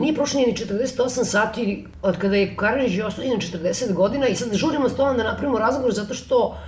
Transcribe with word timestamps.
Nije 0.00 0.14
prošlo 0.14 0.40
ni 0.40 0.54
48 0.54 1.24
sati 1.24 1.84
od 2.02 2.18
kada 2.18 2.36
je 2.36 2.56
Karadžić 2.56 3.00
osuđen 3.00 3.40
40 3.40 3.92
godina 3.92 4.28
i 4.28 4.36
sad 4.36 4.54
žurimo 4.54 4.88
s 4.88 4.96
da 4.96 5.12
napravimo 5.12 5.58
razgovor 5.58 5.92
zato 5.92 6.14
što 6.14 6.58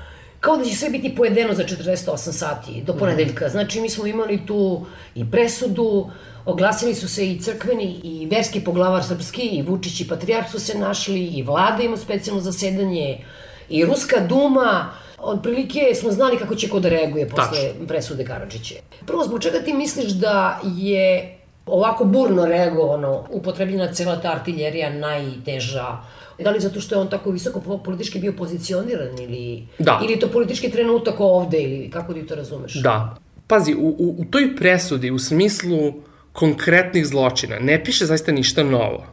kao 0.40 0.56
da 0.56 0.64
će 0.64 0.76
sve 0.76 0.90
biti 0.90 1.14
pojedeno 1.14 1.54
za 1.54 1.62
48 1.64 2.16
sati 2.32 2.82
do 2.86 2.96
ponedeljka. 2.96 3.48
Znači, 3.48 3.80
mi 3.80 3.90
smo 3.90 4.06
imali 4.06 4.46
tu 4.46 4.86
i 5.14 5.30
presudu, 5.30 6.10
oglasili 6.44 6.94
su 6.94 7.08
se 7.08 7.26
i 7.26 7.40
crkveni 7.40 8.00
i 8.02 8.28
verski 8.30 8.60
poglavar 8.60 9.04
srpski 9.04 9.42
i 9.42 9.62
Vučić 9.62 10.00
i 10.00 10.08
Patrijarh 10.08 10.50
su 10.50 10.60
se 10.60 10.78
našli 10.78 11.26
i 11.26 11.42
vlada 11.42 11.82
ima 11.82 11.96
specijalno 11.96 12.42
zasedanje 12.42 13.24
i 13.68 13.84
Ruska 13.84 14.20
duma, 14.28 14.92
otprilike 15.18 15.94
smo 15.94 16.12
znali 16.12 16.38
kako 16.38 16.54
će 16.54 16.68
ko 16.68 16.80
da 16.80 16.88
reaguje 16.88 17.28
posle 17.28 17.68
Tačno. 17.68 17.86
presude 17.86 18.24
Karadžiće. 18.24 18.74
Prvo, 19.06 19.24
zbog 19.24 19.42
čega 19.42 19.58
ti 19.58 19.72
misliš 19.72 20.10
da 20.10 20.60
je 20.76 21.38
ovako 21.66 22.04
burno 22.04 22.46
reagovano, 22.46 23.24
upotrebljena 23.30 23.92
cela 23.92 24.20
ta 24.20 24.32
artiljerija 24.32 24.90
najteža, 24.90 25.98
Da 26.42 26.50
li 26.50 26.60
zato 26.60 26.80
što 26.80 26.94
je 26.94 26.98
on 26.98 27.10
tako 27.10 27.30
visoko 27.30 27.78
politički 27.78 28.18
bio 28.18 28.32
pozicioniran 28.32 29.18
ili, 29.18 29.66
da. 29.78 30.00
ili 30.04 30.18
to 30.20 30.28
politički 30.28 30.70
trenutak 30.70 31.14
ovde 31.18 31.62
ili 31.62 31.90
kako 31.90 32.14
ti 32.14 32.26
to 32.26 32.34
razumeš? 32.34 32.74
Da. 32.74 33.16
Pazi, 33.46 33.74
u, 33.74 33.88
u, 33.98 34.16
u 34.18 34.24
toj 34.24 34.56
presudi, 34.56 35.10
u 35.10 35.18
smislu 35.18 35.92
konkretnih 36.32 37.06
zločina, 37.06 37.58
ne 37.58 37.84
piše 37.84 38.06
zaista 38.06 38.32
ništa 38.32 38.62
novo. 38.62 39.06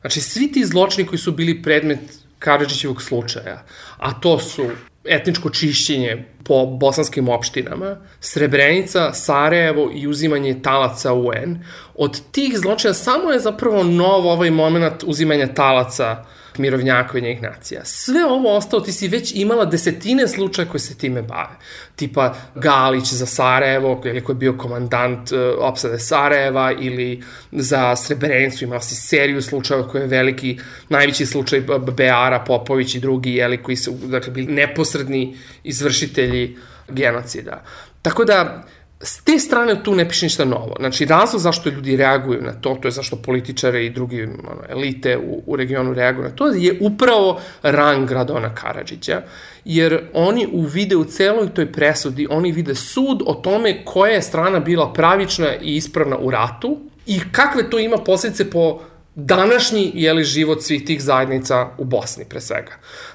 Znači, 0.00 0.20
svi 0.20 0.52
ti 0.52 0.64
zločini 0.64 1.06
koji 1.06 1.18
su 1.18 1.32
bili 1.32 1.62
predmet 1.62 2.00
Karadžićevog 2.38 3.02
slučaja, 3.02 3.62
a 3.98 4.20
to 4.20 4.38
su 4.38 4.66
etničko 5.04 5.50
čišćenje 5.50 6.24
po 6.44 6.66
bosanskim 6.66 7.28
opštinama, 7.28 7.96
Srebrenica, 8.20 9.12
Sarajevo 9.12 9.90
i 9.94 10.06
uzimanje 10.06 10.62
talaca 10.62 11.12
UN. 11.12 11.58
Od 11.94 12.20
tih 12.32 12.58
zločina 12.58 12.94
samo 12.94 13.30
je 13.30 13.40
zapravo 13.40 13.82
nov 13.82 14.26
ovaj 14.26 14.50
moment 14.50 15.04
uzimanja 15.06 15.46
talaca 15.46 16.24
mirovnjaka 16.58 17.20
njih 17.20 17.42
nacija. 17.42 17.84
Sve 17.84 18.24
ovo 18.24 18.56
ostalo, 18.56 18.82
ti 18.82 18.92
si 18.92 19.08
već 19.08 19.32
imala 19.34 19.64
desetine 19.64 20.28
slučaja 20.28 20.68
koje 20.68 20.80
se 20.80 20.98
time 20.98 21.22
bave. 21.22 21.56
Tipa 21.96 22.34
Galić 22.54 23.12
za 23.12 23.26
Sarajevo, 23.26 24.00
koji 24.00 24.14
je 24.14 24.34
bio 24.34 24.52
komandant 24.58 25.32
uh, 25.32 25.38
opsade 25.58 25.98
Sarajeva, 25.98 26.72
ili 26.72 27.22
za 27.52 27.96
Srebrenicu 27.96 28.64
imala 28.64 28.80
si 28.80 28.94
seriju 28.94 29.42
slučajeva 29.42 29.88
koji 29.88 30.02
je 30.02 30.08
veliki, 30.08 30.58
najveći 30.88 31.26
slučaj 31.26 31.60
Beara, 31.96 32.38
Popović 32.38 32.94
i 32.94 33.00
drugi, 33.00 33.34
jeli, 33.34 33.62
koji 33.62 33.76
su 33.76 33.92
dakle, 33.92 34.32
bili 34.32 34.52
neposredni 34.52 35.36
izvršitelji 35.64 36.56
genocida. 36.88 37.62
Tako 38.02 38.24
da, 38.24 38.64
S 39.04 39.24
te 39.24 39.38
strane 39.38 39.82
tu 39.82 39.94
ne 39.94 40.08
piše 40.08 40.26
ništa 40.26 40.44
novo. 40.44 40.76
Znači, 40.78 41.04
razlog 41.04 41.42
zašto 41.42 41.70
ljudi 41.70 41.96
reaguju 41.96 42.42
na 42.42 42.52
to, 42.52 42.78
to 42.82 42.88
je 42.88 42.92
zašto 42.92 43.16
političare 43.16 43.86
i 43.86 43.90
drugi 43.90 44.22
ono, 44.22 44.62
elite 44.68 45.18
u, 45.18 45.42
u 45.46 45.56
regionu 45.56 45.94
reaguju 45.94 46.24
na 46.24 46.30
to, 46.30 46.48
je 46.48 46.78
upravo 46.80 47.40
rang 47.62 48.10
Radona 48.10 48.54
Karadžića, 48.54 49.22
jer 49.64 50.00
oni 50.14 50.48
uvide 50.52 50.96
u 50.96 51.04
celoj 51.04 51.54
toj 51.54 51.72
presudi, 51.72 52.26
oni 52.30 52.52
vide 52.52 52.74
sud 52.74 53.22
o 53.26 53.34
tome 53.34 53.84
koja 53.84 54.12
je 54.12 54.22
strana 54.22 54.60
bila 54.60 54.92
pravična 54.92 55.54
i 55.62 55.76
ispravna 55.76 56.16
u 56.18 56.30
ratu 56.30 56.78
i 57.06 57.20
kakve 57.32 57.70
to 57.70 57.78
ima 57.78 57.96
posljedice 57.96 58.50
po 58.50 58.80
današnji 59.14 59.90
jeli, 59.94 60.24
život 60.24 60.62
svih 60.62 60.84
tih 60.84 61.02
zajednica 61.02 61.68
u 61.78 61.84
Bosni, 61.84 62.24
pre 62.24 62.40
svega. 62.40 62.72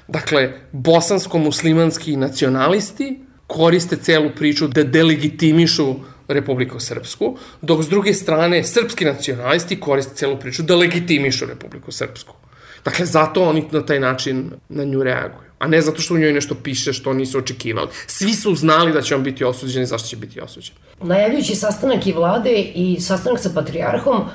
Dakle, 0.08 0.52
bosansko-muslimanski 0.72 2.16
nacionalisti 2.16 3.27
koriste 3.48 3.96
celu 3.96 4.30
priču 4.36 4.68
da 4.68 4.82
delegitimišu 4.84 5.94
Republiku 6.28 6.80
Srpsku, 6.80 7.36
dok 7.62 7.82
s 7.82 7.88
druge 7.88 8.14
strane 8.14 8.64
srpski 8.64 9.04
nacionalisti 9.04 9.80
koriste 9.80 10.14
celu 10.14 10.36
priču 10.36 10.62
da 10.62 10.76
legitimišu 10.76 11.46
Republiku 11.46 11.92
Srpsku. 11.92 12.34
Dakle, 12.84 13.06
zato 13.06 13.44
oni 13.44 13.64
na 13.72 13.86
taj 13.86 14.00
način 14.00 14.50
na 14.68 14.84
nju 14.84 15.02
reaguju. 15.02 15.48
A 15.58 15.68
ne 15.68 15.80
zato 15.82 16.00
što 16.00 16.14
u 16.14 16.18
njoj 16.18 16.32
nešto 16.32 16.54
piše 16.54 16.92
što 16.92 17.12
nisu 17.12 17.38
očekivali. 17.38 17.88
Svi 18.06 18.34
su 18.34 18.54
znali 18.54 18.92
da 18.92 19.02
će 19.02 19.14
on 19.16 19.22
biti 19.22 19.44
osuđen 19.44 19.82
i 19.82 19.86
zašto 19.86 20.08
će 20.08 20.16
biti 20.16 20.40
osuđen. 20.40 20.74
Najavljujući 21.02 21.54
sastanak 21.54 22.06
i 22.06 22.12
vlade 22.12 22.52
i 22.74 23.00
sastanak 23.00 23.40
sa 23.40 23.50
patrijarhom, 23.54 24.28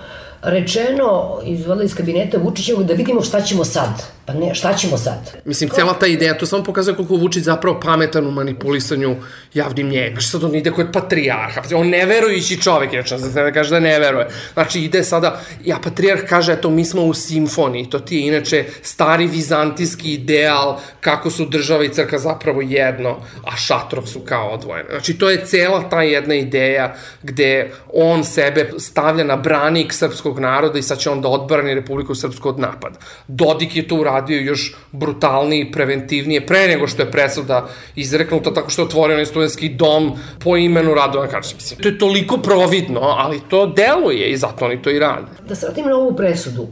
rečeno 0.43 1.39
iz, 1.45 1.59
iz 1.83 1.95
kabineta 1.95 2.37
Vučićevog 2.37 2.83
da 2.83 2.93
vidimo 2.93 3.21
šta 3.21 3.41
ćemo 3.41 3.65
sad. 3.65 4.03
Pa 4.25 4.33
ne, 4.33 4.55
šta 4.55 4.73
ćemo 4.73 4.97
sad? 4.97 5.31
Mislim, 5.45 5.69
cela 5.69 5.93
ta 5.93 6.07
ideja, 6.07 6.37
to 6.37 6.45
samo 6.45 6.63
pokazuje 6.63 6.95
koliko 6.95 7.15
Vučić 7.15 7.43
zapravo 7.43 7.79
pametan 7.79 8.27
u 8.27 8.31
manipulisanju 8.31 9.15
javnim 9.53 9.89
njega. 9.89 10.19
Što 10.19 10.31
sad 10.31 10.43
on 10.43 10.55
ide 10.55 10.71
kod 10.71 10.87
patrijarha. 10.93 11.61
On 11.75 11.89
neverujući 11.89 12.61
čovek, 12.61 12.93
je 12.93 13.03
za 13.17 13.43
da 13.43 13.51
kaže 13.51 13.69
da 13.69 13.79
ne 13.79 13.99
veruje. 13.99 14.27
Znači, 14.53 14.79
ide 14.79 15.03
sada, 15.03 15.41
ja 15.65 15.79
patrijarh 15.83 16.21
kaže, 16.29 16.53
eto, 16.53 16.69
mi 16.69 16.85
smo 16.85 17.01
u 17.01 17.13
simfoniji. 17.13 17.89
To 17.89 17.99
ti 17.99 18.15
je 18.15 18.27
inače 18.27 18.65
stari 18.81 19.27
vizantijski 19.27 20.13
ideal 20.13 20.79
kako 21.01 21.29
su 21.29 21.45
država 21.45 21.83
i 21.83 21.89
crkva 21.89 22.19
zapravo 22.19 22.61
jedno, 22.61 23.17
a 23.43 23.57
šatrov 23.57 24.05
su 24.05 24.19
kao 24.19 24.49
odvojene. 24.49 24.89
Znači, 24.89 25.13
to 25.13 25.29
je 25.29 25.45
cela 25.45 25.89
ta 25.89 26.01
jedna 26.01 26.35
ideja 26.35 26.95
gde 27.23 27.71
on 27.93 28.23
sebe 28.23 28.71
stavlja 28.77 29.23
na 29.23 29.35
branik 29.35 29.93
srpskog 29.93 30.32
naroda 30.39 30.79
i 30.79 30.81
sad 30.81 30.99
će 30.99 31.09
on 31.09 31.21
da 31.21 31.27
odbrani 31.27 31.73
Republiku 31.73 32.15
Srpsku 32.15 32.49
od 32.49 32.59
napada. 32.59 32.99
Dodik 33.27 33.75
je 33.75 33.87
to 33.87 33.95
uradio 33.95 34.39
još 34.39 34.75
brutalnije, 34.91 35.71
preventivnije, 35.71 36.45
pre 36.45 36.67
nego 36.67 36.87
što 36.87 37.01
je 37.01 37.11
presuda 37.11 37.67
izreknuta 37.95 38.53
tako 38.53 38.69
što 38.69 38.81
je 38.81 38.85
otvorio 38.85 39.15
onaj 39.15 39.25
studentski 39.25 39.69
dom 39.69 40.11
po 40.43 40.57
imenu 40.57 40.93
Radovana 40.93 41.29
Karadžića. 41.29 41.55
Mislim, 41.55 41.79
to 41.79 41.87
je 41.87 41.97
toliko 41.97 42.37
providno, 42.37 43.01
ali 43.01 43.41
to 43.49 43.65
deluje 43.65 44.29
i 44.29 44.37
zato 44.37 44.65
oni 44.65 44.81
to 44.81 44.89
i 44.89 44.99
rade. 44.99 45.27
Da 45.47 45.55
se 45.55 45.65
vratim 45.65 45.85
na 45.85 45.95
ovu 45.95 46.15
presudu. 46.15 46.67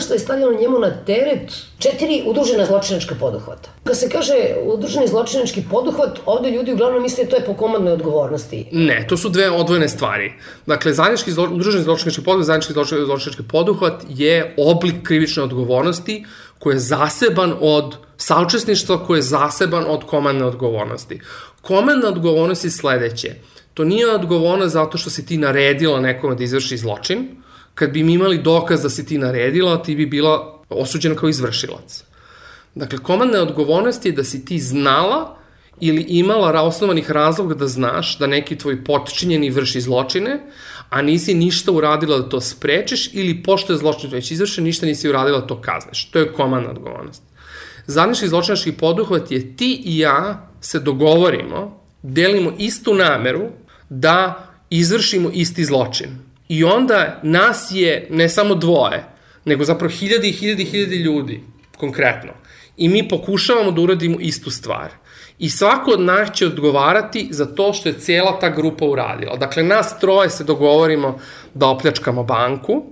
što 0.00 0.14
je 0.14 0.18
stavljeno 0.18 0.60
njemu 0.60 0.78
na 0.78 1.04
teret 1.06 1.52
četiri 1.78 2.22
udružena 2.26 2.66
zločinačka 2.66 3.14
poduhvata. 3.20 3.70
Kad 3.84 3.98
se 3.98 4.08
kaže 4.08 4.34
udruženi 4.64 5.08
zločinački 5.08 5.62
poduhvat, 5.70 6.18
ovde 6.26 6.50
ljudi 6.50 6.72
uglavnom 6.72 7.02
misle 7.02 7.24
to 7.24 7.36
je 7.36 7.44
po 7.44 7.54
komandnoj 7.54 7.92
odgovornosti. 7.92 8.66
Ne, 8.72 9.06
to 9.08 9.16
su 9.16 9.28
dve 9.28 9.50
odvojene 9.50 9.88
stvari. 9.88 10.32
Dakle, 10.66 10.92
zajednički 10.92 11.32
zlo, 11.32 11.44
udruženi 11.44 11.84
zločinački 11.84 12.24
poduhvat, 12.24 12.46
zajednički 12.46 12.72
zločinački 13.06 13.42
poduhvat 13.42 14.02
je 14.08 14.54
oblik 14.58 15.02
krivične 15.02 15.42
odgovornosti 15.42 16.24
koji 16.58 16.74
je 16.74 16.80
zaseban 16.80 17.54
od 17.60 17.96
saučesništva, 18.16 19.06
koji 19.06 19.18
je 19.18 19.22
zaseban 19.22 19.84
od 19.88 20.04
komandne 20.06 20.44
odgovornosti. 20.44 21.20
Komandna 21.60 22.08
odgovornost 22.08 22.64
je 22.64 22.70
sledeće. 22.70 23.34
To 23.74 23.84
nije 23.84 24.10
odgovornost 24.10 24.72
zato 24.72 24.98
što 24.98 25.10
si 25.10 25.26
ti 25.26 25.36
naredila 25.38 26.00
nekome 26.00 26.34
da 26.34 26.44
izvrši 26.44 26.76
zločin. 26.76 27.28
Kad 27.74 27.90
bi 27.90 28.02
mi 28.02 28.12
imali 28.12 28.38
dokaz 28.38 28.82
da 28.82 28.90
si 28.90 29.06
ti 29.06 29.18
naredila, 29.18 29.82
ti 29.82 29.96
bi 29.96 30.06
bila 30.06 30.62
osuđena 30.68 31.14
kao 31.14 31.28
izvršilac. 31.28 32.04
Dakle, 32.74 32.98
komandna 32.98 33.42
odgovornost 33.42 34.06
je 34.06 34.12
da 34.12 34.24
si 34.24 34.44
ti 34.44 34.58
znala 34.58 35.36
ili 35.80 36.02
imala 36.08 36.62
osnovanih 36.62 37.10
razloga 37.10 37.54
da 37.54 37.66
znaš 37.66 38.18
da 38.18 38.26
neki 38.26 38.58
tvoj 38.58 38.84
potčinjeni 38.84 39.50
vrši 39.50 39.80
zločine, 39.80 40.40
a 40.94 41.02
nisi 41.02 41.34
ništa 41.34 41.72
uradila 41.72 42.18
da 42.18 42.28
to 42.28 42.40
sprečiš 42.40 43.10
ili 43.12 43.42
pošto 43.42 43.72
je 43.72 43.78
zločin 43.78 44.10
već 44.10 44.30
izvršen, 44.30 44.64
ništa 44.64 44.86
nisi 44.86 45.08
uradila 45.08 45.40
da 45.40 45.46
to 45.46 45.60
kazneš. 45.60 46.04
To 46.10 46.18
je 46.18 46.32
komandna 46.32 46.70
odgovornost. 46.70 47.22
Zadnički 47.86 48.28
zločinački 48.28 48.72
poduhvat 48.72 49.30
je 49.30 49.56
ti 49.56 49.82
i 49.84 49.98
ja 49.98 50.48
se 50.60 50.80
dogovorimo, 50.80 51.80
delimo 52.02 52.52
istu 52.58 52.94
nameru 52.94 53.48
da 53.88 54.48
izvršimo 54.70 55.30
isti 55.32 55.64
zločin. 55.64 56.08
I 56.48 56.64
onda 56.64 57.20
nas 57.22 57.68
je 57.70 58.06
ne 58.10 58.28
samo 58.28 58.54
dvoje, 58.54 59.04
nego 59.44 59.64
zapravo 59.64 59.90
hiljadi 59.90 60.28
i 60.28 60.32
hiljadi 60.32 60.62
i 60.62 60.66
hiljadi 60.66 60.96
ljudi, 60.96 61.40
konkretno. 61.76 62.30
I 62.76 62.88
mi 62.88 63.08
pokušavamo 63.08 63.70
da 63.70 63.80
uradimo 63.80 64.20
istu 64.20 64.50
stvar. 64.50 64.90
I 65.38 65.50
svako 65.50 65.90
od 65.90 66.00
nas 66.00 66.32
će 66.32 66.46
odgovarati 66.46 67.28
za 67.30 67.46
to 67.46 67.72
što 67.72 67.88
je 67.88 67.98
cijela 67.98 68.38
ta 68.40 68.48
grupa 68.48 68.84
uradila. 68.84 69.36
Dakle, 69.36 69.62
nas 69.62 69.98
troje 69.98 70.30
se 70.30 70.44
dogovorimo 70.44 71.18
da 71.54 71.66
opljačkamo 71.66 72.24
banku, 72.24 72.82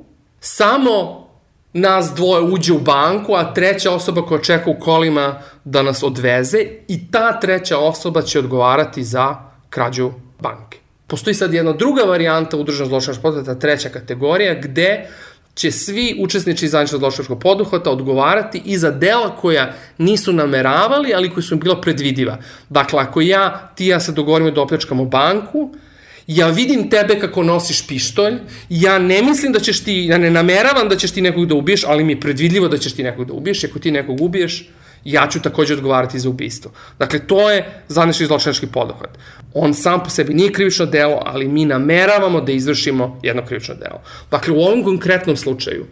samo 0.41 1.29
nas 1.73 2.13
dvoje 2.17 2.43
uđe 2.43 2.73
u 2.73 2.79
banku, 2.79 3.35
a 3.35 3.55
treća 3.55 3.91
osoba 3.91 4.23
koja 4.23 4.41
čeka 4.41 4.71
u 4.71 4.81
kolima 4.81 5.39
da 5.65 5.83
nas 5.83 6.03
odveze 6.03 6.59
i 6.89 7.11
ta 7.11 7.41
treća 7.41 7.79
osoba 7.79 8.23
će 8.23 8.39
odgovarati 8.39 9.05
za 9.05 9.37
krađu 9.71 10.11
banke. 10.41 10.79
Postoji 11.07 11.35
sad 11.35 11.55
jedna 11.55 11.73
druga 11.73 12.03
varijanta 12.03 12.57
udruženog 12.57 12.89
zločinačkog 12.89 13.23
poduhvata, 13.23 13.59
treća 13.59 13.89
kategorija, 13.89 14.55
gde 14.55 15.09
će 15.55 15.71
svi 15.71 16.17
učesnici 16.19 16.69
zajedničnog 16.69 17.01
zločinačkog 17.01 17.41
poduhvata 17.41 17.91
odgovarati 17.91 18.63
i 18.65 18.79
za 18.79 18.91
dela 18.91 19.37
koja 19.37 19.75
nisu 19.99 20.33
nameravali, 20.33 21.15
ali 21.15 21.31
koji 21.31 21.45
su 21.45 21.55
im 21.55 21.61
bila 21.61 21.81
predvidiva. 21.81 22.39
Dakle, 22.69 23.01
ako 23.01 23.21
ja, 23.21 23.73
ti 23.77 23.87
ja 23.87 24.01
se 24.01 24.13
dogovorimo 24.13 24.51
da 24.51 24.63
opljačkamo 24.63 25.05
banku, 25.05 25.75
ja 26.27 26.49
vidim 26.49 26.91
tebe 26.91 27.19
kako 27.21 27.43
nosiš 27.43 27.87
pištolj, 27.87 28.35
ja 28.69 28.99
ne 28.99 29.23
mislim 29.23 29.53
da 29.53 29.61
ćeš 29.61 29.81
ti, 29.85 30.07
ja 30.07 30.19
ne 30.19 30.31
nameravam 30.31 30.89
da 30.89 30.97
ćeš 30.97 31.11
ti 31.11 31.21
nekog 31.21 31.47
da 31.47 31.55
ubiješ, 31.55 31.85
ali 31.87 32.05
mi 32.05 32.13
je 32.13 32.21
predvidljivo 32.21 32.69
da 32.69 32.79
ćeš 32.79 32.93
ti 32.93 33.03
nekog 33.03 33.27
da 33.27 33.33
ubiješ, 33.33 33.65
ako 33.65 33.79
ti 33.79 33.91
nekog 33.91 34.21
ubiješ, 34.21 34.69
ja 35.05 35.29
ću 35.31 35.43
takođe 35.43 35.75
odgovarati 35.75 36.19
za 36.19 36.29
ubistvo. 36.29 36.71
Dakle, 36.99 37.19
to 37.19 37.51
je 37.51 37.83
zvanični 37.89 38.27
zločinački 38.27 38.67
poduhvat. 38.67 39.19
On 39.55 39.75
sam 39.75 40.03
po 40.03 40.11
sebi 40.11 40.35
nije 40.35 40.53
krivično 40.53 40.87
delo, 40.87 41.23
ali 41.27 41.49
mi 41.49 41.65
nameravamo 41.65 42.41
da 42.41 42.53
izvršimo 42.53 43.21
jedno 43.23 43.43
krivično 43.47 43.75
delo. 43.75 44.01
Dakle, 44.31 44.55
u 44.55 44.61
ovom 44.61 44.85
konkretnom 44.85 45.37
slučaju 45.37 45.87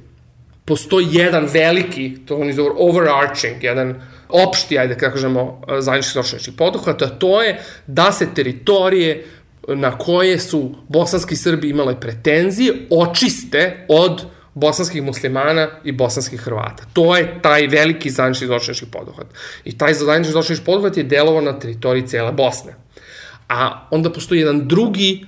postoji 0.65 1.07
jedan 1.11 1.49
veliki, 1.53 2.17
to 2.27 2.37
oni 2.37 2.53
zove 2.53 2.71
overarching, 2.79 3.63
jedan 3.63 3.95
opšti, 4.29 4.79
ajde 4.79 4.95
kako 4.95 5.15
kažemo, 5.15 5.63
zajednički 5.79 6.13
zločinački 6.13 6.53
poduhvat, 6.53 7.03
a 7.03 7.09
to 7.09 7.43
je 7.43 7.61
da 7.87 8.13
se 8.13 8.35
teritorije 8.35 9.25
na 9.69 9.99
koje 9.99 10.39
su 10.39 10.75
bosanski 10.89 11.37
Srbi 11.37 11.69
imale 11.69 12.01
pretenzije 12.01 12.75
očiste 12.91 13.87
od 13.89 14.23
bosanskih 14.55 15.03
muslimana 15.03 15.69
i 15.85 15.93
bosanskih 15.93 16.41
Hrvata. 16.41 16.85
To 16.93 17.17
je 17.17 17.43
taj 17.43 17.67
veliki 17.67 18.11
zajednički 18.11 18.47
zločinački 18.47 18.87
poduhvat. 18.87 19.27
I 19.65 19.79
taj 19.79 19.95
zajednički 19.95 20.33
zločinački 20.33 20.65
poduhvat 20.65 20.97
je 20.97 21.05
delovao 21.05 21.41
na 21.41 21.59
teritoriji 21.59 22.07
cele 22.07 22.33
Bosne. 22.33 22.75
A 23.49 23.87
onda 23.91 24.13
postoji 24.13 24.41
jedan 24.41 24.69
drugi 24.69 25.27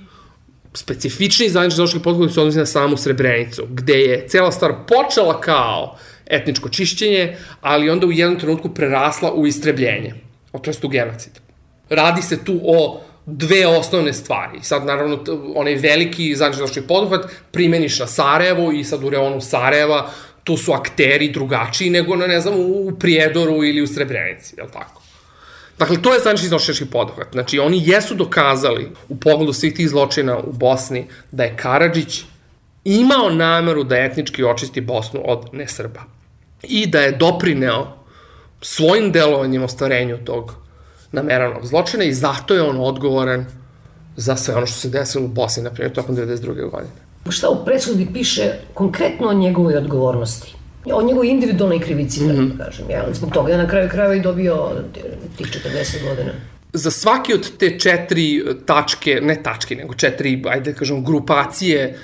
specifični 0.73 1.49
zajednički 1.49 1.75
zločinački 1.75 2.03
poduhvat 2.03 2.25
koji 2.27 2.33
se 2.33 2.39
odnosi 2.39 2.57
na 2.57 2.65
samu 2.65 2.97
Srebrenicu, 2.97 3.67
gde 3.69 3.99
je 3.99 4.27
cela 4.27 4.51
stvar 4.51 4.73
počela 4.87 5.41
kao 5.41 5.97
etničko 6.25 6.69
čišćenje, 6.69 7.37
ali 7.61 7.89
onda 7.89 8.07
u 8.07 8.11
jednom 8.11 8.39
trenutku 8.39 8.73
prerasla 8.73 9.33
u 9.33 9.47
istrebljenje, 9.47 10.13
to 10.51 10.71
je 10.71 10.75
u 10.83 10.87
genocid. 10.87 11.39
Radi 11.89 12.21
se 12.21 12.43
tu 12.43 12.59
o 12.63 13.01
dve 13.25 13.67
osnovne 13.67 14.13
stvari. 14.13 14.59
Sad, 14.61 14.85
naravno, 14.85 15.19
onaj 15.55 15.75
veliki 15.75 16.35
zajednički 16.35 16.81
poduhvat 16.81 17.25
primeniš 17.51 17.99
na 17.99 18.07
Sarajevo 18.07 18.71
i 18.71 18.83
sad 18.83 19.03
u 19.03 19.09
reonu 19.09 19.41
Sarajeva 19.41 20.09
tu 20.43 20.57
su 20.57 20.73
akteri 20.73 21.31
drugačiji 21.31 21.89
nego 21.89 22.15
ne 22.15 22.39
znam, 22.39 22.53
u 22.57 22.91
Prijedoru 22.99 23.63
ili 23.63 23.81
u 23.81 23.87
Srebrenici, 23.87 24.55
je 24.57 24.63
li 24.63 24.71
tako? 24.71 25.01
Dakle, 25.79 26.01
to 26.01 26.13
je 26.13 26.19
zajednički 26.19 26.47
zločinački 26.47 26.85
poduhvat. 26.85 27.27
Znači, 27.31 27.59
oni 27.59 27.81
jesu 27.85 28.15
dokazali 28.15 28.91
u 29.09 29.19
pogledu 29.19 29.53
svih 29.53 29.73
tih 29.73 29.89
zločina 29.89 30.37
u 30.37 30.51
Bosni 30.51 31.07
da 31.31 31.43
je 31.43 31.57
Karadžić 31.57 32.23
imao 32.83 33.29
nameru 33.29 33.83
da 33.83 33.97
etnički 33.97 34.43
očisti 34.43 34.81
Bosnu 34.81 35.21
od 35.25 35.49
nesrba 35.53 36.01
i 36.63 36.87
da 36.87 37.01
je 37.01 37.11
doprineo 37.11 37.87
svojim 38.61 39.11
delovanjem 39.11 39.63
ostvarenju 39.63 40.17
tog 40.25 40.62
nameranog 41.13 41.65
zločina 41.65 42.03
i 42.03 42.13
zato 42.13 42.53
je 42.53 42.61
on 42.61 42.77
odgovoran 42.79 43.45
za 44.15 44.35
sve 44.35 44.55
ono 44.55 44.65
što 44.65 44.79
se 44.79 44.89
desilo 44.89 45.25
u 45.25 45.27
Bosni, 45.27 45.63
na 45.63 45.69
primjer, 45.69 45.93
tokom 45.93 46.15
92. 46.15 46.69
godine. 46.69 46.93
Šta 47.29 47.49
u 47.49 47.65
presudi 47.65 48.07
piše 48.13 48.51
konkretno 48.73 49.27
o 49.27 49.33
njegovoj 49.33 49.75
odgovornosti? 49.75 50.55
O 50.93 51.01
njegovoj 51.01 51.27
individualnoj 51.27 51.79
krivici, 51.79 52.23
mm 52.23 52.29
-hmm. 52.29 52.57
da 52.57 52.65
kažem. 52.65 52.89
Ja, 52.89 53.05
zbog 53.13 53.31
toga 53.31 53.51
je 53.51 53.57
na 53.57 53.67
kraju 53.67 53.89
krajeva 53.89 54.15
i 54.15 54.21
dobio 54.21 54.69
tih 55.37 55.47
40 55.47 56.09
godina 56.09 56.31
za 56.73 56.91
svaki 56.91 57.33
od 57.33 57.57
te 57.57 57.79
četiri 57.79 58.43
tačke, 58.65 59.19
ne 59.21 59.43
tačke, 59.43 59.75
nego 59.75 59.93
četiri, 59.93 60.41
ajde 60.49 60.71
da 60.71 60.77
kažem, 60.77 61.03
grupacije 61.05 61.83
e, 61.83 61.95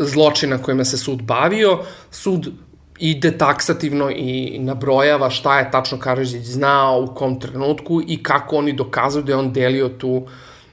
zločina 0.00 0.58
kojima 0.62 0.84
se 0.84 0.98
sud 0.98 1.22
bavio, 1.22 1.78
sud 2.10 2.52
ide 2.98 3.38
taksativno 3.38 4.10
i 4.10 4.58
nabrojava 4.58 5.30
šta 5.30 5.58
je 5.58 5.70
tačno 5.70 5.98
Karadžić 5.98 6.44
znao 6.44 7.00
u 7.02 7.14
kom 7.14 7.40
trenutku 7.40 8.02
i 8.06 8.22
kako 8.22 8.56
oni 8.56 8.72
dokazuju 8.72 9.24
da 9.24 9.32
je 9.32 9.36
on 9.36 9.52
delio 9.52 9.88
tu 9.88 10.26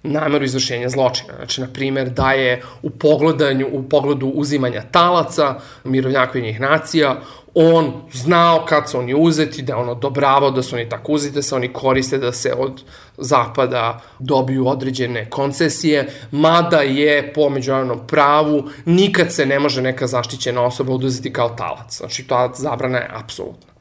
nameru 0.04 0.45
izvršenja 0.45 0.89
zločina. 0.89 1.33
Znači, 1.36 1.62
na 1.62 1.68
primer, 1.74 2.10
da 2.10 2.31
je 2.31 2.62
u 2.81 2.89
pogledanju, 2.89 3.68
u 3.72 3.83
pogledu 3.89 4.27
uzimanja 4.27 4.83
talaca 4.92 5.56
mirovnjakovih 5.83 6.60
nacija, 6.60 7.16
on 7.56 7.94
znao 8.13 8.66
kad 8.66 8.90
su 8.90 9.00
oni 9.00 9.13
uzeti, 9.18 9.62
da 9.62 9.74
je 9.74 9.78
on 9.78 9.90
odobravao 9.90 10.52
da 10.52 10.63
su 10.63 10.75
oni 10.75 10.90
tako 10.90 11.12
uzeti, 11.12 11.36
da 11.36 11.42
se 11.42 11.56
oni 11.56 11.74
koriste 11.74 12.18
da 12.18 12.31
se 12.31 12.54
od 12.54 12.81
zapada 13.18 14.02
dobiju 14.19 14.68
određene 14.68 15.30
koncesije, 15.30 16.07
mada 16.31 16.81
je 16.81 17.34
po 17.34 17.50
međunarodnom 17.50 18.07
pravu 18.07 18.63
nikad 18.86 19.34
se 19.34 19.46
ne 19.46 19.60
može 19.60 19.81
neka 19.81 20.07
zaštićena 20.07 20.62
osoba 20.62 20.94
oduzeti 20.94 21.34
kao 21.34 21.50
talac. 21.50 21.98
Znači, 21.98 22.28
ta 22.28 22.52
zabrana 22.56 22.98
je 22.98 23.12
apsolutna. 23.13 23.74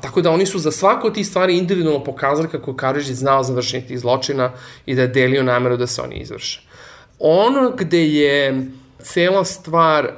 Tako 0.00 0.22
da 0.22 0.30
oni 0.30 0.46
su 0.46 0.58
za 0.58 0.70
svako 0.70 1.06
od 1.06 1.14
tih 1.14 1.26
stvari 1.26 1.58
individualno 1.58 2.04
pokazali 2.04 2.48
kako 2.48 2.76
Karadžić 2.76 3.16
znao 3.16 3.42
za 3.42 3.54
vršenje 3.54 3.86
tih 3.86 4.00
zločina 4.00 4.52
i 4.86 4.94
da 4.94 5.02
je 5.02 5.08
delio 5.08 5.42
nameru 5.42 5.76
da 5.76 5.86
se 5.86 6.02
oni 6.02 6.16
izvrše. 6.16 6.62
Ono 7.18 7.70
gde 7.70 8.08
je 8.08 8.66
cela 9.02 9.44
stvar 9.44 10.12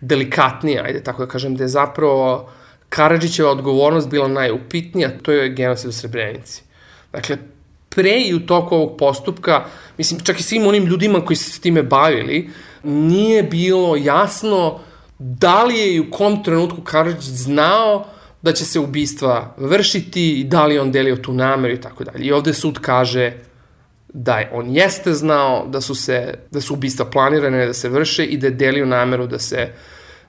najdelikatnija, 0.00 0.82
ajde 0.84 1.02
tako 1.02 1.24
da 1.24 1.30
kažem, 1.30 1.54
gde 1.54 1.64
je 1.64 1.68
zapravo 1.68 2.50
Karadžićeva 2.88 3.50
odgovornost 3.50 4.08
bila 4.08 4.28
najupitnija, 4.28 5.10
to 5.22 5.32
je 5.32 5.48
genocid 5.48 5.88
u 5.88 5.92
Srebrenici. 5.92 6.62
Dakle, 7.12 7.36
pre 7.88 8.20
i 8.20 8.34
u 8.34 8.46
toku 8.46 8.74
ovog 8.74 8.96
postupka, 8.98 9.64
mislim, 9.98 10.20
čak 10.20 10.40
i 10.40 10.42
svim 10.42 10.66
onim 10.66 10.84
ljudima 10.84 11.24
koji 11.24 11.36
se 11.36 11.50
s 11.50 11.60
time 11.60 11.82
bavili, 11.82 12.50
nije 12.82 13.42
bilo 13.42 13.96
jasno 13.96 14.80
da 15.18 15.64
li 15.64 15.78
je 15.78 15.94
i 15.94 16.00
u 16.00 16.10
kom 16.10 16.44
trenutku 16.44 16.82
Karadžić 16.82 17.24
znao 17.24 18.06
da 18.42 18.52
će 18.52 18.64
se 18.64 18.80
ubistva 18.80 19.54
vršiti 19.56 20.40
i 20.40 20.44
da 20.44 20.66
li 20.66 20.78
on 20.78 20.92
delio 20.92 21.16
tu 21.16 21.32
nameru 21.32 21.74
i 21.74 21.80
tako 21.80 22.04
dalje. 22.04 22.24
I 22.24 22.32
ovde 22.32 22.54
sud 22.54 22.78
kaže 22.80 23.32
da 24.08 24.38
je, 24.38 24.50
on 24.52 24.70
jeste 24.70 25.12
znao 25.12 25.66
da 25.66 25.80
su, 25.80 25.94
se, 25.94 26.34
da 26.50 26.60
su 26.60 26.74
ubistva 26.74 27.04
planirane 27.04 27.66
da 27.66 27.74
se 27.74 27.88
vrše 27.88 28.24
i 28.24 28.36
da 28.36 28.46
je 28.46 28.50
delio 28.50 28.86
nameru 28.86 29.26
da 29.26 29.38
se 29.38 29.68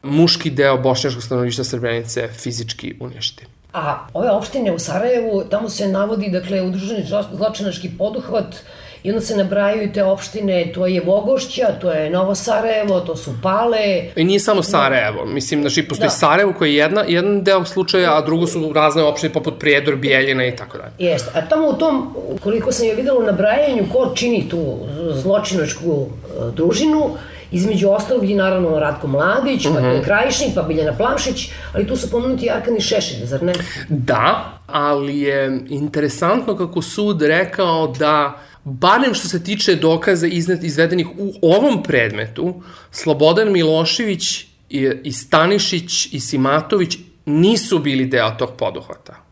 muški 0.04 0.50
deo 0.50 0.78
bošnjačkog 0.78 1.24
stanovništva 1.24 1.64
Srebrenice 1.64 2.28
fizički 2.28 2.96
uništi. 3.00 3.46
A 3.74 4.08
ove 4.14 4.32
opštine 4.32 4.72
u 4.72 4.80
Sarajevu, 4.80 5.44
tamo 5.50 5.70
se 5.70 5.88
navodi, 5.88 6.30
dakle, 6.32 6.62
udruženi 6.62 7.06
zločinački 7.32 7.92
poduhvat, 7.98 8.56
I 9.04 9.10
onda 9.10 9.22
se 9.22 9.38
nabrajaju 9.38 9.94
te 9.94 10.04
opštine, 10.04 10.72
to 10.74 10.88
je 10.88 11.02
Vogošća, 11.02 11.66
to 11.82 11.92
je 11.92 12.10
Novo 12.10 12.36
Sarajevo, 12.36 13.00
to 13.00 13.16
su 13.16 13.32
Pale. 13.44 14.04
I 14.16 14.24
nije 14.24 14.40
samo 14.40 14.64
Sarajevo, 14.64 15.26
mislim, 15.26 15.62
znači, 15.62 15.88
postoji 15.88 16.08
da. 16.08 16.12
Sarajevo 16.12 16.54
koji 16.54 16.70
je 16.70 16.76
jedna, 16.76 17.04
jedan 17.08 17.44
deo 17.44 17.66
slučaja, 17.66 18.18
a 18.18 18.22
drugo 18.22 18.48
su 18.48 18.74
razne 18.74 19.04
opštine 19.04 19.34
poput 19.34 19.60
Prijedor, 19.60 19.96
Bijeljina 19.96 20.46
i 20.46 20.56
tako 20.56 20.78
dalje. 20.78 20.92
Jeste, 21.00 21.32
a 21.34 21.42
tamo 21.42 21.68
u 21.68 21.74
tom, 21.74 22.16
koliko 22.44 22.72
sam 22.72 22.86
je 22.86 22.96
videla 22.96 23.20
u 23.20 23.24
nabrajanju, 23.24 23.86
ko 23.94 24.12
čini 24.16 24.50
tu 24.50 24.78
zločinačku 25.14 26.06
e, 26.06 26.52
družinu, 26.52 27.10
Između 27.52 27.90
ostalog 27.90 28.30
i 28.30 28.36
naravno 28.36 28.80
Ratko 28.80 29.08
Mladić, 29.08 29.66
uh 29.66 29.72
-huh. 29.72 29.80
pa 29.80 29.88
je 29.88 29.94
mhm. 29.94 30.04
Krajišnik, 30.04 30.50
pa 30.56 30.62
Biljana 30.62 30.98
Plamšić, 30.98 31.50
ali 31.74 31.88
tu 31.88 31.96
su 31.96 32.12
pomenuti 32.12 32.50
Arkan 32.50 32.78
i 32.78 32.82
Šešelj, 32.82 33.26
zar 33.26 33.44
ne? 33.44 33.54
Da, 33.90 34.60
ali 34.68 35.20
je 35.20 35.60
interesantno 35.70 36.58
kako 36.58 36.82
sud 36.82 37.22
rekao 37.22 37.88
da 37.88 38.40
barem 38.64 39.14
što 39.14 39.28
se 39.28 39.44
tiče 39.44 39.76
dokaza 39.76 40.28
iznet, 40.28 40.64
izvedenih 40.64 41.08
u 41.18 41.34
ovom 41.42 41.84
predmetu, 41.84 42.62
Slobodan 42.92 43.52
Milošević 43.52 44.46
i, 44.70 44.90
i 45.04 45.12
Stanišić 45.12 46.14
i 46.14 46.20
Simatović 46.20 46.98
nisu 47.26 47.80
bili 47.80 48.06
deo 48.06 48.32
tog 48.32 48.50
poduhvata. 48.58 49.24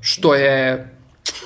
Što 0.00 0.34
je 0.34 0.88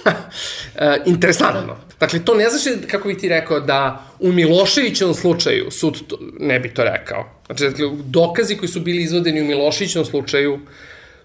e, 0.76 0.96
interesantno. 1.06 1.76
Dakle, 2.00 2.24
to 2.24 2.34
ne 2.34 2.48
znači, 2.50 2.86
kako 2.86 3.08
bih 3.08 3.18
ti 3.18 3.28
rekao, 3.28 3.60
da 3.60 4.06
u 4.20 4.32
Miloševićevom 4.32 5.14
slučaju 5.14 5.70
sud 5.70 6.06
to, 6.06 6.18
ne 6.40 6.60
bi 6.60 6.74
to 6.74 6.84
rekao. 6.84 7.24
Znači, 7.46 7.64
dakle, 7.64 7.86
dokazi 8.04 8.56
koji 8.56 8.68
su 8.68 8.80
bili 8.80 9.02
izvodeni 9.02 9.40
u 9.40 9.44
Miloševićevom 9.44 10.06
slučaju 10.06 10.60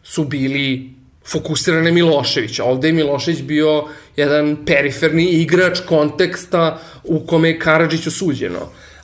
su 0.04 0.24
bili 0.24 0.97
fokusirane 1.30 1.92
Miloševića. 1.92 2.64
Ovde 2.64 2.88
je 2.88 2.94
Milošević 2.94 3.42
bio 3.42 3.84
jedan 4.16 4.58
periferni 4.66 5.30
igrač 5.30 5.80
konteksta 5.80 6.80
u 7.04 7.20
kome 7.28 7.50
je 7.50 7.60
Karadžić 7.60 8.08
osuđeno. 8.08 8.60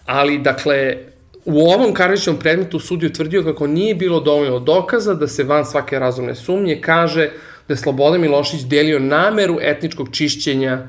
Ali, 0.06 0.38
dakle, 0.38 0.98
u 1.46 1.72
ovom 1.72 1.94
Karadžićevom 1.94 2.39
predmetu 2.39 2.80
sud 2.80 3.03
je 3.03 3.10
utvrdio 3.10 3.44
kako 3.44 3.68
nije 3.68 3.96
bilo 3.96 4.20
dovoljno 4.20 4.60
dokaza 4.60 5.13
da 5.13 5.27
se 5.27 5.44
van 5.44 5.65
svake 5.65 6.00
razumne 6.00 6.36
sumnje 6.36 6.82
kaže 6.82 7.30
da 7.68 7.74
je 7.74 7.77
Slobodan 7.77 8.22
Milošević 8.22 8.63
delio 8.63 9.00
nameru 9.00 9.58
etničkog 9.62 10.10
čišćenja 10.12 10.88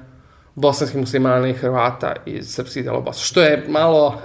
bosanskih 0.55 1.01
muslimana 1.01 1.49
i 1.49 1.53
Hrvata 1.53 2.15
iz 2.27 2.55
srpskih 2.55 2.85
dela 2.85 3.01
Bosne. 3.01 3.25
Što 3.25 3.43
je 3.43 3.65
malo, 3.69 4.23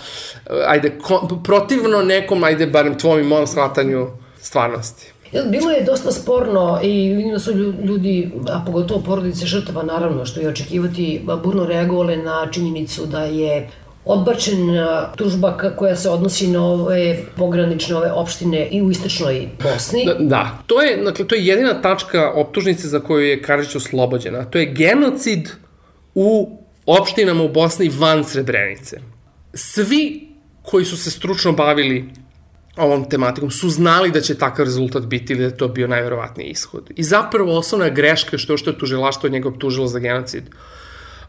ajde, 0.72 0.98
protivno 1.44 2.02
nekom, 2.02 2.44
ajde, 2.44 2.66
barem 2.66 2.98
tvojom 2.98 3.20
i 3.20 3.28
mojom 3.28 3.46
shvatanju 3.46 4.06
stvarnosti. 4.40 5.11
Bilo 5.32 5.70
je 5.70 5.84
dosta 5.84 6.12
sporno 6.12 6.80
i 6.82 7.14
vidim 7.14 7.32
da 7.32 7.38
su 7.38 7.52
ljudi, 7.84 8.30
a 8.48 8.62
pogotovo 8.66 9.00
porodice 9.00 9.46
žrtava 9.46 9.82
naravno, 9.82 10.24
što 10.24 10.40
je 10.40 10.48
očekivati, 10.48 11.20
burno 11.44 11.64
reagovale 11.64 12.16
na 12.16 12.48
činjenicu 12.50 13.06
da 13.06 13.24
je 13.24 13.68
odbačena 14.04 15.12
tužba 15.16 15.56
koja 15.76 15.96
se 15.96 16.10
odnosi 16.10 16.48
na 16.48 16.64
ove 16.64 17.18
pogranične 17.36 17.96
ove 17.96 18.12
opštine 18.12 18.68
i 18.70 18.82
u 18.82 18.90
istočnoj 18.90 19.48
Bosni. 19.62 20.04
Da, 20.06 20.14
da. 20.14 20.58
to 20.66 20.82
je, 20.82 20.96
dakle, 20.96 21.26
to 21.26 21.34
je 21.34 21.46
jedina 21.46 21.82
tačka 21.82 22.32
optužnice 22.34 22.88
za 22.88 23.00
koju 23.00 23.26
je 23.26 23.42
Karadžić 23.42 23.76
oslobođena. 23.76 24.44
To 24.44 24.58
je 24.58 24.66
genocid 24.66 25.48
u 26.14 26.58
opštinama 26.86 27.42
u 27.42 27.48
Bosni 27.48 27.88
van 27.98 28.24
Srebrenice. 28.24 29.00
Svi 29.54 30.28
koji 30.62 30.84
su 30.84 30.96
se 30.96 31.10
stručno 31.10 31.52
bavili 31.52 32.04
ovom 32.76 33.08
tematikom 33.08 33.50
su 33.50 33.70
znali 33.70 34.10
da 34.10 34.20
će 34.20 34.38
takav 34.38 34.64
rezultat 34.64 35.02
biti 35.02 35.32
ili 35.32 35.40
da 35.40 35.46
je 35.46 35.56
to 35.56 35.68
bio 35.68 35.88
najverovatniji 35.88 36.46
ishod. 36.46 36.90
I 36.96 37.02
zapravo 37.02 37.58
osnovna 37.58 37.88
greška 37.88 38.38
što 38.38 38.56
što 38.56 38.70
je 38.70 38.78
tužilaštvo 38.78 39.28
njega 39.28 39.48
optužilo 39.48 39.86
za 39.86 39.98
genocid 39.98 40.44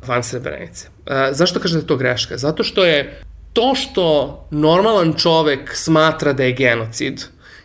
van 0.07 0.23
Srebrenice. 0.23 0.87
E, 1.05 1.29
zašto 1.31 1.59
kažem 1.59 1.79
da 1.79 1.83
je 1.83 1.87
to 1.87 1.97
greška? 1.97 2.37
Zato 2.37 2.63
što 2.63 2.85
je 2.85 3.21
to 3.53 3.75
što 3.75 4.47
normalan 4.51 5.13
čovek 5.13 5.75
smatra 5.75 6.33
da 6.33 6.43
je 6.43 6.53
genocid, 6.53 7.23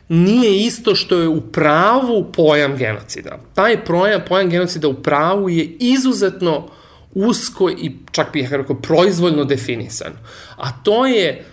nije 0.09 0.67
isto 0.67 0.95
što 0.95 1.19
je 1.19 1.29
u 1.29 1.41
pravu 1.41 2.33
pojam 2.33 2.77
genocida. 2.77 3.39
Taj 3.55 3.85
pojam, 3.85 4.21
pojam 4.29 4.51
genocida 4.51 4.89
u 4.89 5.03
pravu 5.03 5.49
je 5.49 5.65
izuzetno 5.65 6.69
usko 7.15 7.71
i 7.71 7.93
čak 8.11 8.33
bih 8.33 8.53
rekao 8.53 8.77
proizvoljno 8.77 9.45
definisan. 9.45 10.13
A 10.57 10.73
to 10.83 11.07
je 11.07 11.45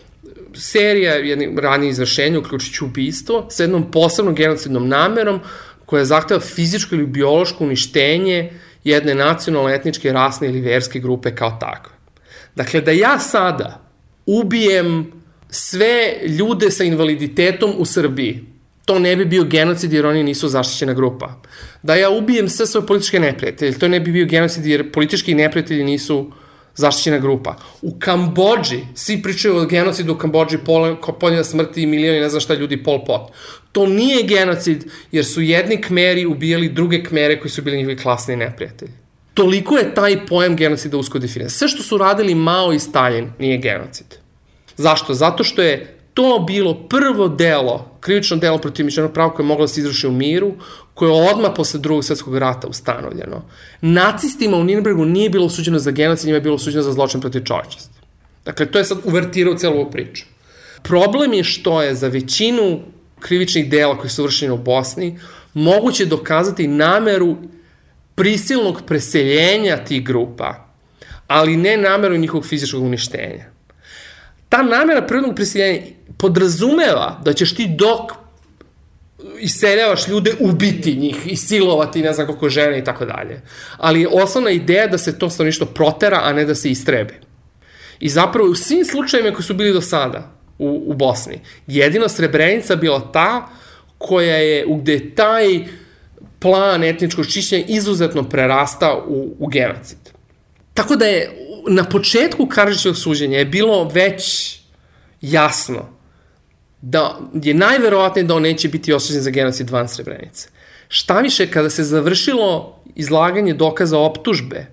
serija 0.55 1.13
jednih 1.13 1.49
ranije 1.57 1.89
izvršenja, 1.89 2.39
uključujući 2.39 2.83
ubistvo, 2.83 3.47
sa 3.49 3.63
jednom 3.63 3.91
posebnom 3.91 4.35
genocidnom 4.35 4.87
namerom 4.87 5.39
koja 5.85 6.05
zahteva 6.05 6.39
fizičko 6.39 6.95
ili 6.95 7.05
biološko 7.05 7.63
uništenje 7.63 8.51
jedne 8.83 9.15
nacionalne, 9.15 9.75
etničke, 9.75 10.13
rasne 10.13 10.47
ili 10.47 10.61
verske 10.61 10.99
grupe 10.99 11.35
kao 11.35 11.57
takve. 11.61 11.93
Dakle, 12.55 12.81
da 12.81 12.91
ja 12.91 13.19
sada 13.19 13.81
ubijem 14.25 15.11
sve 15.49 16.13
ljude 16.39 16.71
sa 16.71 16.83
invaliditetom 16.83 17.73
u 17.77 17.85
Srbiji, 17.85 18.45
to 18.85 18.99
ne 18.99 19.15
bi 19.15 19.25
bio 19.25 19.43
genocid 19.43 19.93
jer 19.93 20.05
oni 20.05 20.23
nisu 20.23 20.47
zaštićena 20.47 20.93
grupa. 20.93 21.41
Da 21.83 21.95
ja 21.95 22.09
ubijem 22.09 22.49
sve 22.49 22.65
svoje 22.65 22.87
političke 22.87 23.19
neprijatelje, 23.19 23.79
to 23.79 23.87
ne 23.87 23.99
bi 23.99 24.11
bio 24.11 24.25
genocid 24.25 24.65
jer 24.65 24.91
politički 24.91 25.33
neprijatelji 25.33 25.83
nisu 25.83 26.31
zaštićena 26.75 27.17
grupa. 27.17 27.55
U 27.81 27.95
Kambođi, 27.99 28.79
svi 28.95 29.21
pričaju 29.21 29.57
o 29.57 29.65
genocidu 29.65 30.13
u 30.13 30.17
Kambođi, 30.17 30.57
poljena 31.19 31.43
smrti 31.43 31.81
i 31.81 31.85
milioni, 31.85 32.19
ne 32.19 32.29
znam 32.29 32.41
šta 32.41 32.53
ljudi, 32.53 32.83
pol 32.83 33.05
pot. 33.05 33.21
To 33.71 33.85
nije 33.87 34.23
genocid 34.23 34.85
jer 35.11 35.25
su 35.25 35.41
jedni 35.41 35.81
kmeri 35.81 36.25
ubijali 36.25 36.69
druge 36.69 37.03
kmere 37.03 37.39
koji 37.39 37.51
su 37.51 37.61
bili 37.61 37.77
njihovi 37.77 37.97
klasni 37.97 38.35
neprijatelji. 38.35 38.91
Toliko 39.33 39.77
je 39.77 39.93
taj 39.95 40.25
pojam 40.25 40.55
genocida 40.55 40.97
usko 40.97 41.19
definiran. 41.19 41.49
Sve 41.49 41.67
što 41.67 41.83
su 41.83 41.97
radili 41.97 42.35
Mao 42.35 42.73
i 42.73 42.79
Stalin 42.79 43.31
nije 43.39 43.57
genocid. 43.57 44.07
Zašto? 44.77 45.13
Zato 45.13 45.43
što 45.43 45.61
je 45.61 45.97
to 46.13 46.43
bilo 46.47 46.73
prvo 46.73 47.27
delo, 47.27 47.97
krivično 47.99 48.37
delo 48.37 48.57
protiv 48.57 48.85
mišljenog 48.85 49.13
prava 49.13 49.33
koje 49.33 49.43
je 49.43 49.47
moglo 49.47 49.63
da 49.63 49.67
se 49.67 49.79
izvrši 49.79 50.07
u 50.07 50.11
miru, 50.11 50.53
koje 50.95 51.09
je 51.09 51.31
odmah 51.31 51.51
posle 51.55 51.79
drugog 51.79 52.03
svetskog 52.03 52.37
rata 52.37 52.67
ustanovljeno. 52.67 53.41
Nacistima 53.81 54.57
u 54.57 54.63
Nürnbergu 54.63 55.05
nije 55.05 55.29
bilo 55.29 55.49
suđeno 55.49 55.79
za 55.79 55.91
genocid, 55.91 56.25
njima 56.25 56.37
je 56.37 56.41
bilo 56.41 56.57
suđeno 56.57 56.83
za 56.83 56.91
zločin 56.91 57.21
protiv 57.21 57.43
čovečnosti. 57.43 57.99
Dakle, 58.45 58.65
to 58.65 58.77
je 58.77 58.85
sad 58.85 58.97
uvertirao 59.03 59.57
celu 59.57 59.75
ovu 59.75 59.91
priču. 59.91 60.25
Problem 60.83 61.33
je 61.33 61.43
što 61.43 61.81
je 61.81 61.95
za 61.95 62.07
većinu 62.07 62.79
krivičnih 63.19 63.69
dela 63.69 63.97
koji 63.97 64.09
su 64.09 64.23
vršeni 64.23 64.53
u 64.53 64.57
Bosni 64.57 65.19
moguće 65.53 66.05
dokazati 66.05 66.67
nameru 66.67 67.37
prisilnog 68.15 68.81
preseljenja 68.87 69.77
tih 69.85 70.05
grupa, 70.05 70.67
ali 71.27 71.57
ne 71.57 71.77
nameru 71.77 72.17
njihovog 72.17 72.45
fizičkog 72.45 72.83
uništenja 72.83 73.55
ta 74.55 74.63
namera 74.63 75.01
prirodnog 75.01 75.35
prisiljenja 75.35 75.81
podrazumeva 76.17 77.21
da 77.23 77.33
ćeš 77.33 77.55
ti 77.55 77.67
dok 77.77 78.11
iseljavaš 79.39 80.07
ljude, 80.07 80.33
ubiti 80.39 80.95
njih 80.95 81.15
i 81.25 81.35
silovati 81.35 82.01
ne 82.01 82.13
znam 82.13 82.27
koliko 82.27 82.49
žene 82.49 82.79
i 82.79 82.83
tako 82.83 83.05
dalje. 83.05 83.41
Ali 83.77 84.07
osnovna 84.11 84.51
ideja 84.51 84.87
da 84.87 84.97
se 84.97 85.19
to 85.19 85.29
stanovništvo 85.29 85.65
protera, 85.65 86.19
a 86.23 86.33
ne 86.33 86.45
da 86.45 86.55
se 86.55 86.69
istrebe. 86.69 87.13
I 87.99 88.09
zapravo 88.09 88.49
u 88.49 88.55
svim 88.55 88.85
slučajima 88.85 89.31
koji 89.31 89.43
su 89.43 89.53
bili 89.53 89.73
do 89.73 89.81
sada 89.81 90.31
u, 90.59 90.83
u 90.87 90.93
Bosni, 90.93 91.39
jedino 91.67 92.09
Srebrenica 92.09 92.75
bila 92.75 93.11
ta 93.11 93.49
koja 93.97 94.35
je, 94.35 94.65
gde 94.81 95.15
taj 95.15 95.65
plan 96.39 96.83
etničkog 96.83 97.25
čišćenja 97.27 97.65
izuzetno 97.67 98.23
prerasta 98.29 99.03
u, 99.07 99.35
u 99.39 99.47
genocid. 99.47 99.97
Tako 100.73 100.95
da 100.95 101.05
je 101.05 101.31
na 101.67 101.83
početku 101.83 102.47
Karadžićevog 102.47 102.97
suđenja 102.97 103.37
je 103.37 103.45
bilo 103.45 103.83
već 103.93 104.55
jasno 105.21 105.94
da 106.87 107.19
je 107.33 107.53
najverovatnije 107.53 108.23
da 108.23 108.35
on 108.35 108.41
neće 108.41 108.69
biti 108.69 108.93
osuđen 108.93 109.21
za 109.21 109.29
genocid 109.29 109.69
van 109.69 109.87
Srebrenice. 109.87 110.49
Šta 110.87 111.19
više, 111.19 111.47
kada 111.51 111.69
se 111.69 111.83
završilo 111.83 112.79
izlaganje 112.95 113.53
dokaza 113.53 113.99
optužbe, 113.99 114.65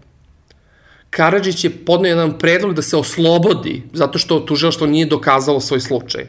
Karadžić 1.11 1.65
je 1.65 1.71
podnao 1.71 2.09
jedan 2.09 2.39
predlog 2.39 2.75
da 2.75 2.83
se 2.83 2.97
oslobodi, 2.97 3.83
zato 3.93 4.19
što 4.19 4.41
tužilaštvo 4.41 4.87
nije 4.87 5.07
dokazalo 5.07 5.61
svoj 5.61 5.81
slučaj. 5.81 6.27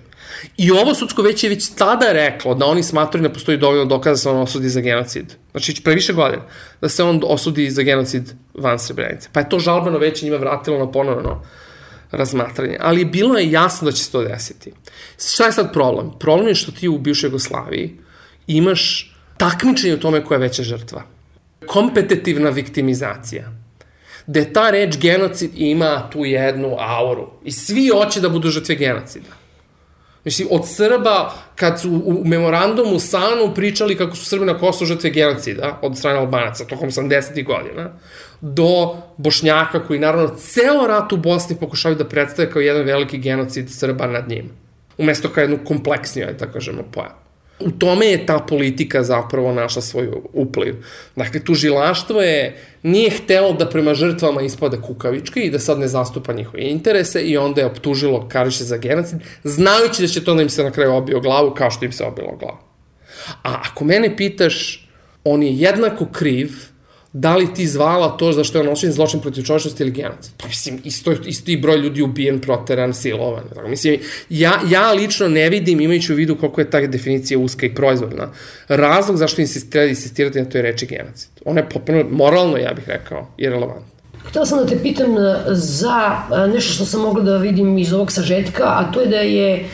I 0.57 0.71
ovo 0.71 0.95
sudsko 0.95 1.21
veće 1.21 1.47
je 1.47 1.49
već 1.49 1.69
tada 1.75 2.11
reklo 2.11 2.55
da 2.55 2.65
oni 2.65 2.83
smatruju 2.83 3.23
da 3.23 3.33
postoji 3.33 3.57
dovoljno 3.57 3.85
dokaza 3.85 4.11
da 4.11 4.17
se 4.17 4.29
on 4.29 4.41
osudi 4.41 4.69
za 4.69 4.81
genocid. 4.81 5.35
Znači, 5.51 5.81
pre 5.83 5.93
više 5.93 6.13
godina, 6.13 6.43
da 6.81 6.89
se 6.89 7.03
on 7.03 7.21
osudi 7.23 7.69
za 7.71 7.81
genocid 7.81 8.33
van 8.53 8.79
Srebrenice. 8.79 9.29
Pa 9.33 9.39
je 9.39 9.49
to 9.49 9.59
žalbeno 9.59 9.97
veće 9.97 10.25
njima 10.25 10.37
vratilo 10.37 10.79
na 10.79 10.91
ponovno 10.91 11.41
razmatranje. 12.13 12.77
Ali 12.79 13.05
bilo 13.05 13.37
je 13.37 13.51
jasno 13.51 13.85
da 13.85 13.91
će 13.91 14.03
se 14.03 14.11
to 14.11 14.23
desiti. 14.23 14.71
Šta 15.33 15.45
je 15.45 15.51
sad 15.51 15.73
problem? 15.73 16.11
Problem 16.19 16.47
je 16.47 16.55
što 16.55 16.71
ti 16.71 16.87
u 16.87 16.97
bivšoj 16.97 17.27
Jugoslaviji 17.27 17.97
imaš 18.47 19.13
takmičenje 19.37 19.93
u 19.93 19.99
tome 19.99 20.25
koja 20.25 20.35
je 20.35 20.39
veća 20.39 20.63
žrtva. 20.63 21.03
Kompetitivna 21.67 22.49
viktimizacija. 22.49 23.51
Gde 24.27 24.53
ta 24.53 24.69
reč 24.69 24.97
genocid 24.97 25.51
ima 25.55 26.09
tu 26.09 26.25
jednu 26.25 26.75
auru. 26.79 27.29
I 27.43 27.51
svi 27.51 27.87
hoće 27.87 28.21
da 28.21 28.29
budu 28.29 28.49
žrtve 28.49 28.75
genocida. 28.75 29.42
Mislim, 30.25 30.47
od 30.51 30.69
Srba, 30.69 31.33
kad 31.55 31.81
su 31.81 32.01
u 32.05 32.21
memorandumu 32.25 32.99
Sanu 32.99 33.53
pričali 33.55 33.97
kako 33.97 34.15
su 34.15 34.25
Srbi 34.25 34.45
na 34.45 34.57
Kosovo 34.57 34.85
žrtve 34.85 35.09
genocida 35.09 35.79
od 35.81 35.97
strane 35.97 36.19
Albanaca 36.19 36.65
tokom 36.65 36.89
80. 36.89 37.45
godina, 37.45 37.91
do 38.41 38.95
Bošnjaka 39.17 39.87
koji 39.87 39.99
naravno 39.99 40.35
ceo 40.37 40.87
rat 40.87 41.13
u 41.13 41.17
Bosni 41.17 41.55
pokušavaju 41.59 41.97
da 41.97 42.09
predstave 42.09 42.51
kao 42.51 42.61
jedan 42.61 42.85
veliki 42.85 43.17
genocid 43.17 43.69
Srba 43.71 44.07
nad 44.07 44.29
njim. 44.29 44.49
Umesto 44.97 45.29
kao 45.29 45.41
jednu 45.41 45.59
kompleksniju, 45.65 46.27
da 46.39 46.51
kažemo, 46.51 46.83
pojavu 46.91 47.22
u 47.59 47.71
tome 47.71 48.05
je 48.05 48.25
ta 48.25 48.39
politika 48.39 49.03
zapravo 49.03 49.53
našla 49.53 49.81
svoju 49.81 50.29
upliv. 50.33 50.75
Dakle, 51.15 51.43
tužilaštvo 51.43 52.21
je, 52.21 52.57
nije 52.83 53.09
htelo 53.09 53.53
da 53.53 53.69
prema 53.69 53.93
žrtvama 53.93 54.41
ispade 54.41 54.77
kukavički 54.81 55.39
i 55.39 55.51
da 55.51 55.59
sad 55.59 55.79
ne 55.79 55.87
zastupa 55.87 56.33
njihove 56.33 56.63
interese 56.63 57.21
i 57.21 57.37
onda 57.37 57.61
je 57.61 57.67
optužilo 57.67 58.27
Kariše 58.29 58.63
za 58.63 58.77
genocid, 58.77 59.19
znajući 59.43 60.01
da 60.01 60.07
će 60.07 60.23
to 60.23 60.35
da 60.35 60.41
im 60.41 60.49
se 60.49 60.63
na 60.63 60.71
kraju 60.71 60.93
obio 60.93 61.19
glavu 61.19 61.53
kao 61.53 61.71
što 61.71 61.85
im 61.85 61.91
se 61.91 62.03
obilo 62.03 62.35
glavu. 62.39 62.57
A 63.43 63.61
ako 63.71 63.85
mene 63.85 64.17
pitaš, 64.17 64.87
on 65.23 65.43
je 65.43 65.53
jednako 65.53 66.05
kriv 66.11 66.51
da 67.13 67.35
li 67.35 67.53
ti 67.53 67.67
zvala 67.67 68.17
to 68.17 68.31
za 68.31 68.43
što 68.43 68.57
je 68.57 68.61
on 68.61 68.73
osuđen 68.73 68.91
zločin 68.91 69.19
protiv 69.19 69.43
čovječnosti 69.43 69.83
ili 69.83 69.91
genocid. 69.91 70.33
Pa 70.37 70.47
mislim, 70.47 70.79
isto, 70.83 71.11
isti 71.11 71.57
broj 71.57 71.77
ljudi 71.77 72.01
ubijen, 72.01 72.39
proteran, 72.39 72.93
silovan. 72.93 73.43
Tako, 73.55 73.67
mislim, 73.67 73.99
ja, 74.29 74.59
ja 74.69 74.91
lično 74.91 75.27
ne 75.27 75.49
vidim, 75.49 75.81
imajući 75.81 76.13
u 76.13 76.15
vidu 76.15 76.35
koliko 76.35 76.61
je 76.61 76.69
ta 76.69 76.81
definicija 76.87 77.39
uska 77.39 77.65
i 77.65 77.75
proizvodna, 77.75 78.29
razlog 78.67 79.17
zašto 79.17 79.41
insistirati, 79.41 79.89
insistirati 79.89 80.41
na 80.41 80.49
toj 80.49 80.61
reči 80.61 80.85
genocid. 80.85 81.29
Ona 81.45 81.59
je 81.59 81.69
potpuno 81.69 82.03
moralno, 82.11 82.57
ja 82.57 82.73
bih 82.73 82.87
rekao, 82.87 83.27
irrelevantna. 83.37 83.93
Htela 84.29 84.45
sam 84.45 84.57
da 84.57 84.65
te 84.65 84.79
pitam 84.83 85.15
za 85.49 86.17
nešto 86.53 86.73
što 86.73 86.85
sam 86.85 87.01
mogla 87.01 87.23
da 87.23 87.37
vidim 87.37 87.77
iz 87.77 87.93
ovog 87.93 88.11
sažetka, 88.11 88.63
a 88.63 88.91
to 88.93 89.01
je 89.01 89.07
da 89.07 89.17
je 89.17 89.65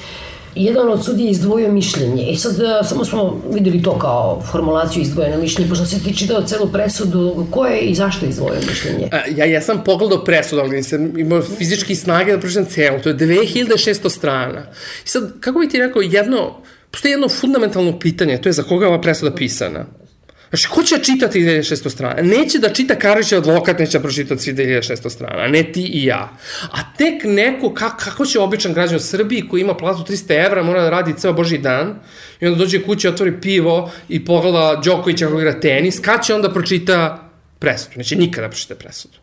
jedan 0.56 0.90
od 0.90 1.06
sudija 1.06 1.32
izdvojio 1.32 1.72
mišljenje. 1.72 2.24
I 2.24 2.36
sad 2.36 2.60
e, 2.60 2.88
samo 2.90 3.06
smo 3.06 3.42
videli 3.52 3.84
to 3.84 4.00
kao 4.00 4.42
formulaciju 4.52 5.02
izdvojene 5.02 5.38
mišljenje, 5.38 5.70
pošto 5.70 5.86
se 5.86 6.04
ti 6.04 6.16
čitao 6.18 6.44
celu 6.44 6.68
presudu, 6.68 7.48
ko 7.52 7.66
je 7.66 7.80
i 7.80 7.96
zašto 7.96 8.26
izdvojio 8.26 8.62
mišljenje? 8.70 9.10
A, 9.12 9.20
ja, 9.36 9.46
ja 9.46 9.62
sam 9.62 9.84
pogledao 9.84 10.24
presudu, 10.24 10.62
ali 10.62 10.76
nisam 10.76 11.20
imao 11.20 11.42
fizički 11.42 11.96
snage 11.96 12.32
da 12.32 12.40
pročitam 12.40 12.66
celu. 12.66 13.00
To 13.04 13.10
je 13.10 13.16
2600 13.16 14.10
strana. 14.10 14.66
I 15.06 15.08
sad, 15.08 15.40
kako 15.40 15.60
bi 15.60 15.70
ti 15.70 15.78
rekao, 15.78 16.02
jedno, 16.02 16.62
postoji 16.92 17.12
jedno 17.12 17.30
fundamentalno 17.30 18.00
pitanje, 18.00 18.38
to 18.38 18.50
je 18.50 18.54
za 18.54 18.64
koga 18.64 18.86
je 18.86 18.90
ova 18.90 19.02
presuda 19.02 19.36
pisana. 19.36 19.86
Znači, 20.50 20.68
ko 20.68 20.84
će 20.84 20.96
čitati 21.04 21.40
2600 21.40 21.90
strana? 21.90 22.22
Neće 22.22 22.60
da 22.60 22.74
čita 22.74 22.96
Karić 22.96 23.32
advokat, 23.32 23.80
neće 23.80 23.98
da 23.98 24.02
pročitati 24.02 24.44
svi 24.44 24.54
2600 24.54 25.10
strana, 25.10 25.48
ne 25.48 25.64
ti 25.64 25.84
i 25.84 26.06
ja. 26.06 26.38
A 26.72 26.94
tek 26.98 27.24
neko, 27.24 27.74
kako, 27.74 27.98
kako 28.04 28.26
će 28.26 28.40
običan 28.40 28.74
građan 28.74 28.96
u 28.96 29.00
Srbiji 29.00 29.48
koji 29.48 29.62
ima 29.62 29.74
platu 29.74 30.14
300 30.14 30.46
evra, 30.46 30.64
mora 30.64 30.82
da 30.82 30.90
radi 30.90 31.14
ceo 31.18 31.34
boži 31.34 31.58
dan, 31.58 31.96
i 32.40 32.48
onda 32.48 32.60
dođe 32.60 32.84
kući, 32.84 33.08
otvori 33.08 33.42
pivo 33.42 33.92
i 34.10 34.26
pogleda 34.26 34.82
Đokovića 34.86 35.26
kako 35.26 35.40
igra 35.40 35.60
tenis, 35.60 36.00
kad 36.00 36.26
će 36.26 36.34
onda 36.34 36.54
pročita 36.54 37.30
presudu? 37.60 37.94
Neće 37.96 38.16
nikada 38.16 38.50
pročita 38.50 38.76
presudu. 38.76 39.18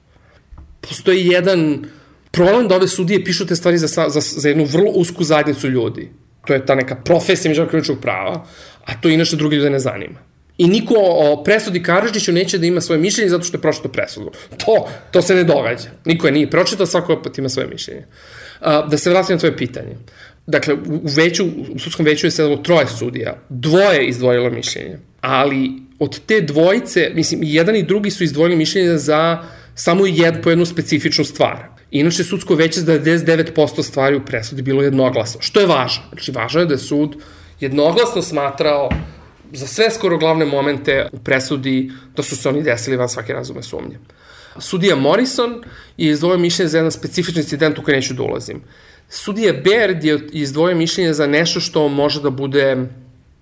Postoji 0.80 1.26
jedan 1.26 1.84
problem 2.30 2.68
da 2.68 2.76
ove 2.76 2.88
sudije 2.88 3.24
pišu 3.24 3.46
te 3.46 3.56
stvari 3.56 3.78
za, 3.78 3.86
za, 4.08 4.20
za 4.20 4.48
jednu 4.48 4.64
vrlo 4.64 4.90
usku 4.90 5.24
zajednicu 5.24 5.68
ljudi. 5.68 6.10
To 6.46 6.54
je 6.54 6.66
ta 6.66 6.74
neka 6.74 6.94
profesija 6.94 7.48
međunarodnog 7.50 8.00
prava, 8.00 8.46
a 8.84 9.00
to 9.00 9.08
inače 9.08 9.36
drugi 9.36 9.56
ljude 9.56 9.70
ne 9.70 9.78
zanima. 9.78 10.35
I 10.58 10.68
niko 10.68 10.94
o 10.98 11.42
presudi 11.44 11.82
Karadžiću 11.82 12.32
neće 12.32 12.58
da 12.58 12.66
ima 12.66 12.80
svoje 12.80 13.00
mišljenje 13.00 13.30
zato 13.30 13.44
što 13.44 13.56
je 13.56 13.60
pročito 13.62 13.88
presudu. 13.88 14.30
To, 14.64 14.88
to 15.10 15.22
se 15.22 15.34
ne 15.34 15.44
događa. 15.44 15.88
Niko 16.04 16.26
je 16.26 16.32
nije 16.32 16.50
pročitao, 16.50 16.86
svako 16.86 17.12
opet 17.12 17.38
ima 17.38 17.48
svoje 17.48 17.68
mišljenje. 17.68 18.04
Da 18.60 18.98
se 18.98 19.10
vratim 19.10 19.34
na 19.34 19.40
tvoje 19.40 19.56
pitanje. 19.56 19.96
dakle, 20.46 20.74
u, 20.74 21.00
veću, 21.16 21.44
u 21.74 21.78
sudskom 21.78 22.06
veću 22.06 22.26
je 22.26 22.30
sedalo 22.30 22.56
troje 22.56 22.86
sudija, 22.86 23.36
dvoje 23.48 24.06
izdvojilo 24.06 24.50
mišljenje, 24.50 24.98
ali 25.20 25.70
od 25.98 26.20
te 26.26 26.40
dvojice, 26.40 27.10
mislim, 27.14 27.40
jedan 27.42 27.76
i 27.76 27.82
drugi 27.82 28.10
su 28.10 28.24
izdvojili 28.24 28.56
mišljenje 28.56 28.98
za 28.98 29.44
samo 29.74 30.06
jed, 30.06 30.34
po 30.42 30.50
jednu 30.50 30.66
specifičnu 30.66 31.24
stvar. 31.24 31.64
Inače, 31.90 32.24
sudsko 32.24 32.54
veće 32.54 32.80
za 32.80 32.98
99% 32.98 33.82
stvari 33.82 34.16
u 34.16 34.24
presudi 34.24 34.62
bilo 34.62 34.82
jednoglasno, 34.82 35.40
što 35.40 35.60
je 35.60 35.66
važno. 35.66 36.02
Znači, 36.12 36.32
važno 36.32 36.60
je 36.60 36.66
da 36.66 36.74
je 36.74 36.78
sud 36.78 37.16
jednoglasno 37.60 38.22
smatrao 38.22 38.90
za 39.52 39.66
sve 39.66 39.90
skoro 39.90 40.18
glavne 40.18 40.44
momente 40.44 41.08
u 41.12 41.18
presudi 41.18 41.92
da 42.16 42.22
su 42.22 42.36
se 42.36 42.48
oni 42.48 42.62
desili 42.62 42.96
van 42.96 43.08
svake 43.08 43.32
razume 43.32 43.62
sumnje. 43.62 43.98
Sudija 44.58 44.96
Morrison 44.96 45.62
je 45.96 46.10
izdvojio 46.10 46.38
mišljenje 46.38 46.68
za 46.68 46.78
jedan 46.78 46.90
specifični 46.90 47.40
incident 47.40 47.78
u 47.78 47.82
koji 47.82 47.96
neću 47.96 48.14
da 48.14 48.22
ulazim. 48.22 48.62
Sudija 49.08 49.52
Baird 49.52 50.04
je 50.04 50.20
izdvojio 50.32 50.76
mišljenje 50.76 51.12
za 51.12 51.26
nešto 51.26 51.60
što 51.60 51.88
može 51.88 52.22
da 52.22 52.30
bude 52.30 52.76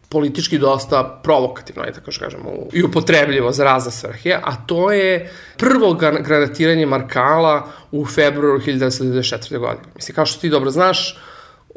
politički 0.08 0.58
dosta 0.58 1.20
provokativno, 1.22 1.82
ajde 1.82 1.94
tako 1.94 2.12
što 2.12 2.24
kažemo, 2.24 2.52
i 2.72 2.82
upotrebljivo 2.82 3.52
za 3.52 3.64
razne 3.64 3.92
svrhe, 3.92 4.38
a 4.44 4.56
to 4.66 4.92
je 4.92 5.30
prvo 5.56 5.94
granatiranje 6.20 6.86
Markala 6.86 7.68
u 7.92 8.06
februaru 8.06 8.60
1994. 8.60 9.58
godine. 9.58 9.88
Mislim, 9.96 10.14
kao 10.14 10.26
što 10.26 10.40
ti 10.40 10.48
dobro 10.48 10.70
znaš, 10.70 11.18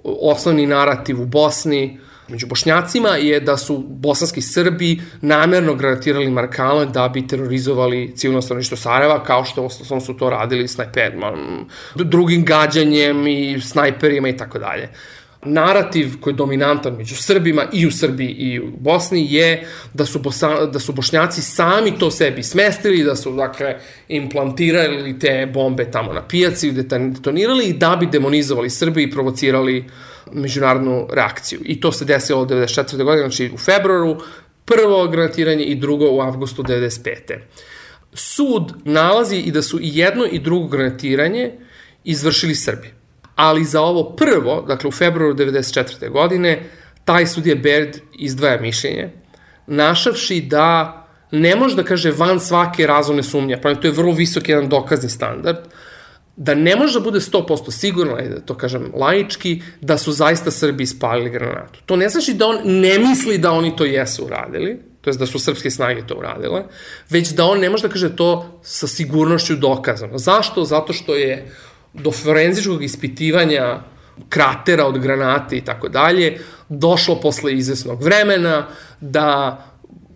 osnovni 0.03 0.65
narativ 0.65 1.21
u 1.21 1.25
Bosni 1.25 1.99
među 2.29 2.47
bošnjacima 2.47 3.09
je 3.09 3.39
da 3.39 3.57
su 3.57 3.77
bosanski 3.87 4.41
Srbi 4.41 5.01
namerno 5.21 5.75
granatirali 5.75 6.31
Markale 6.31 6.85
da 6.85 7.09
bi 7.09 7.27
terorizovali 7.27 8.13
civilno 8.15 8.41
stanovništvo 8.41 8.77
Sarajeva, 8.77 9.23
kao 9.23 9.45
što 9.45 9.65
osnovno 9.65 10.05
su 10.05 10.17
to 10.17 10.29
radili 10.29 10.67
snajperima, 10.67 11.33
drugim 11.95 12.45
gađanjem 12.45 13.27
i 13.27 13.61
snajperima 13.61 14.29
i 14.29 14.37
tako 14.37 14.59
dalje. 14.59 14.89
Narativ 15.45 16.19
koji 16.21 16.33
je 16.33 16.35
dominantan 16.35 16.93
među 16.93 17.15
Srbima 17.15 17.65
i 17.73 17.87
u 17.87 17.91
Srbiji 17.91 18.27
i 18.27 18.59
u 18.59 18.71
Bosni 18.79 19.33
je 19.33 19.67
da 19.93 20.05
su, 20.05 20.19
Bosa, 20.19 20.65
da 20.65 20.79
su 20.79 20.93
Bošnjaci 20.93 21.41
sami 21.41 21.99
to 21.99 22.11
sebi 22.11 22.43
smestili, 22.43 23.03
da 23.03 23.15
su 23.15 23.35
dakle 23.35 23.75
implantirali 24.07 25.19
te 25.19 25.49
bombe 25.53 25.91
tamo 25.91 26.13
na 26.13 26.27
pijaci, 26.27 26.71
detonirali 26.71 27.65
i 27.65 27.73
da 27.73 27.95
bi 27.99 28.05
demonizovali 28.05 28.69
Srbi 28.69 29.03
i 29.03 29.11
provocirali 29.11 29.85
međunarodnu 30.31 31.07
reakciju. 31.11 31.59
I 31.63 31.81
to 31.81 31.91
se 31.91 32.05
desilo 32.05 32.41
od 32.41 32.49
94. 32.49 33.03
godine, 33.03 33.29
znači 33.29 33.51
u 33.53 33.57
februaru, 33.57 34.17
prvo 34.65 35.07
granatiranje 35.07 35.63
i 35.63 35.75
drugo 35.75 36.05
u 36.11 36.21
avgustu 36.21 36.63
95. 36.63 37.39
Sud 38.13 38.73
nalazi 38.83 39.37
i 39.37 39.51
da 39.51 39.61
su 39.61 39.79
i 39.81 39.97
jedno 39.97 40.25
i 40.31 40.39
drugo 40.39 40.67
granatiranje 40.67 41.51
izvršili 42.03 42.55
Srbi 42.55 42.97
ali 43.37 43.63
za 43.63 43.81
ovo 43.81 44.15
prvo, 44.15 44.61
dakle 44.67 44.87
u 44.87 44.91
februaru 44.91 45.35
94. 45.35 46.09
godine, 46.09 46.63
taj 47.05 47.27
sudija 47.27 47.55
Baird 47.55 47.97
izdvaja 48.19 48.61
mišljenje, 48.61 49.09
našavši 49.67 50.41
da 50.41 50.93
ne 51.31 51.55
može 51.55 51.75
da 51.75 51.83
kaže 51.83 52.11
van 52.11 52.39
svake 52.39 52.87
razumne 52.87 53.23
sumnje, 53.23 53.61
pa 53.61 53.75
to 53.75 53.87
je 53.87 53.93
vrlo 53.93 54.13
visok 54.13 54.49
jedan 54.49 54.69
dokazni 54.69 55.09
standard, 55.09 55.57
da 56.37 56.55
ne 56.55 56.75
može 56.75 56.99
da 56.99 57.03
bude 57.03 57.19
100% 57.19 57.71
sigurno, 57.71 58.15
da 58.15 58.39
to 58.39 58.57
kažem 58.57 58.91
laički, 58.93 59.61
da 59.81 59.97
su 59.97 60.11
zaista 60.11 60.51
Srbi 60.51 60.83
ispalili 60.83 61.29
granatu. 61.29 61.79
To 61.85 61.95
ne 61.95 62.09
znači 62.09 62.33
da 62.33 62.47
on 62.47 62.59
ne 62.63 62.99
misli 62.99 63.37
da 63.37 63.51
oni 63.51 63.75
to 63.75 63.85
jesu 63.85 64.25
uradili, 64.25 64.79
to 65.01 65.09
je 65.09 65.17
da 65.17 65.25
su 65.25 65.39
srpske 65.39 65.71
snage 65.71 66.07
to 66.07 66.15
uradile, 66.15 66.63
već 67.09 67.29
da 67.29 67.45
on 67.45 67.59
ne 67.59 67.69
može 67.69 67.87
da 67.87 67.93
kaže 67.93 68.15
to 68.15 68.59
sa 68.63 68.87
sigurnošću 68.87 69.55
dokazano. 69.55 70.17
Zašto? 70.17 70.65
Zato 70.65 70.93
što 70.93 71.15
je 71.15 71.51
do 71.93 72.11
forenzičkog 72.11 72.83
ispitivanja 72.83 73.79
kratera 74.29 74.85
od 74.85 74.99
granate 74.99 75.57
i 75.57 75.61
tako 75.61 75.89
dalje, 75.89 76.39
došlo 76.69 77.21
posle 77.21 77.53
izvesnog 77.53 78.03
vremena 78.03 78.67
da 79.01 79.63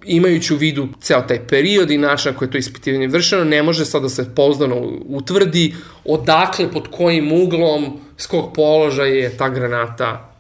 imajući 0.06 0.54
u 0.54 0.58
vidu 0.58 0.88
ceo 1.02 1.22
taj 1.22 1.48
period 1.48 1.92
i 1.92 1.98
način 1.98 2.34
na 2.34 2.46
je 2.46 2.52
to 2.52 2.58
ispitivanje 2.58 3.08
vršeno, 3.08 3.44
ne 3.44 3.64
može 3.64 3.86
sad 3.86 4.02
da 4.02 4.10
se 4.10 4.36
pouzdano 4.36 4.76
utvrdi 5.08 5.76
odakle, 6.06 6.72
pod 6.72 6.88
kojim 6.92 7.32
uglom, 7.32 8.00
s 8.18 8.28
kog 8.28 8.54
položaja 8.56 9.14
je 9.14 9.38
ta 9.38 9.50
granata 9.50 10.34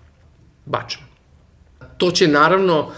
bačena. 0.65 1.05
To 1.97 2.11
će 2.11 2.27
naravno, 2.27 2.91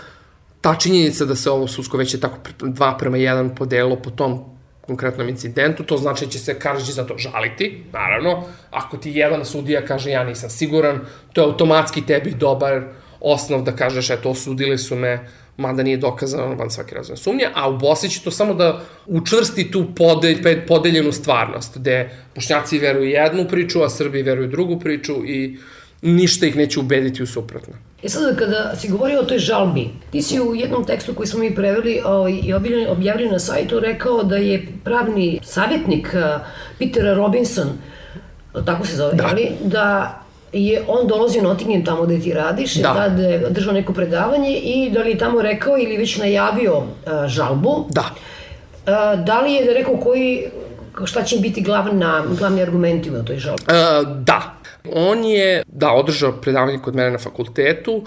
ta 0.61 0.75
činjenica 0.75 1.25
da 1.25 1.35
se 1.35 1.49
ovo 1.49 1.67
sudsko 1.67 1.97
veće 1.97 2.19
tako 2.19 2.37
2 2.59 2.97
prema 2.99 3.17
1 3.17 3.55
podelo 3.55 3.95
po 3.95 4.09
tom 4.09 4.53
konkretnom 4.87 5.29
incidentu, 5.29 5.83
to 5.83 5.97
znači 5.97 6.25
da 6.25 6.31
će 6.31 6.39
se 6.39 6.59
Karadžić 6.59 6.95
za 6.95 7.05
to 7.07 7.17
žaliti, 7.17 7.83
naravno, 7.91 8.43
ako 8.71 8.97
ti 8.97 9.11
jedan 9.11 9.45
sudija 9.45 9.85
kaže 9.85 10.11
ja 10.11 10.23
nisam 10.23 10.49
siguran, 10.49 10.99
to 11.33 11.41
je 11.41 11.45
automatski 11.45 12.05
tebi 12.05 12.31
dobar 12.31 12.83
osnov 13.21 13.63
da 13.63 13.75
kažeš 13.75 14.09
eto 14.09 14.29
osudili 14.29 14.77
su 14.77 14.95
me, 14.95 15.27
mada 15.57 15.83
nije 15.83 15.97
dokazano 15.97 16.55
van 16.55 16.71
svake 16.71 16.95
razne 16.95 17.17
sumnje, 17.17 17.47
a 17.53 17.69
u 17.69 17.77
Bosni 17.77 18.09
će 18.09 18.21
to 18.23 18.31
samo 18.31 18.53
da 18.53 18.81
učvrsti 19.07 19.71
tu 19.71 19.85
podelj, 19.95 20.65
podeljenu 20.67 21.11
stvarnost, 21.11 21.77
gde 21.77 22.09
bošnjaci 22.35 22.79
veruju 22.79 23.09
jednu 23.09 23.47
priču, 23.47 23.83
a 23.83 23.89
Srbi 23.89 24.23
veruju 24.23 24.47
drugu 24.47 24.79
priču 24.79 25.25
i 25.25 25.57
ništa 26.01 26.45
ih 26.45 26.55
neće 26.55 26.79
ubediti 26.79 27.23
u 27.23 27.27
suprotno. 27.27 27.73
E 28.03 28.09
sad, 28.09 28.37
kada 28.37 28.75
si 28.75 28.89
govorio 28.89 29.19
o 29.19 29.23
toj 29.23 29.37
žalbi, 29.37 29.89
ti 30.11 30.21
si 30.21 30.39
u 30.39 30.55
jednom 30.55 30.85
tekstu 30.85 31.13
koji 31.13 31.27
smo 31.27 31.39
mi 31.39 31.55
preveli 31.55 32.01
ovaj, 32.05 32.39
i 32.43 32.53
objavili 32.87 33.29
na 33.31 33.39
sajtu 33.39 33.79
rekao 33.79 34.23
da 34.23 34.37
je 34.37 34.67
pravni 34.83 35.39
savjetnik 35.43 36.07
uh, 36.13 36.41
Peter 36.79 37.15
Robinson, 37.17 37.69
tako 38.65 38.85
se 38.85 38.95
zove, 38.95 39.13
da, 39.13 39.27
ali, 39.27 39.51
da 39.63 40.22
je 40.53 40.83
on 40.87 41.07
dolazio 41.07 41.41
na 41.41 41.49
Nottingham 41.49 41.85
tamo 41.85 42.03
gde 42.03 42.19
ti 42.19 42.33
radiš, 42.33 42.75
da. 42.75 43.13
da 43.17 43.21
je 43.21 43.49
držao 43.49 43.73
neko 43.73 43.93
predavanje 43.93 44.49
i 44.49 44.89
da 44.89 45.01
li 45.01 45.09
je 45.09 45.17
tamo 45.17 45.41
rekao 45.41 45.77
ili 45.77 45.97
već 45.97 46.17
najavio 46.17 46.77
uh, 46.77 46.85
žalbu. 47.27 47.85
Da. 47.89 48.05
Uh, 48.11 49.23
da 49.25 49.41
li 49.41 49.53
je 49.53 49.73
rekao 49.73 49.97
koji, 49.97 50.45
šta 51.05 51.23
će 51.23 51.37
biti 51.37 51.61
glavna, 51.61 52.23
glavni 52.39 52.61
argumenti 52.61 53.09
u 53.11 53.23
toj 53.25 53.37
žalbi? 53.37 53.61
Uh, 53.61 54.17
da. 54.17 54.53
On 54.95 55.23
je, 55.23 55.63
da, 55.67 55.91
održao 55.91 56.31
predavanje 56.31 56.79
kod 56.79 56.95
mene 56.95 57.11
na 57.11 57.17
fakultetu, 57.17 58.03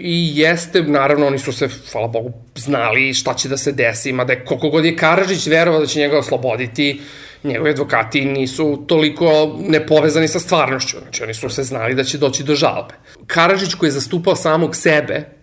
I 0.00 0.38
jeste, 0.38 0.82
naravno, 0.82 1.26
oni 1.26 1.38
su 1.38 1.52
se, 1.52 1.68
hvala 1.92 2.06
Bogu, 2.08 2.32
znali 2.54 3.14
šta 3.14 3.34
će 3.34 3.48
da 3.48 3.56
se 3.56 3.72
desi, 3.72 4.12
mada 4.12 4.32
je 4.32 4.44
koliko 4.44 4.68
god 4.68 4.84
je 4.84 4.96
Karadžić 4.96 5.46
verovao 5.46 5.80
da 5.80 5.86
će 5.86 6.00
njega 6.00 6.18
osloboditi, 6.18 7.00
njegovi 7.44 7.70
advokati 7.70 8.24
nisu 8.24 8.84
toliko 8.86 9.56
nepovezani 9.58 10.28
sa 10.28 10.38
stvarnošću, 10.38 10.96
znači 11.02 11.22
oni 11.22 11.34
su 11.34 11.48
se 11.48 11.62
znali 11.62 11.94
da 11.94 12.04
će 12.04 12.18
doći 12.18 12.44
do 12.44 12.54
žalbe. 12.54 12.94
Karadžić 13.26 13.74
koji 13.74 13.88
je 13.88 13.92
zastupao 13.92 14.36
samog 14.36 14.76
sebe 14.76 15.38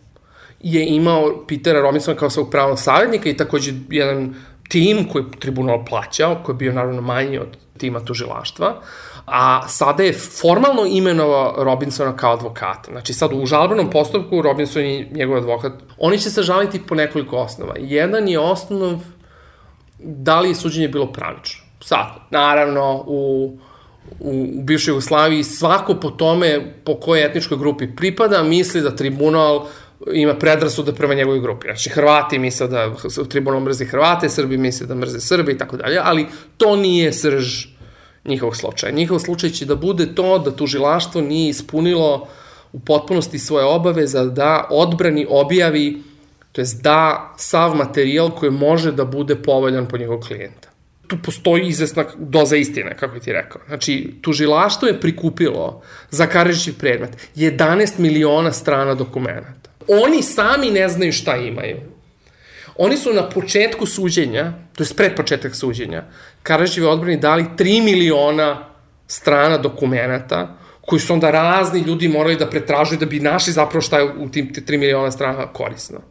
je 0.59 0.85
imao 0.87 1.45
Petera 1.47 1.81
Robinsona 1.81 2.17
kao 2.17 2.29
svog 2.29 2.51
pravnog 2.51 2.79
savjetnika 2.79 3.29
i 3.29 3.37
takođe 3.37 3.73
jedan 3.89 4.35
tim 4.69 5.09
koji 5.11 5.23
je 5.23 5.39
tribunal 5.39 5.85
plaćao, 5.85 6.41
koji 6.43 6.53
je 6.53 6.57
bio 6.57 6.73
naravno 6.73 7.01
manji 7.01 7.39
od 7.39 7.57
tima 7.77 7.99
tužilaštva, 7.99 8.81
a 9.25 9.67
sada 9.67 10.03
je 10.03 10.13
formalno 10.13 10.85
imenovao 10.85 11.63
Robinsona 11.63 12.15
kao 12.17 12.33
advokata. 12.33 12.91
Znači 12.91 13.13
sad 13.13 13.31
u 13.33 13.45
žalbenom 13.45 13.89
postupku 13.89 14.41
Robinson 14.41 14.83
je 14.83 15.09
njegov 15.11 15.37
advokat. 15.37 15.73
Oni 15.97 16.19
će 16.19 16.29
se 16.29 16.43
žaliti 16.43 16.81
po 16.87 16.95
nekoliko 16.95 17.37
osnova. 17.37 17.73
Jedan 17.77 18.27
je 18.27 18.39
osnov 18.39 18.99
da 19.99 20.39
li 20.39 20.49
je 20.49 20.55
suđenje 20.55 20.87
bilo 20.87 21.11
pravično. 21.11 21.64
Sad, 21.81 22.07
naravno, 22.31 23.03
u, 23.07 23.57
u, 24.19 24.59
u 24.59 24.61
bivšoj 24.63 24.91
Jugoslaviji 24.91 25.43
svako 25.43 25.95
po 25.95 26.09
tome 26.09 26.73
po 26.83 26.95
kojoj 26.95 27.25
etničkoj 27.25 27.57
grupi 27.57 27.95
pripada 27.95 28.43
misli 28.43 28.81
da 28.81 28.95
tribunal 28.95 29.67
ima 30.13 30.33
predrasude 30.33 30.93
prema 30.93 31.13
njegovoj 31.13 31.39
grupi. 31.39 31.67
Znači, 31.67 31.89
Hrvati 31.89 32.39
misle 32.39 32.67
da 32.67 32.93
tribunal 33.29 33.59
mrzi 33.59 33.85
Hrvate, 33.85 34.29
Srbi 34.29 34.57
misle 34.57 34.87
da 34.87 34.95
mrze 34.95 35.19
Srbi 35.19 35.51
i 35.51 35.57
tako 35.57 35.77
dalje, 35.77 35.99
ali 36.03 36.27
to 36.57 36.75
nije 36.75 37.13
srž 37.13 37.65
njihovog 38.25 38.55
slučaja. 38.55 38.93
Njihov 38.93 39.19
slučaj 39.19 39.49
će 39.49 39.65
da 39.65 39.75
bude 39.75 40.15
to 40.15 40.39
da 40.39 40.51
tužilaštvo 40.51 41.21
nije 41.21 41.49
ispunilo 41.49 42.27
u 42.73 42.79
potpunosti 42.79 43.39
svoje 43.39 43.65
obaveza 43.65 44.25
da 44.25 44.67
odbrani 44.71 45.27
objavi, 45.29 46.03
to 46.51 46.61
jest 46.61 46.81
da 46.83 47.33
sav 47.37 47.75
materijal 47.75 48.31
koji 48.31 48.51
može 48.51 48.91
da 48.91 49.05
bude 49.05 49.35
povoljan 49.35 49.87
po 49.87 49.97
njegovog 49.97 50.23
klijenta. 50.23 50.69
Tu 51.07 51.17
postoji 51.23 51.67
izvesna 51.67 52.05
doza 52.17 52.55
istine, 52.55 52.97
kako 52.97 53.19
ti 53.19 53.33
rekao. 53.33 53.61
Znači, 53.67 54.13
tužilaštvo 54.21 54.87
je 54.87 54.99
prikupilo 55.01 55.81
za 56.09 56.27
Karežići 56.27 56.73
predmet 56.73 57.29
11 57.35 57.99
miliona 57.99 58.51
strana 58.51 58.93
dokumenta. 58.93 59.69
Oni 59.87 60.23
sami 60.23 60.71
ne 60.71 60.89
znaju 60.89 61.11
šta 61.11 61.37
imaju. 61.37 61.77
Oni 62.77 62.97
su 62.97 63.13
na 63.13 63.29
početku 63.29 63.85
suđenja, 63.85 64.53
to 64.75 64.83
je 64.83 64.89
pred 64.97 65.15
početak 65.15 65.55
suđenja, 65.55 66.03
Karadžićevi 66.43 66.87
odbrani 66.87 67.17
dali 67.17 67.45
3 67.57 67.83
miliona 67.83 68.69
strana 69.07 69.57
dokumenta, 69.57 70.57
koji 70.81 70.99
su 70.99 71.13
onda 71.13 71.31
razni 71.31 71.79
ljudi 71.79 72.07
morali 72.07 72.35
da 72.35 72.49
pretražuju 72.49 72.99
da 72.99 73.05
bi 73.05 73.19
našli 73.19 73.53
zapravo 73.53 73.81
šta 73.81 73.99
je 73.99 74.13
u 74.17 74.29
tim 74.29 74.53
3 74.53 74.77
miliona 74.77 75.11
strana 75.11 75.47
korisno. 75.53 76.01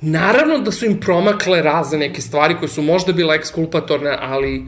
Naravno 0.00 0.58
da 0.58 0.72
su 0.72 0.86
im 0.86 1.00
promakle 1.00 1.62
razne 1.62 1.98
neke 1.98 2.20
stvari 2.20 2.56
koje 2.58 2.68
su 2.68 2.82
možda 2.82 3.12
bile 3.12 3.36
ekskulpatorne, 3.36 4.16
ali 4.20 4.66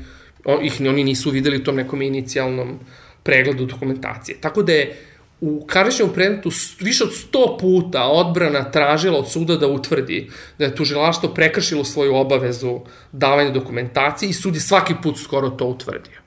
ih 0.63 0.81
oni 0.81 1.05
nisu 1.05 1.31
videli 1.31 1.57
u 1.57 1.65
tom 1.65 1.77
nekom 1.77 2.03
inicijalnom 2.03 2.79
pregledu 3.23 3.67
dokumentacije. 3.67 4.41
Tako 4.41 4.63
da 4.63 4.73
je 4.73 4.97
u 5.41 5.67
Karićevom 5.67 6.13
predmetu 6.13 6.51
više 6.81 7.05
od 7.05 7.11
100 7.11 7.59
puta 7.61 8.05
odbrana 8.05 8.71
tražila 8.71 9.19
od 9.19 9.31
suda 9.31 9.57
da 9.57 9.69
utvrdi 9.69 10.31
da 10.59 10.65
je 10.65 10.75
tužilaštvo 10.75 11.29
prekršilo 11.29 11.85
svoju 11.85 12.15
obavezu 12.15 12.81
davanja 13.13 13.51
dokumentacije 13.51 14.31
i 14.31 14.33
sud 14.33 14.55
je 14.55 14.61
svaki 14.61 14.95
put 15.03 15.19
skoro 15.19 15.51
to 15.51 15.67
utvrdio. 15.67 16.21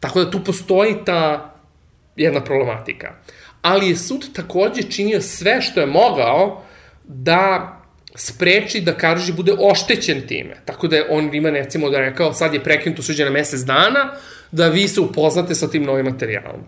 Tako 0.00 0.24
da 0.24 0.30
tu 0.30 0.44
postoji 0.44 0.96
ta 1.04 1.54
jedna 2.16 2.44
problematika. 2.44 3.14
Ali 3.62 3.88
je 3.88 3.96
sud 3.96 4.32
takođe 4.32 4.82
činio 4.82 5.20
sve 5.20 5.62
što 5.62 5.80
je 5.80 5.86
mogao 5.86 6.62
da 7.04 7.76
spreči 8.14 8.80
da 8.80 8.96
Karadžić 8.96 9.34
bude 9.34 9.54
oštećen 9.58 10.26
time. 10.26 10.56
Tako 10.64 10.88
da 10.88 10.96
je 10.96 11.06
on 11.10 11.34
ima 11.34 11.50
recimo 11.50 11.90
da 11.90 11.98
rekao 11.98 12.32
sad 12.32 12.54
je 12.54 12.62
prekinuto 12.64 13.02
suđe 13.02 13.24
na 13.24 13.30
mesec 13.30 13.60
dana, 13.60 14.12
da 14.52 14.68
vi 14.68 14.88
se 14.88 15.00
upoznate 15.00 15.54
sa 15.54 15.68
tim 15.68 15.84
novim 15.84 16.06
materijalom. 16.06 16.60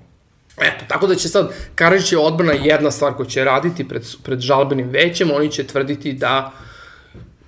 Eto, 0.60 0.84
tako 0.88 1.06
da 1.06 1.14
će 1.14 1.28
sad, 1.28 1.54
Karadžić 1.74 2.12
je 2.12 2.18
odbrana 2.18 2.52
jedna 2.52 2.90
stvar 2.90 3.14
koja 3.14 3.28
će 3.28 3.44
raditi 3.44 3.88
pred, 3.88 4.02
pred 4.22 4.40
žalbenim 4.40 4.88
većem, 4.90 5.30
oni 5.30 5.50
će 5.50 5.66
tvrditi 5.66 6.12
da 6.12 6.52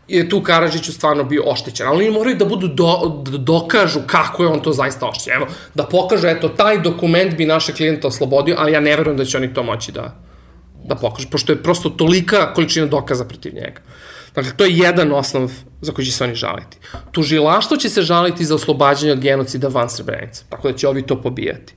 je 0.09 0.29
tu 0.29 0.43
Karadžiću 0.43 0.93
stvarno 0.93 1.25
bio 1.25 1.43
oštećen, 1.47 1.87
ali 1.87 2.05
oni 2.05 2.11
moraju 2.11 2.37
da 2.37 2.45
budu 2.45 2.69
do, 2.69 3.23
da 3.31 3.39
dokažu 3.39 4.01
kako 4.07 4.43
je 4.43 4.49
on 4.49 4.63
to 4.63 4.73
zaista 4.73 5.07
oštećen. 5.07 5.35
Evo, 5.35 5.47
da 5.75 5.85
pokažu, 5.85 6.27
eto, 6.27 6.49
taj 6.49 6.81
dokument 6.81 7.37
bi 7.37 7.47
naše 7.47 7.73
klijenta 7.73 8.09
oslobodio, 8.09 8.57
ali 8.59 8.73
ja 8.73 8.81
ne 8.81 8.97
verujem 8.97 9.17
da 9.17 9.25
će 9.25 9.37
oni 9.37 9.55
to 9.55 9.63
moći 9.63 9.93
da, 9.93 10.17
da 10.85 10.95
pokažu, 10.95 11.29
pošto 11.31 11.53
je 11.53 11.63
prosto 11.63 11.91
tolika 11.91 12.55
količina 12.55 12.87
dokaza 12.87 13.25
protiv 13.25 13.55
njega. 13.55 13.81
Dakle, 14.35 14.53
to 14.57 14.65
je 14.65 14.77
jedan 14.77 15.13
osnov 15.13 15.53
za 15.81 15.93
koji 15.93 16.07
će 16.07 16.13
se 16.13 16.25
oni 16.25 16.35
žaliti. 16.35 16.79
Tužilaštvo 17.13 17.77
će 17.77 17.89
se 17.89 18.03
žaliti 18.03 18.45
za 18.45 18.55
oslobađanje 18.55 19.13
od 19.13 19.21
genocida 19.21 19.69
van 19.69 19.91
Srebrenice, 19.91 20.45
tako 20.49 20.71
da 20.71 20.77
će 20.77 20.89
ovi 20.89 21.03
to 21.03 21.23
pobijati. 21.23 21.75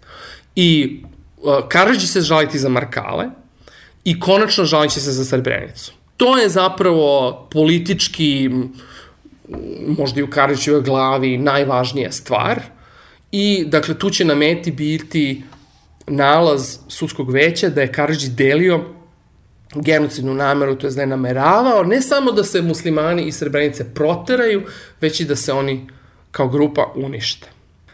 I 0.56 1.02
uh, 1.38 1.68
Karadžić 1.68 2.02
će 2.02 2.08
se 2.08 2.22
žaliti 2.22 2.60
za 2.60 2.70
Markale 2.70 3.26
i 4.04 4.20
konačno 4.20 4.66
žalit 4.66 4.92
će 4.92 5.00
se 5.00 5.12
za 5.12 5.26
Srebrenicu. 5.26 5.94
To 6.18 6.38
je 6.38 6.50
zapravo 6.50 7.32
politički, 7.52 8.50
možda 9.88 10.20
i 10.20 10.24
u 10.24 10.30
Karadžićevoj 10.30 10.82
glavi, 10.82 11.38
najvažnija 11.38 12.12
stvar. 12.12 12.62
I, 13.32 13.66
dakle, 13.68 14.00
tu 14.00 14.10
će 14.10 14.26
na 14.26 14.36
meti 14.36 14.72
biti 14.72 15.44
nalaz 16.08 16.78
sudskog 16.88 17.32
veća 17.32 17.70
da 17.70 17.82
je 17.82 17.92
Karadžić 17.92 18.30
delio 18.30 18.97
genocidnu 19.76 20.34
nameru, 20.34 20.76
to 20.76 20.88
je 20.88 20.92
da 20.92 21.02
je 21.02 21.08
nameravao 21.08 21.84
ne 21.84 22.02
samo 22.02 22.32
da 22.32 22.44
se 22.44 22.62
muslimani 22.62 23.24
i 23.24 23.32
srebrenice 23.32 23.94
proteraju, 23.94 24.64
već 25.02 25.20
i 25.20 25.26
da 25.26 25.36
se 25.36 25.54
oni 25.54 25.88
kao 26.32 26.48
grupa 26.48 26.92
unište. 26.96 27.48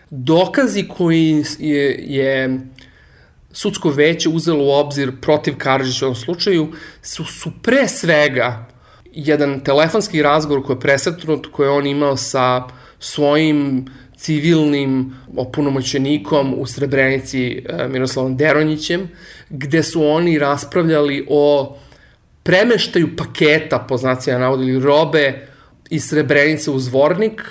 Dokazi 0.10 0.88
koji 0.98 1.44
je, 1.60 2.06
je 2.08 2.60
sudsko 3.52 3.90
veće 3.90 4.30
uzelo 4.30 4.64
u 4.64 4.72
obzir 4.72 5.12
protiv 5.22 5.58
Karadžića 5.58 6.06
u 6.06 6.08
ovom 6.08 6.16
slučaju 6.16 6.68
su, 7.02 7.24
su 7.24 7.52
pre 7.62 7.88
svega 7.88 8.68
jedan 9.14 9.60
telefonski 9.64 10.22
razgovor 10.22 10.66
koji 10.66 10.76
je 10.76 10.80
presretnut, 10.80 11.48
koji 11.52 11.68
je 11.68 11.72
on 11.72 11.88
imao 11.88 12.18
sa 12.18 12.64
svojim 13.00 13.86
civilnim 14.24 15.14
opunomoćenikom 15.36 16.54
u 16.58 16.66
Srebrenici 16.66 17.64
e, 17.66 17.88
Miroslavom 17.88 18.38
Deronjićem, 18.38 19.10
gde 19.50 19.84
su 19.84 20.06
oni 20.06 20.40
raspravljali 20.40 21.26
o 21.30 21.76
premeštaju 22.44 23.16
paketa, 23.16 23.80
po 23.90 23.98
znacima 23.98 24.38
navodili, 24.38 24.80
robe 24.80 25.48
iz 25.90 26.08
Srebrenice 26.08 26.72
u 26.72 26.80
Zvornik, 26.80 27.42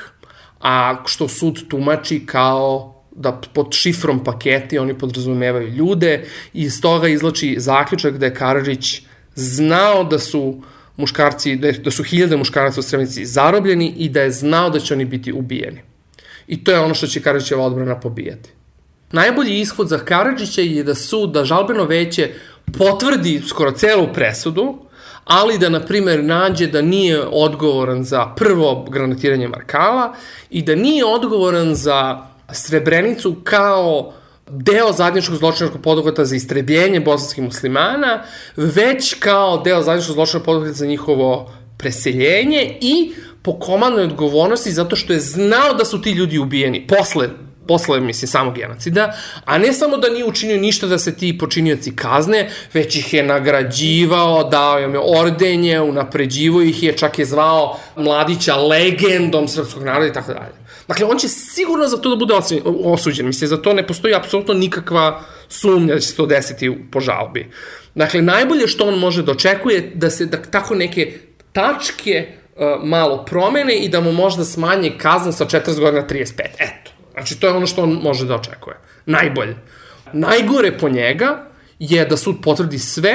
a 0.61 1.03
što 1.07 1.29
sud 1.29 1.69
tumači 1.69 2.27
kao 2.27 2.95
da 3.11 3.41
pod 3.55 3.73
šifrom 3.73 4.25
paketi 4.25 4.79
oni 4.79 4.99
podrazumevaju 4.99 5.69
ljude 5.69 6.25
i 6.55 6.63
iz 6.63 6.81
toga 6.81 7.09
izlači 7.09 7.55
zaključak 7.59 8.17
da 8.17 8.27
je 8.27 8.35
Karadžić 8.35 9.03
znao 9.35 10.05
da 10.05 10.19
su 10.19 10.63
muškarci, 10.97 11.57
da, 11.57 11.73
da 11.73 11.91
su 11.91 12.03
hiljade 12.03 12.37
muškaraca 12.37 12.81
u 12.81 12.83
Srebrenici 12.83 13.27
zarobljeni 13.27 13.95
i 13.97 14.09
da 14.09 14.23
je 14.23 14.31
znao 14.31 14.71
da 14.71 14.81
će 14.81 14.95
oni 14.95 15.05
biti 15.05 15.33
ubijeni. 15.33 15.92
I 16.53 16.65
to 16.65 16.73
je 16.73 16.81
ono 16.81 16.95
što 16.95 17.07
će 17.07 17.21
Karadžićeva 17.23 17.65
odbrana 17.65 18.01
pobijati. 18.01 18.51
Najbolji 19.13 19.61
ishod 19.61 19.89
za 19.89 19.99
Karadžića 19.99 20.61
je 20.61 20.85
da 20.85 20.95
sud, 20.95 21.31
da 21.31 21.45
žalbeno 21.45 21.85
veće 21.85 22.31
potvrdi 22.79 23.43
skoro 23.47 23.71
celu 23.71 24.09
presudu, 24.13 24.75
ali 25.25 25.59
da, 25.59 25.69
na 25.69 25.81
primer, 25.81 26.25
nađe 26.25 26.67
da 26.67 26.83
nije 26.83 27.23
odgovoran 27.25 28.05
za 28.05 28.27
prvo 28.37 28.85
granatiranje 28.91 29.49
Markala 29.49 30.13
i 30.51 30.63
da 30.63 30.75
nije 30.75 31.05
odgovoran 31.05 31.75
za 31.75 32.27
Srebrenicu 32.53 33.37
kao 33.45 34.13
deo 34.51 34.93
zadnječkog 34.93 35.37
zločinačkog 35.37 35.83
poduhvata 35.83 36.25
za 36.25 36.37
istrebljenje 36.37 37.01
bosanskih 37.01 37.45
muslimana, 37.45 38.23
već 38.57 39.15
kao 39.15 39.63
deo 39.65 39.83
zadnječkog 39.83 40.15
zločinačkog 40.15 40.45
poduhvata 40.45 40.75
za 40.75 40.87
njihovo 40.87 41.53
preseljenje 41.79 42.79
i 42.81 43.13
po 43.43 43.59
komandnoj 43.59 44.05
odgovornosti 44.05 44.73
zato 44.73 44.97
što 44.97 45.13
je 45.13 45.21
znao 45.21 45.75
da 45.75 45.85
su 45.85 46.03
ti 46.03 46.11
ljudi 46.11 46.39
ubijeni 46.39 46.87
posle 46.87 47.29
posle, 47.69 48.01
mislim, 48.01 48.29
samog 48.29 48.55
genocida, 48.55 49.13
a 49.45 49.59
ne 49.59 49.73
samo 49.73 49.97
da 49.97 50.09
nije 50.09 50.25
učinio 50.25 50.57
ništa 50.57 50.87
da 50.87 50.99
se 50.99 51.17
ti 51.17 51.39
počinioci 51.39 51.97
kazne, 51.97 52.51
već 52.73 52.97
ih 52.97 53.15
je 53.15 53.23
nagrađivao, 53.23 54.45
dao 54.45 54.81
im 54.81 54.95
je 54.95 55.01
ordenje, 55.05 55.81
unapređivo 55.81 56.63
ih 56.63 56.83
je, 56.83 56.97
čak 56.97 57.19
je 57.19 57.25
zvao 57.25 57.79
Mladića 57.97 58.57
legendom 58.57 59.49
srpskog 59.49 59.83
naroda 59.83 60.07
i 60.07 60.13
tako 60.13 60.33
dalje. 60.33 60.55
Dakle, 60.89 61.07
on 61.07 61.19
će 61.19 61.29
sigurno 61.29 61.89
za 61.89 61.97
to 61.97 62.11
da 62.11 62.17
bude 62.17 62.35
osuđen. 62.85 63.27
Mislim, 63.27 63.49
za 63.49 63.57
to 63.57 63.73
ne 63.73 63.87
postoji 63.87 64.15
apsolutno 64.15 64.55
nikakva 64.55 65.23
sumnja 65.49 65.95
da 65.95 66.01
će 66.01 66.09
se 66.09 66.17
to 66.17 66.27
desiti 66.27 66.79
po 66.93 67.01
žalbi. 67.01 67.51
Dakle, 67.95 68.23
najbolje 68.23 68.69
što 68.69 68.85
on 68.85 68.99
može 68.99 69.23
da 69.23 69.33
očekuje 69.33 69.93
da 69.95 70.11
se 70.11 70.27
da 70.27 70.43
tako 70.43 70.75
neke 70.75 71.13
tačke 71.53 72.42
malo 72.83 73.25
promene 73.25 73.77
i 73.77 73.89
da 73.89 74.01
mu 74.01 74.13
možda 74.13 74.45
smanje 74.45 74.93
kazna 74.99 75.33
sa 75.33 75.45
40 75.45 75.81
godina 75.81 76.03
na 76.03 76.09
35. 76.09 76.41
Eto. 76.59 76.91
Znači, 77.13 77.41
to 77.41 77.47
je 77.47 77.53
ono 77.53 77.67
što 77.67 77.83
on 77.83 77.91
može 77.91 78.27
da 78.27 78.35
očekuje. 78.35 78.77
Najbolje. 79.07 79.57
Najgore 80.13 80.79
po 80.79 80.89
njega 80.89 81.47
je 81.79 82.05
da 82.05 82.17
sud 82.17 82.37
potvrdi 82.43 82.79
sve 82.79 83.15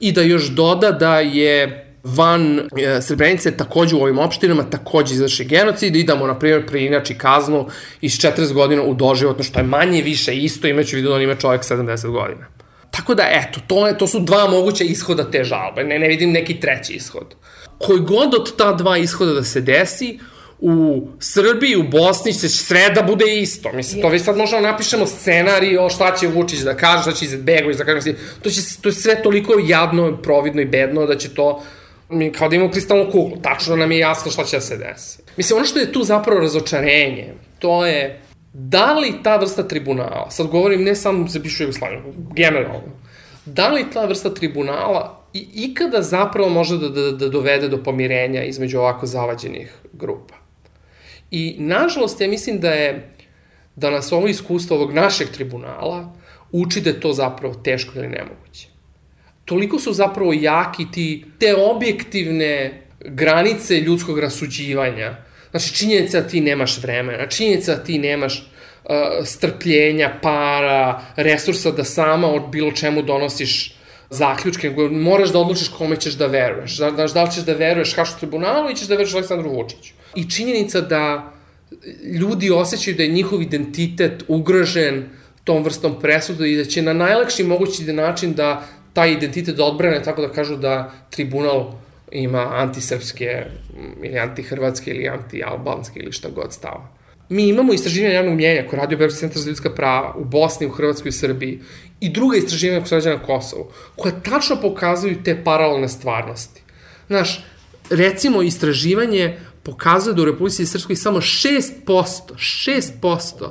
i 0.00 0.12
da 0.12 0.22
još 0.22 0.48
doda 0.48 0.90
da 0.90 1.20
je 1.20 1.80
van 2.04 2.58
e, 2.58 3.00
Srebrenice 3.02 3.56
takođe 3.56 3.96
u 3.96 4.02
ovim 4.02 4.18
opštinama 4.18 4.70
takođe 4.70 5.14
izvrši 5.14 5.44
genocid 5.44 5.96
i 5.96 6.04
da 6.04 6.14
mu, 6.14 6.26
na 6.26 6.38
primjer, 6.38 6.66
preinači 6.66 7.14
kaznu 7.14 7.68
iz 8.00 8.12
40 8.12 8.52
godina 8.52 8.82
u 8.82 8.94
doživotno, 8.94 9.44
što 9.44 9.58
je 9.58 9.64
manje 9.64 10.02
više 10.02 10.36
isto, 10.36 10.68
imajući 10.68 10.96
vidu 10.96 11.08
da 11.08 11.14
on 11.14 11.22
ima 11.22 11.34
čovjek 11.34 11.62
70 11.62 12.10
godina. 12.10 12.46
Tako 12.90 13.14
da, 13.14 13.22
eto, 13.30 13.60
to, 13.66 13.86
je, 13.86 13.98
to 13.98 14.06
su 14.06 14.20
dva 14.20 14.48
moguća 14.48 14.84
ishoda 14.84 15.30
te 15.30 15.44
žalbe. 15.44 15.84
Ne, 15.84 15.98
ne 15.98 16.08
vidim 16.08 16.32
neki 16.32 16.60
treći 16.60 16.92
ishod. 16.92 17.34
Koji 17.78 18.00
god 18.00 18.34
od 18.34 18.56
ta 18.56 18.72
dva 18.72 18.98
ishoda 18.98 19.32
da 19.32 19.44
se 19.44 19.60
desi, 19.60 20.18
u 20.58 21.08
Srbiji, 21.20 21.76
u 21.76 21.82
Bosni 21.82 22.32
će 22.32 22.48
sve 22.48 22.90
da 22.94 23.02
bude 23.02 23.24
isto. 23.40 23.72
Mislim, 23.72 24.02
to 24.02 24.08
već 24.08 24.22
sad 24.22 24.36
možemo 24.36 24.62
da 24.62 24.70
napišemo 24.70 25.06
scenarij 25.06 25.78
šta 25.90 26.16
će 26.16 26.26
Vučić 26.26 26.60
da 26.60 26.76
kaže, 26.76 27.02
šta 27.02 27.12
će 27.12 27.24
Izetbegović 27.24 27.76
da 27.76 27.84
kaže. 27.84 28.14
To, 28.42 28.50
će, 28.50 28.60
to 28.80 28.88
je 28.88 28.92
sve 28.92 29.22
toliko 29.22 29.54
jadno, 29.66 30.16
providno 30.22 30.62
i 30.62 30.64
bedno 30.64 31.06
da 31.06 31.16
će 31.16 31.28
to 31.28 31.62
mi 32.08 32.32
kao 32.32 32.48
da 32.48 32.56
imamo 32.56 32.70
kristalnu 32.70 33.10
kuglu, 33.12 33.36
tačno 33.42 33.76
nam 33.76 33.92
je 33.92 33.98
jasno 33.98 34.30
šta 34.30 34.44
će 34.44 34.56
da 34.56 34.60
se 34.60 34.76
desi. 34.76 35.18
Mislim, 35.36 35.56
ono 35.56 35.66
što 35.66 35.78
je 35.78 35.92
tu 35.92 36.04
zapravo 36.04 36.40
razočarenje, 36.40 37.34
to 37.58 37.86
je 37.86 38.20
da 38.52 38.92
li 38.92 39.22
ta 39.22 39.36
vrsta 39.36 39.68
tribunala, 39.68 40.30
sad 40.30 40.46
govorim 40.46 40.84
ne 40.84 40.94
samo 40.94 41.28
za 41.28 41.38
bivšu 41.38 41.62
Jugoslaviju, 41.62 42.02
generalno, 42.34 42.82
da 43.44 43.68
li 43.68 43.90
ta 43.92 44.04
vrsta 44.04 44.34
tribunala 44.34 45.23
i 45.34 45.46
ikada 45.54 46.02
zapravo 46.02 46.48
može 46.48 46.78
da, 46.78 46.88
da, 46.88 47.10
da 47.10 47.28
dovede 47.28 47.68
do 47.68 47.82
pomirenja 47.82 48.42
između 48.44 48.78
ovako 48.78 49.06
zavađenih 49.06 49.74
grupa. 49.92 50.34
I, 51.30 51.56
nažalost, 51.58 52.20
ja 52.20 52.28
mislim 52.28 52.60
da 52.60 52.70
je, 52.70 53.10
da 53.76 53.90
nas 53.90 54.12
ovo 54.12 54.28
iskustvo 54.28 54.76
ovog 54.76 54.92
našeg 54.92 55.28
tribunala 55.28 56.14
uči 56.52 56.80
da 56.80 56.90
je 56.90 57.00
to 57.00 57.12
zapravo 57.12 57.54
teško 57.54 57.98
ili 57.98 58.08
nemoguće 58.08 58.74
toliko 59.44 59.78
su 59.78 59.92
zapravo 59.92 60.32
jaki 60.32 60.86
ti, 60.92 61.24
te 61.38 61.54
objektivne 61.54 62.82
granice 63.00 63.80
ljudskog 63.80 64.18
rasuđivanja. 64.18 65.16
Znači, 65.50 65.74
činjenica 65.74 66.20
da 66.20 66.28
ti 66.28 66.40
nemaš 66.40 66.78
vremena, 66.82 67.26
činjenica 67.26 67.74
da 67.74 67.84
ti 67.84 67.98
nemaš 67.98 68.38
uh, 68.38 68.90
strpljenja, 69.24 70.18
para, 70.22 71.00
resursa 71.16 71.70
da 71.70 71.84
sama 71.84 72.28
od 72.28 72.42
bilo 72.52 72.72
čemu 72.72 73.02
donosiš 73.02 73.74
zaključke, 74.14 74.70
moraš 74.90 75.32
da 75.32 75.38
odlučiš 75.38 75.68
kome 75.68 75.96
ćeš 75.96 76.14
da 76.14 76.26
veruješ. 76.26 76.78
Da, 76.78 76.90
da, 76.90 77.22
li 77.22 77.30
ćeš 77.30 77.44
da 77.44 77.52
veruješ 77.52 77.96
Haško 77.96 78.18
tribunalu 78.18 78.66
ili 78.66 78.76
ćeš 78.76 78.88
da 78.88 78.94
veruješ 78.94 79.14
Aleksandru 79.14 79.50
Vučiću. 79.50 79.92
I 80.14 80.30
činjenica 80.30 80.80
da 80.80 81.32
ljudi 82.20 82.50
osjećaju 82.50 82.96
da 82.96 83.02
je 83.02 83.08
njihov 83.08 83.42
identitet 83.42 84.24
ugrožen 84.28 85.08
tom 85.44 85.64
vrstom 85.64 86.00
presuda 86.00 86.46
i 86.46 86.56
da 86.56 86.64
će 86.64 86.82
na 86.82 86.92
najlakši 86.92 87.44
mogući 87.44 87.92
način 87.92 88.34
da 88.34 88.66
taj 88.92 89.12
identitet 89.12 89.60
odbrane, 89.60 90.02
tako 90.02 90.22
da 90.22 90.32
kažu 90.32 90.56
da 90.56 90.92
tribunal 91.10 91.72
ima 92.12 92.50
antisrpske 92.52 93.46
ili 94.02 94.18
antihrvatske 94.18 94.90
ili 94.90 95.08
antialbanske 95.08 96.00
ili 96.00 96.12
šta 96.12 96.28
god 96.28 96.52
stava. 96.52 96.93
Mi 97.28 97.48
imamo 97.48 97.72
istraživanje 97.72 98.14
javnog 98.14 98.34
mjenja 98.34 98.68
koje 98.70 98.80
radi 98.80 98.94
u 98.94 98.98
Beogradski 98.98 99.20
centar 99.20 99.42
za 99.42 99.48
ljudska 99.48 99.70
prava 99.74 100.14
u 100.18 100.24
Bosni, 100.24 100.66
u 100.66 100.70
Hrvatskoj 100.70 101.08
i 101.08 101.12
Srbiji 101.12 101.60
i 102.00 102.08
druga 102.08 102.36
istraživanja 102.36 102.84
koje 102.84 103.02
se 103.02 103.10
na 103.10 103.22
Kosovu, 103.22 103.70
koja 103.96 104.20
tačno 104.20 104.60
pokazuju 104.60 105.22
te 105.24 105.44
paralelne 105.44 105.88
stvarnosti. 105.88 106.62
Znaš, 107.06 107.44
recimo 107.90 108.42
istraživanje 108.42 109.38
pokazuje 109.62 110.14
da 110.14 110.22
u 110.22 110.24
Republici 110.24 110.66
Srpskoj 110.66 110.96
samo 110.96 111.20
6%, 111.20 111.60
6% 112.36 113.50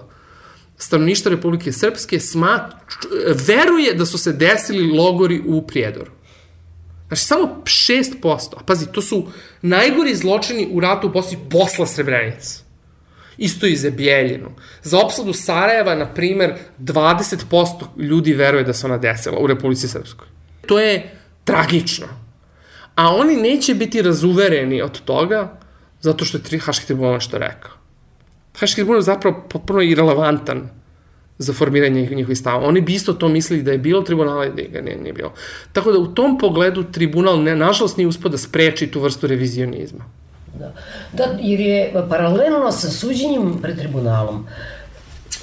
stanovništva 0.77 1.31
Republike 1.31 1.71
Srpske 1.71 2.19
smat, 2.19 2.73
veruje 3.47 3.93
da 3.93 4.05
su 4.05 4.17
se 4.17 4.33
desili 4.33 4.97
logori 4.97 5.41
u 5.45 5.67
Prijedoru. 5.67 6.11
Znači, 7.07 7.23
samo 7.23 7.63
6%. 7.63 8.55
A 8.57 8.63
pazi, 8.65 8.87
to 8.91 9.01
su 9.01 9.27
najgori 9.61 10.15
zločini 10.15 10.67
u 10.71 10.79
ratu 10.79 11.07
u 11.07 11.11
Bosni 11.11 11.37
posla 11.49 11.87
Srebrenice. 11.87 12.62
Isto 13.37 13.67
i 13.67 13.75
za 13.75 13.89
Bijeljinu. 13.89 14.49
Za 14.83 14.99
opsadu 14.99 15.33
Sarajeva, 15.33 15.95
na 15.95 16.13
primer, 16.13 16.53
20% 16.79 17.85
ljudi 17.97 18.33
veruje 18.33 18.63
da 18.63 18.73
se 18.73 18.87
ona 18.87 18.97
desila 18.97 19.39
u 19.39 19.47
Republici 19.47 19.87
Srpskoj. 19.87 20.27
To 20.65 20.79
je 20.79 21.11
tragično. 21.43 22.07
A 22.95 23.15
oni 23.15 23.35
neće 23.35 23.75
biti 23.75 24.01
razuvereni 24.01 24.81
od 24.81 25.01
toga 25.01 25.59
zato 26.01 26.25
što 26.25 26.37
je 26.51 26.59
Haški 26.59 26.87
tribunal 26.87 27.19
što 27.19 27.37
rekao. 27.37 27.71
Haški 28.59 28.75
tribunal 28.75 28.99
je 28.99 29.09
zapravo 29.09 29.45
potpuno 29.49 29.81
irrelevantan 29.81 30.69
za 31.37 31.53
formiranje 31.53 32.09
njihovih 32.15 32.37
stava. 32.37 32.67
Oni 32.67 32.81
bi 32.81 32.93
isto 32.93 33.13
to 33.13 33.27
mislili 33.27 33.63
da 33.63 33.71
je 33.71 33.77
bilo 33.77 34.01
tribunala 34.01 34.45
i 34.45 34.49
da 34.49 34.61
ga 34.61 34.81
nije, 34.81 34.97
nije 34.97 35.13
bilo. 35.13 35.33
Tako 35.73 35.91
da 35.91 35.99
u 35.99 36.13
tom 36.13 36.37
pogledu 36.37 36.83
tribunal, 36.83 37.43
ne, 37.43 37.55
nažalost, 37.55 37.97
nije 37.97 38.07
uspio 38.07 38.29
da 38.29 38.37
spreči 38.37 38.87
tu 38.87 38.99
vrstu 38.99 39.27
revizionizma. 39.27 40.05
Da. 40.53 40.71
da, 41.13 41.23
jer 41.39 41.59
je 41.59 42.05
paralelno 42.09 42.71
sa 42.71 42.89
suđenjem 42.89 43.59
pred 43.61 43.77
tribunalom, 43.77 44.47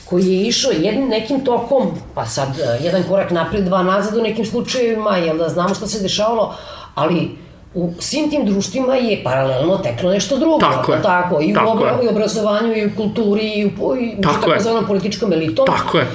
koji 0.05 0.27
je 0.27 0.47
išao 0.47 0.73
jednim 0.73 1.09
nekim 1.09 1.45
tokom, 1.45 1.91
pa 2.15 2.27
sad 2.27 2.49
e, 2.49 2.85
jedan 2.85 3.03
korak 3.03 3.31
napred, 3.31 3.65
dva 3.65 3.83
nazad 3.83 4.17
u 4.17 4.23
nekim 4.23 4.45
slučajevima, 4.45 5.17
jel 5.17 5.39
da 5.39 5.49
znamo 5.49 5.75
šta 5.75 5.87
se 5.87 6.03
dešavalo, 6.03 6.55
ali 6.95 7.31
u 7.75 7.91
svim 7.99 8.31
tim 8.31 8.47
društvima 8.47 8.95
je 8.95 9.25
paralelno 9.25 9.79
teklo 9.79 10.11
nešto 10.11 10.37
drugo. 10.39 10.59
Tako 10.59 10.93
je. 10.93 11.03
Tako, 11.03 11.41
i 11.41 11.55
tako 11.55 11.69
u, 11.69 11.73
obra, 11.73 11.99
i 12.05 12.09
obrazovanju, 12.09 12.77
i 12.77 12.87
u 12.87 12.91
kulturi, 12.97 13.47
i 13.47 13.67
u, 13.67 13.97
i 13.97 14.15
u 14.19 14.23
takozvanom 14.23 14.87
političkom 14.87 15.33
elitom. 15.33 15.67
Tako 15.67 15.99
je. 15.99 16.07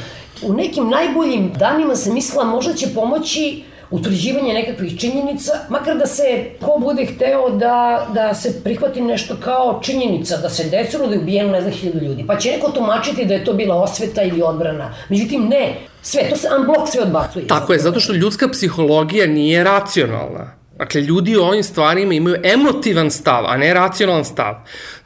U 0.43 0.53
nekim 0.53 0.89
najboljim 0.89 1.53
danima 1.58 1.95
se 1.95 2.13
mislila 2.13 2.43
možda 2.43 2.73
će 2.73 2.93
pomoći 2.93 3.63
utvrđivanje 3.91 4.54
nekakvih 4.54 5.00
činjenica, 5.00 5.52
makar 5.69 5.98
da 5.98 6.06
se 6.06 6.45
ko 6.62 6.78
bude 6.80 7.06
hteo 7.06 7.50
da, 7.50 8.08
da 8.13 8.34
se 8.34 8.63
prihvati 8.63 9.02
nešto 9.02 9.36
kao 9.43 9.80
činjenica, 9.84 10.38
da 10.38 10.50
se 10.50 10.63
desilo 10.63 11.08
da 11.08 11.13
je 11.13 11.19
ubijeno 11.19 11.52
ne 11.52 11.62
znam 11.62 11.74
hiljadu 11.74 12.06
ljudi. 12.06 12.24
Pa 12.28 12.38
će 12.38 12.52
neko 12.52 12.71
tumačiti 12.71 13.26
da 13.26 13.34
je 13.34 13.45
to 13.45 13.54
bila 13.54 13.76
osveta 13.76 14.24
ili 14.24 14.41
odbrana. 14.41 14.93
Međutim, 15.10 15.48
ne. 15.48 15.76
Sve, 16.02 16.30
to 16.30 16.36
se 16.36 16.48
unblock 16.60 16.91
sve 16.91 17.02
odbacuje. 17.02 17.48
Tako 17.48 17.74
je, 17.74 17.80
zato 17.80 18.00
što 18.00 18.13
ljudska 18.13 18.50
psihologija 18.50 19.28
nije 19.28 19.63
racionalna. 19.63 20.56
Dakle, 20.78 21.02
ljudi 21.02 21.38
u 21.38 21.41
ovim 21.41 21.63
stvarima 21.63 22.13
imaju 22.13 22.36
emotivan 22.43 23.12
stav, 23.12 23.45
a 23.45 23.58
ne 23.58 23.74
racionalan 23.74 24.26
stav. 24.26 24.56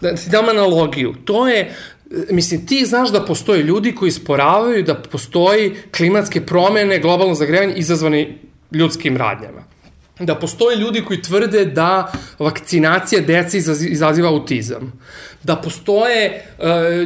Da 0.02 0.16
ti 0.16 0.30
dam 0.30 0.50
analogiju. 0.50 1.14
To 1.26 1.48
je, 1.48 1.74
mislim, 2.30 2.66
ti 2.66 2.86
znaš 2.86 3.10
da 3.10 3.26
postoje 3.26 3.64
ljudi 3.64 3.96
koji 3.96 4.12
sporavaju 4.12 4.84
da 4.84 4.96
postoji 4.96 5.76
klimatske 5.98 6.42
promene, 6.42 7.00
globalno 7.00 7.36
zagrevanje 7.36 7.74
izazvani 7.74 8.49
ljudskim 8.72 9.18
radnjama. 9.18 9.64
Da 10.20 10.36
postoje 10.36 10.78
ljudi 10.78 11.02
koji 11.06 11.22
tvrde 11.22 11.66
da 11.66 12.12
vakcinacija 12.40 13.22
dece 13.22 13.58
izaziva 13.90 14.30
autizam. 14.30 15.02
Da 15.44 15.56
postoje 15.56 16.46
uh, 16.58 16.66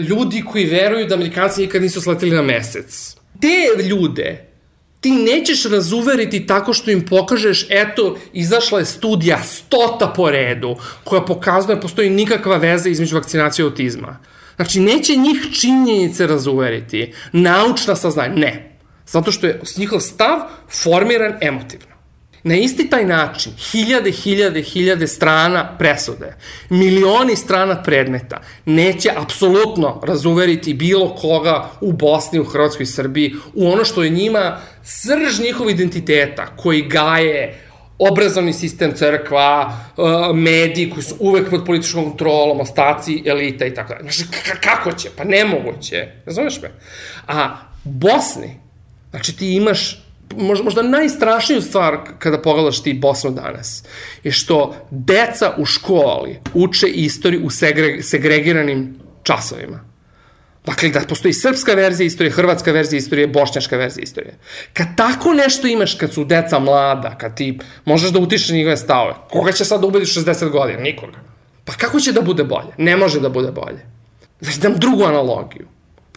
ljudi 0.09 0.43
koji 0.51 0.65
veruju 0.65 1.07
da 1.07 1.15
Amerikanci 1.15 1.61
nikad 1.61 1.81
nisu 1.81 2.01
sletili 2.01 2.35
na 2.35 2.41
mesec. 2.41 3.15
Te 3.41 3.83
ljude 3.83 4.53
ti 5.03 5.11
nećeš 5.11 5.65
razuveriti 5.65 6.47
tako 6.47 6.73
što 6.73 6.91
im 6.91 7.05
pokažeš, 7.05 7.65
eto, 7.69 8.17
izašla 8.33 8.79
je 8.79 8.85
studija 8.85 9.43
stota 9.43 10.13
po 10.15 10.31
redu, 10.31 10.75
koja 11.03 11.21
pokazuje 11.21 11.75
da 11.75 11.81
postoji 11.81 12.09
nikakva 12.09 12.57
veza 12.57 12.89
između 12.89 13.15
vakcinacije 13.15 13.63
i 13.63 13.65
autizma. 13.65 14.19
Znači, 14.55 14.79
neće 14.79 15.15
njih 15.15 15.47
činjenice 15.61 16.27
razuveriti, 16.27 17.13
naučna 17.31 17.95
saznanja, 17.95 18.35
ne. 18.35 18.72
Zato 19.07 19.31
što 19.31 19.47
je 19.47 19.61
njihov 19.77 19.99
stav 19.99 20.39
formiran 20.83 21.33
emotivno. 21.41 21.93
Na 22.43 22.55
isti 22.55 22.89
taj 22.89 23.05
način, 23.05 23.53
hiljade, 23.71 24.11
hiljade, 24.11 24.61
hiljade 24.61 25.07
strana 25.07 25.77
presude, 25.77 26.35
milioni 26.69 27.35
strana 27.35 27.83
predmeta, 27.83 28.41
neće 28.65 29.11
apsolutno 29.15 30.01
razuveriti 30.03 30.73
bilo 30.73 31.15
koga 31.15 31.69
u 31.81 31.93
Bosni, 31.93 32.39
u 32.39 32.43
Hrvatskoj 32.43 32.85
Srbiji, 32.85 33.33
u 33.53 33.71
ono 33.71 33.85
što 33.85 34.03
je 34.03 34.09
njima 34.09 34.59
srž 34.83 35.39
njihov 35.39 35.69
identiteta, 35.69 36.55
koji 36.55 36.81
gaje 36.81 37.59
obrazovni 37.99 38.53
sistem 38.53 38.93
crkva, 38.95 39.79
uh, 39.97 40.35
mediji 40.35 40.89
koji 40.89 41.03
su 41.03 41.15
uvek 41.19 41.49
pod 41.49 41.65
političkom 41.65 42.03
kontrolom, 42.03 42.59
ostaci, 42.59 43.23
elita 43.25 43.65
i 43.65 43.73
tako 43.73 43.93
dalje. 43.93 44.11
Znači, 44.11 44.31
kako 44.61 44.91
će? 44.91 45.09
Pa 45.17 45.23
nemoguće. 45.23 46.07
Razumeš 46.25 46.61
me? 46.61 46.69
A 47.27 47.55
Bosni, 47.83 48.62
znači 49.13 49.37
ti 49.37 49.55
imaš 49.55 50.03
možda, 50.37 50.63
možda 50.63 50.81
najstrašniju 50.81 51.61
stvar 51.61 51.97
kada 52.19 52.41
pogledaš 52.41 52.83
ti 52.83 52.93
Bosnu 52.93 53.31
danas, 53.31 53.83
je 54.23 54.31
što 54.31 54.75
deca 54.89 55.53
u 55.57 55.65
školi 55.65 56.39
uče 56.53 56.87
istoriju 56.87 57.45
u 57.45 57.49
segre, 57.49 58.01
segregiranim 58.03 58.95
časovima. 59.23 59.93
Dakle, 60.65 60.89
da 60.89 60.99
postoji 61.09 61.33
srpska 61.33 61.73
verzija 61.73 62.07
istorije, 62.07 62.31
hrvatska 62.31 62.71
verzija 62.71 62.97
istorije, 62.97 63.27
bošnjačka 63.27 63.77
verzija 63.77 64.03
istorije. 64.03 64.37
Kad 64.73 64.87
tako 64.97 65.33
nešto 65.33 65.67
imaš, 65.67 65.95
kad 65.95 66.13
su 66.13 66.25
deca 66.25 66.59
mlada, 66.59 67.17
kad 67.17 67.37
ti 67.37 67.59
možeš 67.85 68.11
da 68.11 68.19
utišeš 68.19 68.49
njegove 68.49 68.77
stavove, 68.77 69.13
koga 69.29 69.51
će 69.51 69.65
sad 69.65 69.81
da 69.81 69.87
ubediš 69.87 70.15
60 70.15 70.49
godina? 70.49 70.79
Nikoga. 70.79 71.17
Pa 71.65 71.73
kako 71.73 71.99
će 71.99 72.11
da 72.11 72.21
bude 72.21 72.43
bolje? 72.43 72.71
Ne 72.77 72.97
može 72.97 73.19
da 73.19 73.29
bude 73.29 73.51
bolje. 73.51 73.85
Znači, 74.41 74.59
dam 74.59 74.73
drugu 74.75 75.03
analogiju. 75.03 75.67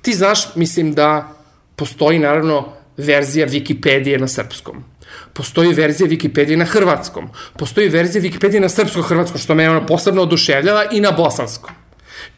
Ti 0.03 0.13
znaš, 0.13 0.55
mislim 0.55 0.95
da 0.95 1.29
postoji 1.77 2.19
naravno 2.19 2.76
verzija 2.97 3.47
Wikipedije 3.47 4.21
na 4.21 4.29
srpskom. 4.29 4.85
Postoji 5.33 5.75
verzija 5.75 6.09
Wikipedije 6.09 6.57
na 6.57 6.65
hrvatskom. 6.65 7.29
Postoji 7.59 7.89
verzija 7.89 8.23
Wikipedije 8.23 8.61
na 8.61 8.69
srpsko-hrvatskom, 8.69 9.39
što 9.39 9.55
me 9.55 9.71
ono 9.71 9.87
posebno 9.87 10.23
oduševljava, 10.23 10.85
i 10.93 11.01
na 11.01 11.11
bosanskom. 11.11 11.71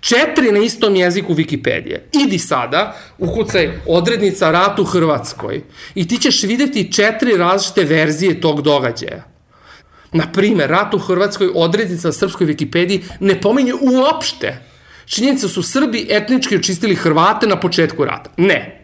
Četiri 0.01 0.53
na 0.53 0.59
istom 0.59 0.97
jeziku 0.97 1.35
Wikipedije. 1.35 2.01
Idi 2.25 2.39
sada, 2.39 2.97
ukucaj 3.19 3.81
odrednica 3.87 4.51
rat 4.51 4.79
u 4.79 4.85
Hrvatskoj 4.85 5.63
i 5.95 6.09
ti 6.09 6.19
ćeš 6.19 6.43
videti 6.43 6.93
četiri 6.93 7.37
različite 7.37 7.85
verzije 7.85 8.41
tog 8.41 8.63
događaja. 8.63 9.25
Na 10.13 10.33
primer, 10.33 10.71
rat 10.71 10.95
u 10.95 10.99
Hrvatskoj 10.99 11.51
odrednica 11.55 12.09
na 12.09 12.13
srpskoj 12.13 12.47
Wikipediji 12.47 13.03
ne 13.21 13.41
pominje 13.41 13.73
uopšte. 13.75 14.65
Činjenica 15.07 15.49
su 15.49 15.63
Srbi 15.63 16.07
etnički 16.11 16.57
očistili 16.57 16.95
Hrvate 16.95 17.47
na 17.47 17.61
početku 17.61 18.05
rata. 18.05 18.31
Ne. 18.37 18.78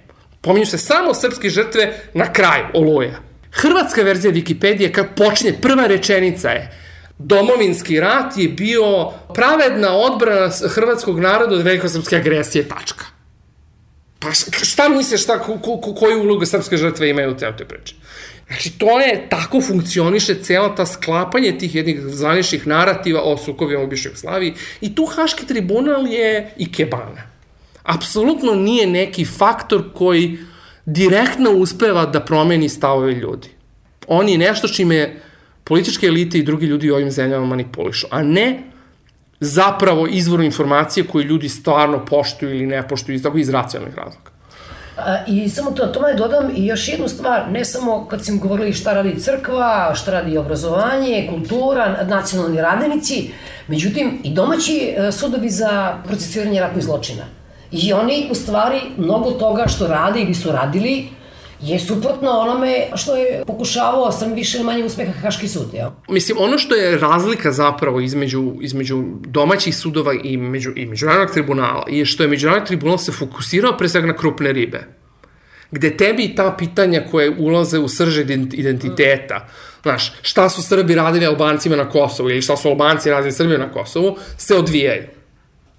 Pominju 0.44 0.66
se 0.66 0.78
samo 0.78 1.14
srpske 1.14 1.50
žrtve 1.50 1.92
na 2.14 2.32
kraju, 2.32 2.64
oluja. 2.74 3.20
Hrvatska 3.52 4.02
verzija 4.02 4.32
Wikipedije 4.32 4.92
kad 4.92 5.06
počinje, 5.16 5.52
prva 5.62 5.86
rečenica 5.86 6.50
je 6.50 6.70
Domovinski 7.18 8.00
rat 8.00 8.36
je 8.36 8.48
bio 8.48 9.10
pravedna 9.34 9.92
odbrana 9.92 10.50
hrvatskog 10.68 11.20
naroda 11.20 11.54
od 11.54 11.62
velikosrpske 11.62 12.16
agresije, 12.16 12.68
tačka. 12.68 13.04
Pa 14.18 14.32
šta 14.64 14.88
misliš, 14.88 15.22
šta, 15.22 15.38
ko, 15.38 15.58
ko, 15.58 15.94
koju 15.94 16.22
ulogu 16.22 16.46
srpske 16.46 16.76
žrtve 16.76 17.10
imaju 17.10 17.32
u 17.32 17.38
celoj 17.38 17.56
toj 17.56 17.68
priči? 17.68 17.96
Znači, 18.46 18.78
to 18.78 19.00
je, 19.00 19.26
tako 19.30 19.60
funkcioniše 19.60 20.34
cijela 20.42 20.74
ta 20.74 20.86
sklapanje 20.86 21.58
tih 21.58 21.74
jednih 21.74 22.00
zvaničnih 22.00 22.66
narativa 22.66 23.20
o 23.22 23.36
sukovima 23.36 23.82
u 23.82 23.86
Bivšoj 23.86 24.08
Jugoslaviji 24.08 24.54
i 24.80 24.94
tu 24.94 25.06
Haški 25.06 25.46
tribunal 25.46 26.06
je 26.06 26.50
i 26.56 26.72
kebana. 26.72 27.33
Apsolutno 27.84 28.54
nije 28.54 28.86
neki 28.86 29.24
faktor 29.24 29.82
koji 29.94 30.38
direktno 30.86 31.50
uspeva 31.50 32.06
da 32.06 32.20
promeni 32.20 32.68
stavove 32.68 33.12
ljudi. 33.12 33.48
On 34.06 34.28
je 34.28 34.38
nešto 34.38 34.68
čime 34.68 35.20
političke 35.64 36.06
elite 36.06 36.38
i 36.38 36.42
drugi 36.42 36.66
ljudi 36.66 36.90
u 36.90 36.94
ovim 36.94 37.10
zemljama 37.10 37.46
manipulišu, 37.46 38.06
a 38.10 38.22
ne 38.22 38.62
zapravo 39.40 40.06
izvor 40.06 40.40
informacije 40.40 41.06
koje 41.06 41.24
ljudi 41.24 41.48
stvarno 41.48 42.04
poštuju 42.04 42.54
ili 42.54 42.66
ne 42.66 42.88
poštuju 42.88 43.14
iz, 43.16 43.22
tako 43.22 43.38
iz 43.38 43.48
racionalnih 43.48 43.96
razloga. 43.96 44.34
I 45.26 45.48
samo 45.48 45.70
to, 45.70 45.86
tome 45.86 46.14
dodatno 46.14 46.50
i 46.56 46.66
još 46.66 46.88
jednu 46.88 47.08
stvar, 47.08 47.50
ne 47.50 47.64
samo 47.64 48.06
kad 48.06 48.24
sam 48.24 48.38
govorili 48.38 48.72
šta 48.72 48.92
radi 48.92 49.20
crkva, 49.20 49.94
šta 49.94 50.10
radi 50.10 50.38
obrazovanje, 50.38 51.28
kultura, 51.30 52.04
nacionalni 52.08 52.60
radenici, 52.60 53.30
međutim 53.68 54.20
i 54.24 54.34
domaći 54.34 54.94
e, 54.96 55.12
sudovi 55.12 55.50
za 55.50 55.98
procesiranje 56.06 56.60
ratnih 56.60 56.84
zločina. 56.84 57.24
I 57.82 57.92
oni 57.92 58.28
u 58.30 58.34
stvari 58.34 58.80
mnogo 58.96 59.30
toga 59.30 59.64
što 59.66 59.86
rade 59.86 60.20
ili 60.20 60.34
su 60.34 60.52
radili 60.52 61.08
je 61.60 61.78
suprotno 61.78 62.30
onome 62.30 62.86
što 62.94 63.16
je 63.16 63.42
pokušavao 63.46 64.12
sam 64.12 64.32
više 64.32 64.58
ili 64.58 64.66
manje 64.66 64.84
uspeha 64.84 65.12
Haški 65.12 65.48
sud, 65.48 65.68
jel? 65.72 65.90
Mislim, 66.08 66.38
ono 66.40 66.58
što 66.58 66.74
je 66.74 66.98
razlika 66.98 67.52
zapravo 67.52 68.00
između, 68.00 68.52
između 68.60 69.04
domaćih 69.20 69.76
sudova 69.76 70.14
i, 70.22 70.36
među, 70.36 70.72
i 70.76 70.86
međunarodnog 70.86 71.30
tribunala 71.30 71.84
je 71.88 72.04
što 72.04 72.22
je 72.22 72.28
međunarodni 72.28 72.66
tribunal 72.66 72.98
se 72.98 73.12
fokusirao 73.12 73.76
pre 73.76 73.88
svega 73.88 74.06
na 74.06 74.16
krupne 74.16 74.52
ribe 74.52 74.84
gde 75.70 75.96
tebi 75.96 76.34
ta 76.36 76.54
pitanja 76.58 77.02
koje 77.10 77.30
ulaze 77.38 77.78
u 77.78 77.88
srže 77.88 78.22
identiteta, 78.52 79.48
znaš, 79.82 80.12
šta 80.22 80.48
su 80.48 80.62
Srbi 80.62 80.94
radili 80.94 81.26
Albancima 81.26 81.76
na 81.76 81.88
Kosovu 81.88 82.30
ili 82.30 82.42
šta 82.42 82.56
su 82.56 82.68
Albanci 82.68 83.10
radili 83.10 83.32
Srbima 83.32 83.58
na 83.58 83.72
Kosovu, 83.72 84.16
se 84.36 84.54
odvijaju. 84.56 85.02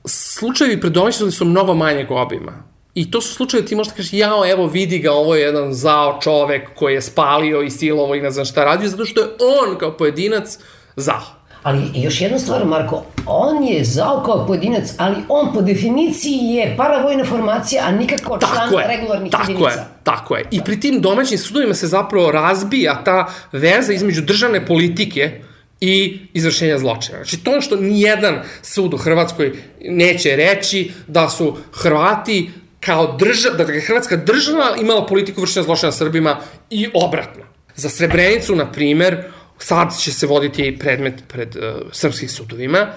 Slučajevi 0.06 0.82
pred 0.82 0.94
domaćim 0.94 1.32
su 1.32 1.46
mnogo 1.46 1.74
manjeg 1.74 2.12
obima. 2.12 2.64
I 2.94 3.12
to 3.12 3.22
su 3.22 3.34
slučaje 3.34 3.66
ti 3.66 3.76
možda 3.76 3.94
kažeš, 3.94 4.14
jao, 4.14 4.46
evo, 4.52 4.68
vidi 4.68 5.00
ga, 5.00 5.12
ovo 5.12 5.36
je 5.36 5.42
jedan 5.42 5.74
zao 5.74 6.20
čovek 6.22 6.70
koji 6.76 6.94
je 6.94 7.02
spalio 7.02 7.62
i 7.62 7.70
silovo 7.70 8.16
i 8.16 8.22
ne 8.22 8.32
znam 8.32 8.46
šta 8.46 8.64
radio, 8.64 8.90
zato 8.90 9.06
što 9.06 9.22
je 9.22 9.28
on 9.28 9.78
kao 9.78 9.98
pojedinac 9.98 10.58
zao. 10.96 11.22
Ali 11.64 11.82
još 11.96 12.22
jedna 12.22 12.40
stvar, 12.40 12.66
Marko, 12.66 13.04
on 13.26 13.64
je 13.64 13.84
zao 13.84 14.24
kao 14.26 14.48
pojedinac, 14.48 14.94
ali 14.98 15.16
on 15.30 15.54
po 15.54 15.62
definiciji 15.62 16.40
je 16.40 16.76
paravojna 16.78 17.26
formacija, 17.26 17.84
a 17.88 17.92
nikako 17.92 18.38
član 18.40 18.52
tako 18.56 18.80
je, 18.80 18.88
regularnih 18.88 19.32
tako 19.32 19.52
jedinica. 19.52 19.80
Je, 19.80 19.86
tako 20.04 20.36
je. 20.36 20.46
I 20.52 20.62
pri 20.62 20.80
tim 20.80 21.02
domaćim 21.02 21.38
sudovima 21.38 21.74
se 21.74 21.88
zapravo 21.88 22.32
razbija 22.32 23.04
ta 23.04 23.28
veza 23.52 23.94
između 23.94 24.22
državne 24.22 24.66
politike 24.66 25.42
i 25.82 26.20
izvršenja 26.34 26.78
zločina. 26.78 27.18
Znači, 27.18 27.44
to 27.44 27.62
što 27.62 27.76
nijedan 27.76 28.42
sud 28.62 28.94
u 28.94 28.98
Hrvatskoj 28.98 29.54
neće 29.82 30.36
reći 30.36 30.92
da 31.08 31.30
su 31.30 31.58
Hrvati 31.74 32.52
kao 32.80 33.18
država, 33.18 33.56
da 33.56 33.74
je 33.74 33.82
Hrvatska 33.82 34.16
država 34.16 34.76
imala 34.82 35.06
politiku 35.06 35.42
vršenja 35.42 35.64
zločina 35.64 35.92
Srbima 35.92 36.40
i 36.70 36.88
obratno. 36.94 37.44
Za 37.76 37.90
Srebrenicu, 37.90 38.56
na 38.56 38.72
primer, 38.72 39.24
sad 39.58 40.00
će 40.00 40.14
se 40.14 40.28
voditi 40.28 40.78
predmet 40.80 41.14
pred 41.28 41.56
uh, 41.56 41.64
srpskih 41.92 42.32
sudovima, 42.32 42.88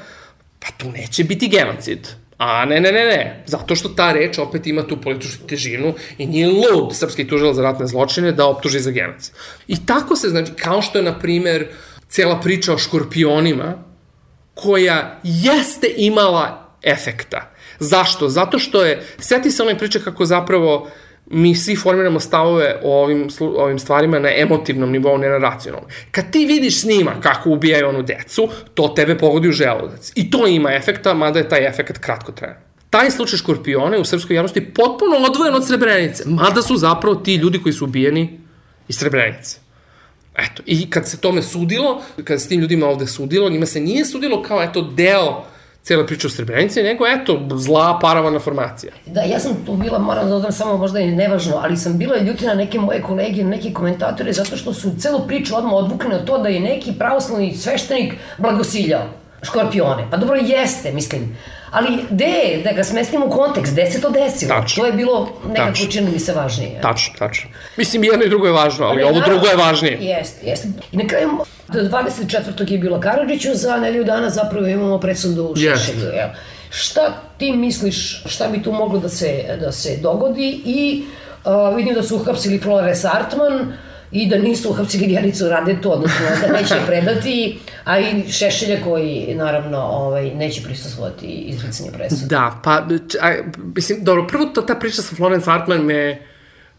pa 0.60 0.68
tu 0.76 0.90
neće 0.90 1.24
biti 1.24 1.48
genocid. 1.48 2.08
A 2.38 2.64
ne, 2.64 2.80
ne, 2.80 2.92
ne, 2.92 3.04
ne. 3.04 3.42
Zato 3.46 3.76
što 3.76 3.88
ta 3.88 4.12
reč 4.12 4.38
opet 4.38 4.66
ima 4.66 4.86
tu 4.86 5.00
političku 5.00 5.46
težinu 5.46 5.94
i 6.18 6.26
nije 6.26 6.46
lud 6.46 6.96
srpski 6.96 7.26
tužilac 7.28 7.56
za 7.56 7.62
ratne 7.62 7.86
zločine 7.86 8.32
da 8.32 8.46
optuži 8.46 8.80
za 8.80 8.90
genocid. 8.90 9.34
I 9.68 9.86
tako 9.86 10.16
se, 10.16 10.28
znači, 10.28 10.52
kao 10.52 10.82
što 10.82 10.98
je, 10.98 11.04
na 11.04 11.18
primer, 11.18 11.66
cela 12.08 12.40
priča 12.40 12.74
o 12.74 12.78
škorpionima, 12.78 13.74
koja 14.54 15.20
jeste 15.22 15.86
imala 15.96 16.68
efekta. 16.82 17.50
Zašto? 17.78 18.28
Zato 18.28 18.58
što 18.58 18.84
je, 18.84 19.06
seti 19.18 19.50
se 19.50 19.62
onaj 19.62 19.78
priča 19.78 19.98
kako 19.98 20.24
zapravo 20.24 20.90
mi 21.30 21.54
svi 21.54 21.76
formiramo 21.76 22.20
stavove 22.20 22.80
o 22.82 23.02
ovim, 23.02 23.28
ovim 23.40 23.78
stvarima 23.78 24.18
na 24.18 24.28
emotivnom 24.36 24.90
nivou, 24.90 25.18
ne 25.18 25.28
na 25.28 25.38
racionalnom. 25.38 25.90
Kad 26.10 26.30
ti 26.30 26.46
vidiš 26.46 26.80
snima 26.80 27.14
kako 27.20 27.50
ubijaju 27.50 27.88
onu 27.88 28.02
decu, 28.02 28.48
to 28.74 28.88
tebe 28.88 29.18
pogodi 29.18 29.48
u 29.48 29.52
želudac. 29.52 30.12
I 30.14 30.30
to 30.30 30.46
ima 30.46 30.72
efekta, 30.74 31.14
mada 31.14 31.38
je 31.38 31.48
taj 31.48 31.66
efekt 31.66 31.98
kratko 31.98 32.32
trajan. 32.32 32.56
Taj 32.90 33.10
slučaj 33.10 33.38
škorpione 33.38 33.98
u 33.98 34.04
srpskoj 34.04 34.36
javnosti 34.36 34.64
potpuno 34.64 35.16
odvojen 35.30 35.54
od 35.54 35.66
Srebrenice, 35.66 36.22
mada 36.26 36.62
su 36.62 36.76
zapravo 36.76 37.16
ti 37.16 37.34
ljudi 37.34 37.62
koji 37.62 37.72
su 37.72 37.84
ubijeni 37.84 38.40
iz 38.88 38.96
Srebrenice. 38.96 39.58
Eto, 40.38 40.62
i 40.66 40.90
kad 40.90 41.08
se 41.08 41.16
tome 41.16 41.42
sudilo, 41.42 42.02
kad 42.24 42.42
se 42.42 42.48
tim 42.48 42.60
ljudima 42.60 42.86
ovde 42.86 43.06
sudilo, 43.06 43.50
njima 43.50 43.66
se 43.66 43.80
nije 43.80 44.04
sudilo 44.04 44.42
kao, 44.42 44.62
eto, 44.62 44.82
deo 44.82 45.44
cijela 45.82 46.06
priča 46.06 46.26
o 46.26 46.30
Srebrenici, 46.30 46.82
nego 46.82 47.06
eto, 47.06 47.48
zla 47.56 47.98
paravana 48.02 48.38
formacija. 48.38 48.92
Da, 49.06 49.20
ja 49.20 49.40
sam 49.40 49.56
tu 49.66 49.72
bila, 49.72 49.98
moram 49.98 50.24
da 50.24 50.30
dodam 50.30 50.52
samo 50.52 50.76
možda 50.76 51.00
i 51.00 51.10
nevažno, 51.10 51.60
ali 51.62 51.76
sam 51.76 51.98
bila 51.98 52.18
ljutina 52.18 52.54
neke 52.54 52.78
moje 52.78 53.02
kolege, 53.02 53.44
neke 53.44 53.72
komentatore, 53.72 54.32
zato 54.32 54.56
što 54.56 54.74
su 54.74 54.90
celu 54.98 55.26
priču 55.26 55.56
odmah 55.56 55.72
odvukli 55.72 56.08
na 56.08 56.18
to 56.18 56.38
da 56.38 56.48
je 56.48 56.60
neki 56.60 56.92
pravoslavni 56.98 57.56
sveštenik 57.56 58.14
blagosiljao 58.38 59.06
škorpione. 59.42 60.06
Pa 60.10 60.16
dobro, 60.16 60.36
jeste, 60.36 60.92
mislim. 60.92 61.36
Ali 61.70 62.04
gde 62.10 62.60
da 62.64 62.72
ga 62.72 62.84
smestimo 62.84 63.26
u 63.26 63.30
kontekst, 63.30 63.72
gde 63.72 63.90
se 63.90 64.00
to 64.00 64.10
desilo? 64.10 64.54
Tačno. 64.54 64.82
To 64.82 64.86
je 64.86 64.92
bilo 64.92 65.28
nekako 65.48 65.90
čini 65.90 66.10
mi 66.10 66.18
se 66.18 66.32
važnije. 66.32 66.80
Tačno, 66.80 67.14
tačno. 67.18 67.50
Mislim, 67.76 68.04
jedno 68.04 68.24
i 68.24 68.28
drugo 68.28 68.46
je 68.46 68.52
važno, 68.52 68.86
ali, 68.86 69.02
ali 69.02 69.16
ovo 69.16 69.26
drugo 69.26 69.46
je 69.46 69.56
važnije. 69.56 69.98
Jeste, 70.00 70.46
jeste. 70.46 70.68
I 70.92 70.96
na 70.96 71.06
kraju, 71.06 71.30
do 71.68 71.80
24. 71.80 72.72
je 72.72 72.78
bilo 72.78 73.00
Karadžiću, 73.00 73.48
za 73.54 73.76
nedelju 73.76 74.04
dana 74.04 74.30
zapravo 74.30 74.66
imamo 74.66 74.98
presudu 74.98 75.44
u 75.44 75.56
Šešelju. 75.56 76.06
Jel? 76.14 76.28
Šta 76.70 77.12
ti 77.38 77.52
misliš, 77.52 78.22
šta 78.26 78.48
bi 78.48 78.62
tu 78.62 78.72
moglo 78.72 78.98
da 78.98 79.08
se, 79.08 79.56
da 79.60 79.72
se 79.72 79.96
dogodi 80.02 80.62
i 80.64 81.04
uh, 81.44 81.76
vidim 81.76 81.94
da 81.94 82.02
su 82.02 82.16
uhapsili 82.16 82.58
Flores 82.58 83.04
Artman, 83.04 83.72
i 84.12 84.28
da 84.28 84.38
nisu 84.38 84.70
uhapsili 84.70 85.06
Vjericu 85.06 85.48
Radetu, 85.48 85.92
odnosno 85.92 86.26
da 86.40 86.52
neće 86.52 86.74
predati, 86.86 87.58
a 87.84 87.98
i 87.98 88.32
Šešelja 88.32 88.82
koji 88.84 89.34
naravno 89.34 89.78
ovaj, 89.78 90.34
neće 90.34 90.62
prisustvovati 90.62 91.26
izricanje 91.26 91.90
presude. 91.92 92.26
Da, 92.26 92.60
pa, 92.64 92.86
a, 93.20 93.34
mislim, 93.74 94.04
dobro, 94.04 94.26
prvo 94.26 94.44
to, 94.44 94.62
ta 94.62 94.74
priča 94.74 95.02
sa 95.02 95.16
Florence 95.16 95.50
Hartman 95.50 95.80
me, 95.80 96.22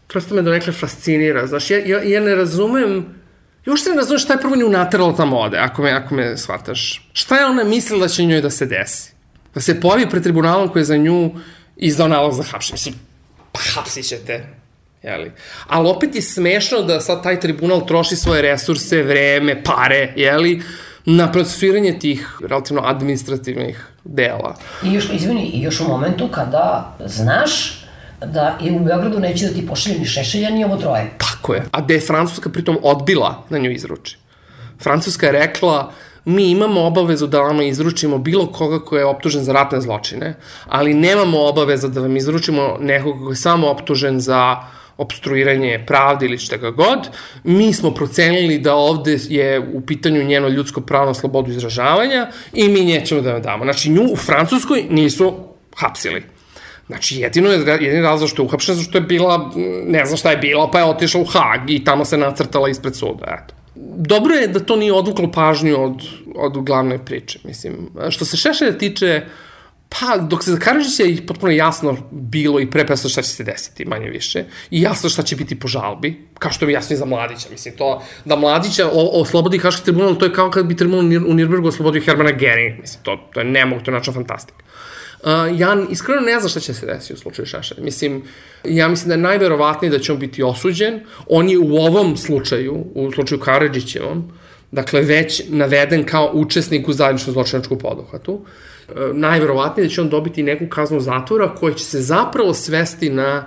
prosto 0.06 0.34
me 0.34 0.42
donekle 0.42 0.72
fascinira, 0.72 1.46
znaš, 1.46 1.70
ja, 1.70 1.78
ja, 1.78 2.02
ja 2.02 2.20
ne 2.20 2.34
razumem, 2.34 3.20
još 3.64 3.82
se 3.82 3.90
ne 3.90 3.96
razumem 3.96 4.18
šta 4.18 4.32
je 4.32 4.40
prvo 4.40 4.56
nju 4.56 4.68
nateralo 4.68 5.12
tamo 5.12 5.38
ode, 5.38 5.58
ako 5.58 5.82
me, 5.82 5.90
ako 5.90 6.14
me 6.14 6.36
shvataš. 6.36 7.08
Šta 7.12 7.36
je 7.36 7.46
ona 7.46 7.64
mislila 7.64 8.00
da 8.00 8.08
će 8.08 8.24
njoj 8.24 8.40
da 8.40 8.50
se 8.50 8.66
desi? 8.66 9.12
Da 9.54 9.60
se 9.60 9.80
pojavi 9.80 10.10
pred 10.10 10.22
tribunalom 10.22 10.68
koji 10.68 10.80
je 10.80 10.84
za 10.84 10.96
nju 10.96 11.30
izdao 11.76 12.08
nalog 12.08 12.32
za 12.32 12.42
hapšenje. 12.42 12.74
Mislim, 12.74 12.94
pa 13.52 13.60
hapsit 13.74 14.08
ćete, 14.08 14.46
Jeli? 15.02 15.32
Ali 15.66 15.88
opet 15.88 16.14
je 16.14 16.22
smešno 16.22 16.82
da 16.82 17.00
sad 17.00 17.22
taj 17.22 17.40
tribunal 17.40 17.86
troši 17.86 18.16
svoje 18.16 18.42
resurse, 18.42 19.02
vreme, 19.02 19.62
pare, 19.64 20.12
jeli, 20.16 20.62
na 21.04 21.32
procesuiranje 21.32 21.98
tih 21.98 22.38
relativno 22.48 22.82
administrativnih 22.84 23.86
dela. 24.04 24.56
I 24.84 24.92
još, 24.92 25.08
izvini, 25.12 25.50
i 25.54 25.62
još 25.62 25.80
u 25.80 25.88
momentu 25.88 26.28
kada 26.28 26.96
znaš 27.06 27.84
da 28.24 28.58
i 28.62 28.70
u 28.70 28.78
Beogradu 28.78 29.18
neće 29.18 29.46
da 29.46 29.54
ti 29.54 29.66
pošalje 29.66 29.98
ni 29.98 30.04
Šešelja, 30.04 30.50
ni 30.50 30.64
ovo 30.64 30.76
troje. 30.76 31.10
Tako 31.18 31.54
je. 31.54 31.62
A 31.70 31.80
da 31.80 31.94
je 31.94 32.00
Francuska 32.00 32.50
pritom 32.50 32.78
odbila 32.82 33.44
na 33.48 33.58
nju 33.58 33.70
izruči. 33.70 34.18
Francuska 34.82 35.26
je 35.26 35.32
rekla, 35.32 35.92
mi 36.24 36.50
imamo 36.50 36.80
obavezu 36.80 37.26
da 37.26 37.40
vam 37.40 37.60
izručimo 37.60 38.18
bilo 38.18 38.46
koga 38.52 38.84
ko 38.84 38.96
je 38.96 39.04
optužen 39.04 39.44
za 39.44 39.52
ratne 39.52 39.80
zločine, 39.80 40.34
ali 40.66 40.94
nemamo 40.94 41.46
obaveza 41.46 41.88
da 41.88 42.00
vam 42.00 42.16
izručimo 42.16 42.76
nekoga 42.80 43.24
ko 43.24 43.30
je 43.30 43.36
samo 43.36 43.70
optužen 43.70 44.20
za 44.20 44.56
uh, 44.58 44.79
obstruiranje 45.00 45.84
pravde 45.86 46.26
ili 46.26 46.38
šta 46.38 46.56
ga 46.56 46.70
god, 46.70 47.08
mi 47.44 47.72
smo 47.72 47.90
procenili 47.90 48.58
da 48.58 48.74
ovde 48.74 49.18
je 49.28 49.60
u 49.60 49.80
pitanju 49.80 50.24
njeno 50.24 50.48
ljudsko 50.48 50.80
pravo 50.80 51.06
na 51.06 51.14
slobodu 51.14 51.50
izražavanja 51.50 52.30
i 52.52 52.68
mi 52.68 52.84
nećemo 52.84 53.20
da 53.20 53.32
vam 53.32 53.42
damo. 53.42 53.64
Znači, 53.64 53.90
nju 53.90 54.02
u 54.12 54.16
Francuskoj 54.16 54.84
nisu 54.90 55.34
hapsili. 55.76 56.22
Znači, 56.86 57.16
jedino 57.16 57.50
je, 57.50 57.58
jedini 57.58 58.02
razlog 58.02 58.30
što 58.30 58.42
je 58.42 58.46
uhapšena, 58.46 58.76
zašto 58.76 58.98
je 58.98 59.02
bila, 59.02 59.50
ne 59.86 60.04
znam 60.04 60.16
šta 60.16 60.30
je 60.30 60.36
bila, 60.36 60.70
pa 60.70 60.78
je 60.78 60.84
otišla 60.84 61.20
u 61.20 61.24
Hag 61.24 61.70
i 61.70 61.84
tamo 61.84 62.04
se 62.04 62.18
nacrtala 62.18 62.68
ispred 62.68 62.96
suda, 62.96 63.24
eto. 63.24 63.54
Dobro 63.96 64.34
je 64.34 64.48
da 64.48 64.60
to 64.60 64.76
nije 64.76 64.92
odvuklo 64.92 65.30
pažnju 65.32 65.84
od, 65.84 66.02
od 66.36 66.64
glavne 66.64 66.98
priče, 67.04 67.38
mislim. 67.44 67.90
Što 68.10 68.24
se 68.24 68.36
Šešelja 68.36 68.78
tiče, 68.78 69.22
uh, 69.24 69.49
Pa, 69.98 70.16
dok 70.16 70.44
se 70.44 70.50
za 70.50 70.58
Karadžića 70.58 71.02
je 71.02 71.26
potpuno 71.26 71.52
jasno 71.52 71.96
bilo 72.10 72.60
i 72.60 72.70
prepasno 72.70 73.10
šta 73.10 73.22
će 73.22 73.28
se 73.28 73.44
desiti, 73.44 73.84
manje 73.84 74.10
više, 74.10 74.44
i 74.70 74.82
jasno 74.82 75.10
šta 75.10 75.22
će 75.22 75.36
biti 75.36 75.58
po 75.58 75.68
žalbi, 75.68 76.28
kao 76.38 76.52
što 76.52 76.66
mi 76.66 76.72
jasno 76.72 76.94
i 76.94 76.96
za 76.96 77.04
Mladića, 77.04 77.48
mislim, 77.50 77.76
to, 77.76 78.02
da 78.24 78.36
Mladića 78.36 78.90
oslobodi 78.92 79.58
Haški 79.58 79.84
tribunal, 79.84 80.14
to 80.14 80.24
je 80.24 80.32
kao 80.32 80.50
kad 80.50 80.66
bi 80.66 80.76
tribunal 80.76 81.04
u 81.30 81.34
Nirnbergu 81.34 81.68
oslobodio 81.68 82.02
Hermana 82.02 82.30
Gering, 82.30 82.80
mislim, 82.80 83.04
to, 83.04 83.30
to 83.34 83.40
je 83.40 83.44
nemog, 83.44 83.82
to 83.82 83.90
je 83.90 83.94
način 83.94 84.14
fantastik. 84.14 84.54
Uh, 84.54 85.60
ja 85.60 85.76
iskreno 85.90 86.20
ne 86.20 86.38
znam 86.38 86.48
šta 86.48 86.60
će 86.60 86.74
se 86.74 86.86
desiti 86.86 87.14
u 87.14 87.16
slučaju 87.16 87.46
Šešelja. 87.46 87.82
Mislim, 87.82 88.22
ja 88.64 88.88
mislim 88.88 89.08
da 89.08 89.14
je 89.14 89.18
najverovatnije 89.18 89.90
da 89.90 89.98
će 89.98 90.12
on 90.12 90.18
biti 90.18 90.42
osuđen. 90.42 91.00
On 91.26 91.48
je 91.48 91.58
u 91.58 91.76
ovom 91.76 92.16
slučaju, 92.16 92.84
u 92.94 93.12
slučaju 93.12 93.40
Karadžićevom, 93.40 94.32
dakle, 94.70 95.00
već 95.00 95.42
naveden 95.48 96.04
kao 96.04 96.30
učesnik 96.34 96.88
u 96.88 96.92
zajedničkom 96.92 97.32
zločinačku 97.32 97.78
poduhvatu. 97.78 98.32
Uh, 98.32 98.48
najverovatnije 99.12 99.86
da 99.88 99.94
će 99.94 100.00
on 100.00 100.08
dobiti 100.08 100.42
neku 100.42 100.68
kaznu 100.68 101.00
zatvora 101.00 101.54
koja 101.54 101.74
će 101.74 101.84
se 101.84 102.00
zapravo 102.00 102.54
svesti 102.54 103.10
na, 103.10 103.46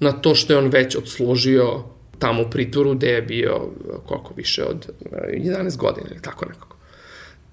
na 0.00 0.12
to 0.12 0.34
što 0.34 0.52
je 0.52 0.58
on 0.58 0.68
već 0.68 0.96
odslužio 0.96 1.82
tamo 2.18 2.42
u 2.42 2.50
pritvoru 2.50 2.94
gde 2.94 3.08
je 3.08 3.22
bio 3.22 3.60
koliko 4.06 4.34
više 4.36 4.64
od 4.64 4.88
11 5.34 5.76
godina 5.76 6.06
ili 6.10 6.22
tako 6.22 6.46
nekako. 6.46 6.76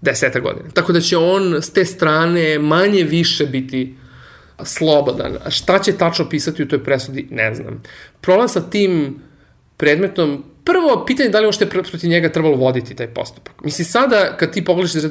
Deseta 0.01 0.39
godina. 0.39 0.69
Tako 0.73 0.93
da 0.93 1.01
će 1.01 1.17
on 1.17 1.53
s 1.61 1.69
te 1.69 1.85
strane 1.85 2.59
manje 2.59 3.03
više 3.03 3.45
biti 3.45 3.95
slobodan. 4.63 5.37
A 5.45 5.49
šta 5.49 5.79
će 5.79 5.91
tačno 5.91 6.29
pisati 6.29 6.63
u 6.63 6.67
toj 6.67 6.83
presudi, 6.83 7.27
ne 7.31 7.55
znam. 7.55 7.83
Problem 8.21 8.47
sa 8.47 8.61
tim 8.61 9.19
predmetom 9.77 10.43
prvo, 10.65 11.05
pitanje 11.05 11.29
da 11.29 11.39
li 11.39 11.45
uopšte 11.45 11.69
protiv 11.69 12.09
njega 12.09 12.29
trebalo 12.29 12.55
voditi 12.55 12.95
taj 12.95 13.07
postupak. 13.07 13.63
Misli, 13.63 13.85
sada, 13.85 14.37
kad 14.37 14.53
ti 14.53 14.65
pogledaš 14.65 14.95
iz 14.95 15.05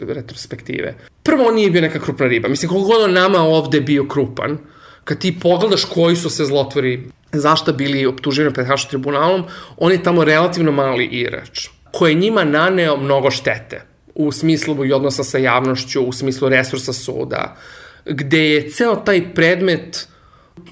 retrospektive, 0.00 0.94
prvo 1.22 1.44
on 1.48 1.54
nije 1.54 1.70
bio 1.70 1.80
neka 1.80 2.00
krupna 2.00 2.26
riba. 2.26 2.48
Mislim, 2.48 2.68
koliko 2.68 2.88
god 2.88 3.02
on 3.02 3.12
nama 3.12 3.38
ovde 3.38 3.80
bio 3.80 4.08
krupan, 4.08 4.58
kad 5.04 5.18
ti 5.18 5.38
pogledaš 5.40 5.84
koji 5.84 6.16
su 6.16 6.30
se 6.30 6.44
zlotvori 6.44 7.08
zašto 7.32 7.72
bili 7.72 8.06
optuženi 8.06 8.52
pred 8.52 8.66
Haškim 8.66 8.90
tribunalom, 8.90 9.44
on 9.76 9.92
je 9.92 10.02
tamo 10.02 10.24
relativno 10.24 10.72
mali 10.72 11.04
igrač, 11.04 11.68
koji 11.92 12.12
je 12.12 12.20
njima 12.20 12.44
naneo 12.44 12.96
mnogo 12.96 13.30
štete 13.30 13.82
u 14.14 14.32
smislu 14.32 14.84
i 14.86 14.92
odnosa 14.92 15.24
sa 15.24 15.38
javnošću, 15.38 16.02
u 16.02 16.12
smislu 16.12 16.48
resursa 16.48 16.92
suda, 16.92 17.56
gde 18.04 18.50
je 18.50 18.70
ceo 18.70 18.96
taj 18.96 19.34
predmet, 19.34 20.08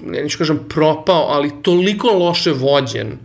ne 0.01 0.21
neću 0.21 0.37
kažem 0.37 0.59
propao, 0.69 1.27
ali 1.29 1.51
toliko 1.61 2.07
loše 2.07 2.51
vođen, 2.51 3.17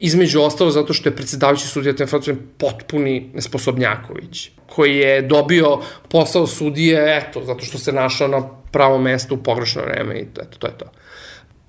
između 0.00 0.40
ostalo 0.40 0.70
zato 0.70 0.92
što 0.92 1.08
je 1.08 1.16
predsedavajući 1.16 1.66
sudija 1.66 1.96
te 1.96 2.06
Francuske 2.06 2.40
potpuni 2.58 3.30
nesposobnjaković, 3.34 4.50
koji 4.66 4.96
je 4.96 5.22
dobio 5.22 5.78
posao 6.08 6.46
sudije, 6.46 7.16
eto, 7.18 7.44
zato 7.44 7.64
što 7.64 7.78
se 7.78 7.92
našao 7.92 8.28
na 8.28 8.48
pravo 8.70 8.98
mesto 8.98 9.34
u 9.34 9.42
pogrešno 9.42 9.82
vreme 9.82 10.18
i 10.18 10.22
eto, 10.22 10.58
to 10.58 10.66
je 10.66 10.78
to. 10.78 10.84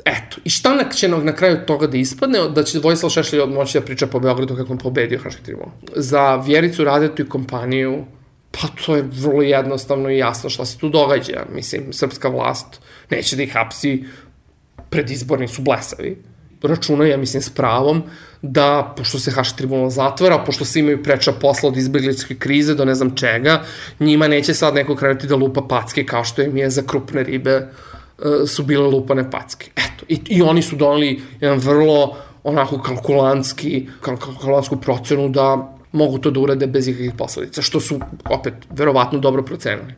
Eto, 0.06 0.38
i 0.44 0.50
šta 0.50 0.76
na, 0.76 0.90
će 0.92 1.08
na 1.08 1.36
kraju 1.36 1.58
toga 1.68 1.88
da 1.88 1.98
ispadne? 1.98 2.40
Da 2.50 2.64
će 2.64 2.80
Vojislav 2.80 3.10
Šešelj 3.10 3.46
moći 3.46 3.80
da 3.80 3.86
priča 3.86 4.08
po 4.08 4.20
Beogradu 4.20 4.56
kako 4.56 4.72
on 4.72 4.78
pobedio 4.78 5.20
Haški 5.24 5.44
tribunal. 5.44 5.72
Za 5.96 6.36
Vjericu 6.36 6.84
Radetu 6.84 7.22
i 7.22 7.30
kompaniju, 7.30 8.06
pa 8.52 8.68
to 8.86 8.96
je 8.96 9.04
vrlo 9.12 9.42
jednostavno 9.42 10.10
i 10.10 10.18
jasno 10.18 10.50
šta 10.50 10.66
se 10.66 10.78
tu 10.78 10.90
događa. 10.90 11.46
Mislim, 11.54 11.94
srpska 11.94 12.30
vlast 12.30 12.82
neće 13.10 13.36
da 13.36 13.44
ih 13.44 13.54
hapsi, 13.54 14.04
predizborni 14.90 15.48
su 15.48 15.62
blesavi. 15.62 16.18
Računa, 16.62 17.06
ja 17.06 17.18
mislim, 17.18 17.42
s 17.42 17.50
pravom, 17.50 18.04
da, 18.42 18.94
pošto 18.98 19.20
se 19.20 19.32
Haški 19.32 19.58
tribunal 19.58 19.90
zatvara, 19.90 20.44
pošto 20.46 20.66
svi 20.66 20.80
imaju 20.80 21.04
preča 21.04 21.32
posla 21.32 21.70
od 21.70 21.78
izbjegličke 21.78 22.36
krize 22.36 22.76
do 22.76 22.86
ne 22.86 22.96
znam 22.96 23.16
čega, 23.16 23.64
njima 24.00 24.28
neće 24.28 24.54
sad 24.54 24.74
neko 24.76 24.96
krenuti 24.96 25.28
da 25.28 25.36
lupa 25.36 25.62
packe 25.62 26.06
kao 26.06 26.24
što 26.24 26.42
im 26.42 26.58
je 26.58 26.70
za 26.70 26.82
krupne 26.82 27.24
ribe 27.24 27.68
E, 28.20 28.48
su 28.48 28.64
bile 28.64 28.88
lupane 28.88 29.32
packe. 29.32 29.72
Eto, 29.76 30.06
i, 30.08 30.20
i 30.28 30.42
oni 30.42 30.62
su 30.62 30.76
doneli 30.76 31.22
jedan 31.40 31.60
vrlo 31.60 32.18
onako 32.44 32.82
kalkulantski, 32.82 33.88
kalkulantsku 34.02 34.78
procenu 34.78 35.30
da 35.30 35.76
mogu 35.92 36.18
to 36.18 36.32
da 36.32 36.40
urade 36.40 36.68
bez 36.68 36.88
ikakvih 36.88 37.12
posledica, 37.18 37.62
što 37.62 37.80
su 37.80 38.00
opet 38.30 38.54
verovatno 38.70 39.20
dobro 39.20 39.44
procenili. 39.44 39.94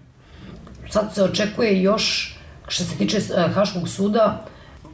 Sad 0.90 1.16
se 1.16 1.24
očekuje 1.24 1.82
još, 1.82 2.38
što 2.68 2.84
se 2.84 2.98
tiče 2.98 3.18
uh, 3.18 3.54
Haškog 3.56 3.90
suda, 3.90 4.46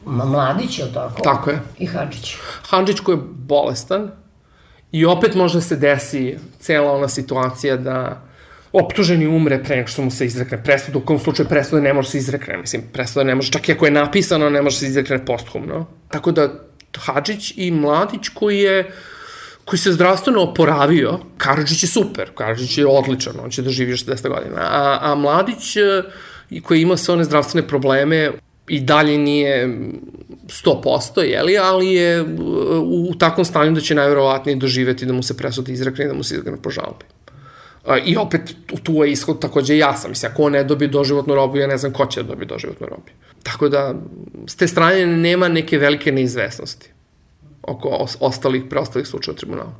Mladić, 0.08 0.80
je 0.80 0.94
tako? 0.94 1.22
Tako 1.22 1.50
je. 1.50 1.60
I 1.80 1.86
Hadžić. 1.86 2.36
Hadžić 2.70 3.00
koji 3.00 3.16
je 3.16 3.22
bolestan 3.34 4.12
i 4.92 5.06
opet 5.06 5.36
može 5.36 5.62
se 5.62 5.76
desi 5.76 6.38
cela 6.60 6.92
ona 6.92 7.08
situacija 7.08 7.78
da 7.78 8.22
optuženi 8.72 9.28
umre 9.28 9.64
pre 9.64 9.76
nego 9.76 9.88
što 9.88 10.02
mu 10.02 10.12
se 10.12 10.26
izrekne 10.26 10.64
presuda, 10.64 10.98
u 10.98 11.02
kom 11.02 11.20
slučaju 11.20 11.50
presuda 11.50 11.82
ne 11.82 11.94
može 11.94 12.10
se 12.10 12.18
izrekne, 12.18 12.58
mislim, 12.58 12.84
presuda 12.94 13.24
ne 13.24 13.36
može, 13.36 13.52
čak 13.52 13.70
i 13.70 13.72
ako 13.72 13.86
je 13.86 13.92
napisano, 13.92 14.50
ne 14.50 14.62
može 14.62 14.78
se 14.78 14.86
izrekne 14.86 15.26
posthumno. 15.26 15.86
Tako 16.10 16.32
da, 16.32 16.50
Hadžić 16.98 17.54
i 17.56 17.72
Mladić 17.72 18.30
koji 18.30 18.60
je 18.60 18.92
koji 19.68 19.80
se 19.80 19.92
zdravstveno 19.92 20.42
oporavio, 20.42 21.20
Karadžić 21.38 21.84
je 21.84 21.88
super, 21.88 22.30
Karadžić 22.36 22.78
je 22.78 22.86
odličan, 22.88 23.34
on 23.44 23.50
će 23.50 23.62
da 23.62 23.70
živi 23.70 23.92
još 23.92 24.06
10 24.06 24.30
godina, 24.30 24.62
a, 24.62 25.00
a 25.02 25.16
Mladić 25.16 25.76
e, 25.76 26.04
koji 26.64 26.82
ima 26.82 26.98
sve 26.98 27.14
one 27.14 27.24
zdravstvene 27.24 27.68
probleme, 27.68 28.32
i 28.68 28.80
dalje 28.80 29.18
nije 29.18 29.68
100%, 30.48 31.22
jeli, 31.22 31.58
ali 31.58 31.88
je 31.88 32.24
u, 32.24 33.08
u 33.10 33.16
takvom 33.16 33.46
stanju 33.46 33.72
da 33.72 33.82
će 33.82 33.96
najverovatnije 33.96 34.56
doživeti 34.56 35.06
da 35.06 35.14
mu 35.14 35.24
se 35.24 35.38
presuda 35.38 35.72
izrekne 35.72 36.06
i 36.06 36.08
da 36.08 36.14
mu 36.14 36.24
se 36.24 36.36
izrekne 36.36 36.62
po 36.62 36.70
žalbi. 36.70 37.06
I 38.06 38.18
opet, 38.18 38.56
tu 38.84 38.94
je 38.94 39.12
ishod 39.12 39.40
takođe 39.40 39.78
jasan. 39.78 40.12
Mislim, 40.12 40.32
ako 40.32 40.44
on 40.44 40.52
ne 40.52 40.64
dobije 40.64 40.88
doživotnu 40.88 41.36
robiju, 41.36 41.62
ja 41.62 41.68
ne 41.68 41.78
znam 41.78 41.94
ko 41.94 42.06
će 42.06 42.24
da 42.24 42.28
dobije 42.28 42.46
doživotnu 42.46 42.88
robiju. 42.88 43.16
Tako 43.44 43.70
da, 43.70 43.96
s 44.48 44.56
te 44.56 44.68
strane 44.68 45.06
nema 45.06 45.48
neke 45.48 45.78
velike 45.78 46.12
neizvesnosti 46.12 46.90
oko 47.62 48.08
ostalih, 48.20 48.64
preostalih 48.70 49.08
slučaja 49.08 49.34
u 49.34 49.38
tribunalu. 49.38 49.72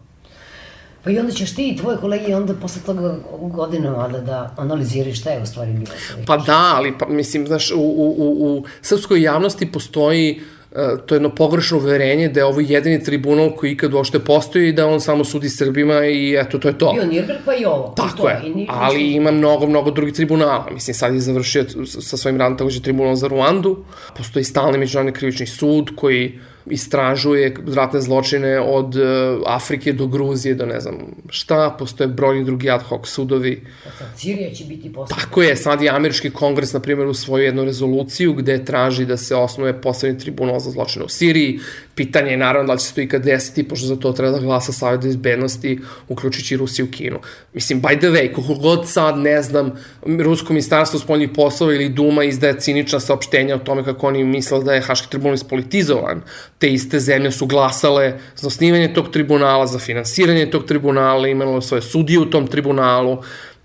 Pa 1.08 1.12
i 1.12 1.20
onda 1.20 1.32
ćeš 1.32 1.56
ti 1.56 1.70
i 1.70 1.78
tvoje 1.78 1.98
kolege 1.98 2.36
onda 2.36 2.54
posle 2.54 2.82
toga 2.86 3.16
godine 3.42 3.90
valjda 3.90 4.20
da 4.20 4.54
analiziraš 4.58 5.20
šta 5.20 5.30
je 5.30 5.42
u 5.42 5.46
stvari 5.46 5.72
bilo. 5.72 5.92
Pa 6.26 6.38
da, 6.38 6.74
ali 6.76 6.94
pa, 7.00 7.08
mislim, 7.08 7.48
znaš, 7.48 7.72
u, 7.72 7.80
u, 7.80 8.16
u, 8.18 8.58
u 8.58 8.64
srpskoj 8.82 9.22
javnosti 9.22 9.72
postoji 9.72 10.42
uh, 10.42 10.58
E, 10.78 10.98
to 11.06 11.16
je 11.16 11.18
jedno 11.18 11.30
pogrešno 11.36 11.78
uverenje 11.78 12.30
da 12.30 12.40
je 12.40 12.46
ovo 12.46 12.60
jedini 12.60 13.04
tribunal 13.04 13.56
koji 13.56 13.72
ikad 13.72 13.94
uopšte 13.94 14.20
postoji 14.20 14.70
i 14.70 14.74
da 14.74 14.88
on 14.88 15.02
samo 15.02 15.24
sudi 15.24 15.50
Srbima 15.50 16.06
i 16.06 16.36
eto, 16.40 16.58
to 16.58 16.68
je 16.68 16.78
to. 16.78 16.94
Bio 16.94 17.06
Nirberg 17.06 17.40
pa 17.46 17.56
i 17.56 17.66
ovo. 17.66 17.94
Tako 17.98 18.18
to, 18.18 18.30
je, 18.30 18.42
i 18.56 18.68
ali 18.70 19.12
ima 19.12 19.32
mnogo, 19.32 19.68
mnogo 19.68 19.92
drugih 19.92 20.14
tribunala. 20.14 20.68
Mislim, 20.74 20.94
sad 20.94 21.14
je 21.14 21.20
završio 21.20 21.66
sa 21.86 22.18
svojim 22.18 22.40
radom 22.40 22.58
takođe 22.58 22.82
tribunal 22.82 23.16
za 23.16 23.28
Ruandu. 23.28 23.78
Postoji 24.18 24.46
stalni 24.46 24.78
međunarodni 24.78 25.14
krivični 25.14 25.48
sud 25.48 25.90
koji 25.96 26.40
istražuje 26.70 27.56
ratne 27.76 28.02
zločine 28.02 28.60
od 28.60 28.96
uh, 28.96 29.02
Afrike 29.46 29.94
do 29.94 30.08
Gruzije 30.08 30.56
do 30.56 30.66
ne 30.66 30.80
znam 30.80 30.96
šta, 31.30 31.76
postoje 31.80 32.08
brojni 32.08 32.44
drugi 32.44 32.70
ad 32.70 32.82
hoc 32.82 33.08
sudovi. 33.10 33.64
Sad 33.98 34.08
Sirija 34.18 34.54
će 34.54 34.66
biti 34.66 34.94
posebno. 34.94 35.24
Tako 35.24 35.42
je, 35.42 35.56
sad 35.56 35.82
je 35.82 35.90
američki 35.90 36.30
kongres, 36.30 36.74
na 36.74 36.80
primjer, 36.80 37.08
usvojio 37.08 37.46
jednu 37.46 37.64
rezoluciju 37.64 38.34
gde 38.34 38.66
traži 38.66 39.06
da 39.06 39.18
se 39.18 39.36
osnuje 39.36 39.82
posebni 39.82 40.20
tribunal 40.20 40.60
za 40.60 40.72
zločine 40.72 41.06
u 41.06 41.10
Siriji, 41.10 41.60
Pitanje 41.98 42.32
je 42.32 42.38
naravno 42.38 42.68
da 42.68 42.74
li 42.74 42.80
će 42.80 42.86
se 42.86 42.94
to 42.94 43.02
ikad 43.02 43.24
desiti, 43.24 43.64
pošto 43.68 43.86
za 43.86 43.96
to 43.96 44.12
treba 44.12 44.32
da 44.32 44.40
glasa 44.40 44.72
Savjet 44.72 45.04
izbednosti, 45.04 45.80
uključujući 46.08 46.58
Rusiju 46.58 46.86
u 46.86 46.92
Kinu. 46.92 47.20
Mislim, 47.54 47.82
by 47.82 47.98
the 47.98 48.08
way, 48.08 48.36
kako 48.36 48.54
god 48.54 48.90
sad, 48.90 49.18
ne 49.18 49.42
znam, 49.42 49.72
Rusko 50.06 50.54
ministarstvo 50.54 51.00
spoljnih 51.00 51.30
poslova 51.36 51.74
ili 51.74 51.90
Duma 51.90 52.24
izdaje 52.24 52.60
cinična 52.60 53.00
saopštenja 53.00 53.56
o 53.56 53.60
tome 53.60 53.84
kako 53.84 54.08
oni 54.08 54.24
misle 54.24 54.64
da 54.64 54.74
je 54.74 54.82
Haški 54.82 55.10
tribunal 55.10 55.36
ispolitizovan, 55.36 56.22
te 56.60 56.70
iste 56.70 57.00
zemlje 57.00 57.32
su 57.32 57.46
glasale 57.46 58.20
za 58.36 58.48
osnivanje 58.48 58.94
tog 58.94 59.12
tribunala, 59.12 59.68
za 59.68 59.80
finansiranje 59.80 60.52
tog 60.52 60.66
tribunala, 60.66 61.28
imalo 61.28 61.62
svoje 61.62 61.82
sudije 61.82 62.20
u 62.20 62.26
tom 62.26 62.48
tribunalu, 62.48 63.18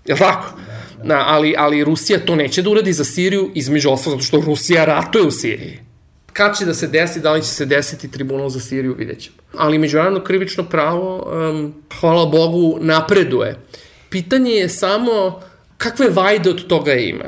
je 0.05 0.15
tako? 0.15 0.57
Na, 1.03 1.25
ali, 1.27 1.55
ali 1.57 1.83
Rusija 1.83 2.19
to 2.19 2.35
neće 2.35 2.61
da 2.61 2.69
uradi 2.69 2.93
za 2.93 3.03
Siriju, 3.03 3.51
između 3.53 3.89
oslo, 3.89 4.11
zato 4.11 4.23
što 4.23 4.41
Rusija 4.41 4.85
ratuje 4.85 5.25
u 5.25 5.31
Siriji. 5.31 5.79
Kad 6.33 6.57
će 6.57 6.65
da 6.65 6.73
se 6.73 6.87
desi, 6.87 7.19
da 7.19 7.31
li 7.31 7.41
će 7.41 7.47
se 7.47 7.65
desiti 7.65 8.11
tribunal 8.11 8.49
za 8.49 8.59
Siriju, 8.59 8.95
vidjet 8.97 9.19
ćemo. 9.19 9.35
Ali 9.57 9.77
međunarodno 9.77 10.23
krivično 10.23 10.63
pravo, 10.63 11.31
um, 11.49 11.73
hvala 11.99 12.25
Bogu, 12.25 12.77
napreduje. 12.81 13.55
Pitanje 14.09 14.51
je 14.51 14.69
samo 14.69 15.41
kakve 15.77 16.09
vajde 16.09 16.49
od 16.49 16.67
toga 16.67 16.93
ima. 16.93 17.25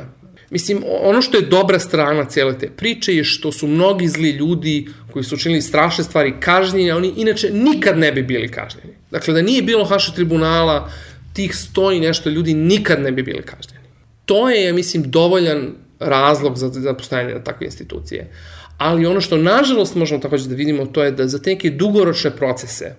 Mislim, 0.50 0.84
ono 1.02 1.22
što 1.22 1.36
je 1.36 1.46
dobra 1.46 1.78
strana 1.78 2.24
cele 2.24 2.58
te 2.58 2.70
priče 2.70 3.16
je 3.16 3.24
što 3.24 3.52
su 3.52 3.66
mnogi 3.66 4.08
zli 4.08 4.30
ljudi 4.30 4.88
koji 5.12 5.24
su 5.24 5.34
učinili 5.34 5.62
strašne 5.62 6.04
stvari 6.04 6.34
kažnjeni, 6.40 6.90
a 6.90 6.96
oni 6.96 7.12
inače 7.16 7.50
nikad 7.50 7.98
ne 7.98 8.12
bi 8.12 8.22
bili 8.22 8.48
kažnjeni. 8.48 8.92
Dakle, 9.10 9.34
da 9.34 9.42
nije 9.42 9.62
bilo 9.62 9.84
Haša 9.84 10.12
tribunala, 10.12 10.90
tih 11.32 11.56
sto 11.56 11.92
i 11.92 12.00
nešto 12.00 12.30
ljudi 12.30 12.54
nikad 12.54 13.02
ne 13.02 13.12
bi 13.12 13.22
bili 13.22 13.42
kažnjeni. 13.42 13.86
To 14.24 14.50
je, 14.50 14.64
ja 14.64 14.74
mislim, 14.74 15.10
dovoljan 15.10 15.74
razlog 16.00 16.56
za, 16.56 16.68
za 16.68 16.94
postojanje 16.94 17.44
takve 17.44 17.66
institucije. 17.66 18.30
Ali 18.78 19.06
ono 19.06 19.20
što 19.20 19.36
nažalost 19.36 19.94
možemo 19.94 20.20
takođe 20.20 20.48
da 20.48 20.54
vidimo 20.54 20.86
to 20.86 21.04
je 21.04 21.10
da 21.10 21.28
za 21.28 21.38
te 21.38 21.50
neke 21.50 21.70
dugoročne 21.70 22.30
procese 22.30 22.94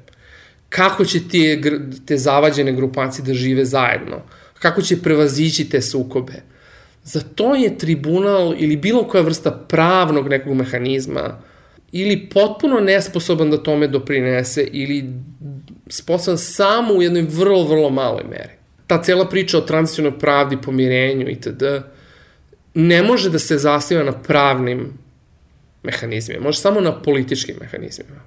kako 0.70 1.06
će 1.06 1.20
te, 1.32 1.62
te 2.06 2.18
zavađene 2.18 2.74
grupacije 2.74 3.26
da 3.26 3.34
žive 3.34 3.66
zajedno, 3.66 4.22
kako 4.60 4.82
će 4.82 5.02
prevazići 5.02 5.70
te 5.70 5.82
sukobe. 5.82 6.34
Za 7.08 7.22
to 7.36 7.56
je 7.56 7.78
tribunal 7.78 8.56
ili 8.58 8.76
bilo 8.76 9.04
koja 9.04 9.24
vrsta 9.24 9.52
pravnog 9.52 10.30
nekog 10.30 10.54
mehanizma 10.54 11.40
ili 11.92 12.30
potpuno 12.30 12.80
nesposoban 12.80 13.52
da 13.52 13.64
tome 13.64 13.88
doprinese 13.88 14.68
ili 14.72 15.14
sposoban 15.90 16.38
samo 16.38 16.94
u 16.94 17.02
jednoj 17.02 17.22
vrlo, 17.22 17.64
vrlo 17.64 17.90
maloj 17.90 18.24
meri. 18.30 18.54
Ta 18.88 19.02
cela 19.04 19.26
priča 19.30 19.58
o 19.58 19.62
transicionoj 19.62 20.20
pravdi, 20.20 20.58
pomirenju 20.62 21.30
itd. 21.30 21.64
ne 22.74 23.04
može 23.04 23.30
da 23.30 23.40
se 23.40 23.58
zasniva 23.58 24.04
na 24.04 24.12
pravnim 24.12 24.94
mehanizmima, 25.84 26.44
može 26.44 26.60
samo 26.60 26.82
na 26.82 27.02
političkim 27.02 27.56
mehanizmima. 27.62 28.22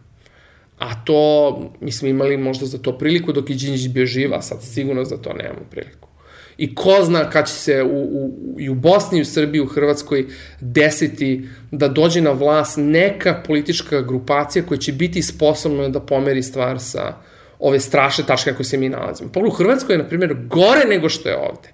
A 0.78 1.04
to, 1.04 1.72
mi 1.80 1.92
smo 1.92 2.08
imali 2.08 2.36
možda 2.36 2.66
za 2.66 2.78
to 2.78 2.98
priliku 2.98 3.32
dok 3.32 3.50
je 3.50 3.56
Đinđić 3.56 3.88
bio 3.88 4.06
živa, 4.06 4.42
sad 4.42 4.62
sigurno 4.62 5.04
za 5.04 5.16
to 5.16 5.32
nemamo 5.32 5.66
priliku. 5.70 6.09
I 6.60 6.74
ko 6.74 6.98
zna 7.02 7.30
kad 7.30 7.48
će 7.48 7.54
se 7.54 7.82
u, 7.82 8.02
u, 8.02 8.56
i 8.58 8.68
u 8.68 8.74
Bosni, 8.74 9.20
u 9.20 9.24
Srbiji, 9.24 9.60
u 9.60 9.66
Hrvatskoj 9.66 10.26
desiti 10.60 11.48
da 11.70 11.88
dođe 11.88 12.20
na 12.20 12.30
vlast 12.30 12.76
neka 12.76 13.42
politička 13.46 14.00
grupacija 14.00 14.66
koja 14.66 14.78
će 14.78 14.92
biti 14.92 15.22
sposobna 15.22 15.88
da 15.88 16.00
pomeri 16.00 16.42
stvar 16.42 16.80
sa 16.80 17.14
ove 17.58 17.80
strašne 17.80 18.24
tačke 18.26 18.52
koje 18.52 18.66
se 18.66 18.76
mi 18.76 18.88
nalazimo. 18.88 19.30
Pa 19.32 19.40
u 19.40 19.50
Hrvatskoj 19.50 19.94
je, 19.94 19.98
na 19.98 20.08
primjer, 20.08 20.36
gore 20.48 20.84
nego 20.88 21.08
što 21.08 21.28
je 21.28 21.36
ovde. 21.36 21.72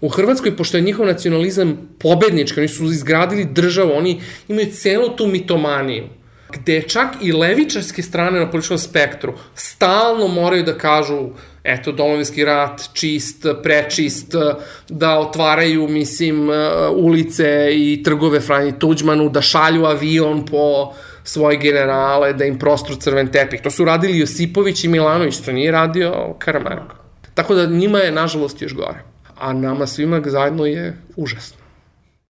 U 0.00 0.08
Hrvatskoj, 0.08 0.56
pošto 0.56 0.76
je 0.76 0.82
njihov 0.82 1.06
nacionalizam 1.06 1.96
pobednički, 1.98 2.60
oni 2.60 2.68
su 2.68 2.84
izgradili 2.84 3.44
državu, 3.44 3.92
oni 3.96 4.20
imaju 4.48 4.72
celu 4.72 5.16
tu 5.16 5.26
mitomaniju, 5.26 6.04
gde 6.52 6.82
čak 6.82 7.08
i 7.22 7.32
levičarske 7.32 8.02
strane 8.02 8.40
na 8.40 8.50
političkom 8.50 8.78
spektru 8.78 9.34
stalno 9.54 10.28
moraju 10.28 10.62
da 10.62 10.78
kažu 10.78 11.30
eto, 11.66 11.92
domovinski 11.92 12.44
rat, 12.44 12.82
čist, 12.92 13.46
prečist, 13.62 14.34
da 14.88 15.18
otvaraju, 15.18 15.88
mislim, 15.88 16.48
ulice 16.92 17.68
i 17.72 18.02
trgove 18.04 18.40
Franji 18.40 18.78
Tuđmanu, 18.78 19.28
da 19.28 19.42
šalju 19.42 19.84
avion 19.84 20.44
po 20.46 20.92
svoje 21.24 21.56
generale, 21.56 22.32
da 22.32 22.44
im 22.44 22.58
prostru 22.58 22.96
crven 22.96 23.28
tepih. 23.28 23.60
To 23.62 23.70
su 23.70 23.84
radili 23.84 24.18
Josipović 24.18 24.84
i 24.84 24.88
Milanović, 24.88 25.36
to 25.36 25.52
nije 25.52 25.72
radio 25.72 26.34
Karamarko. 26.38 26.96
Tako 27.34 27.54
da 27.54 27.66
njima 27.66 27.98
je, 27.98 28.12
nažalost, 28.12 28.62
još 28.62 28.74
gore. 28.74 29.02
A 29.38 29.52
nama 29.52 29.86
svima 29.86 30.22
zajedno 30.24 30.66
je 30.66 30.96
užasno. 31.16 31.65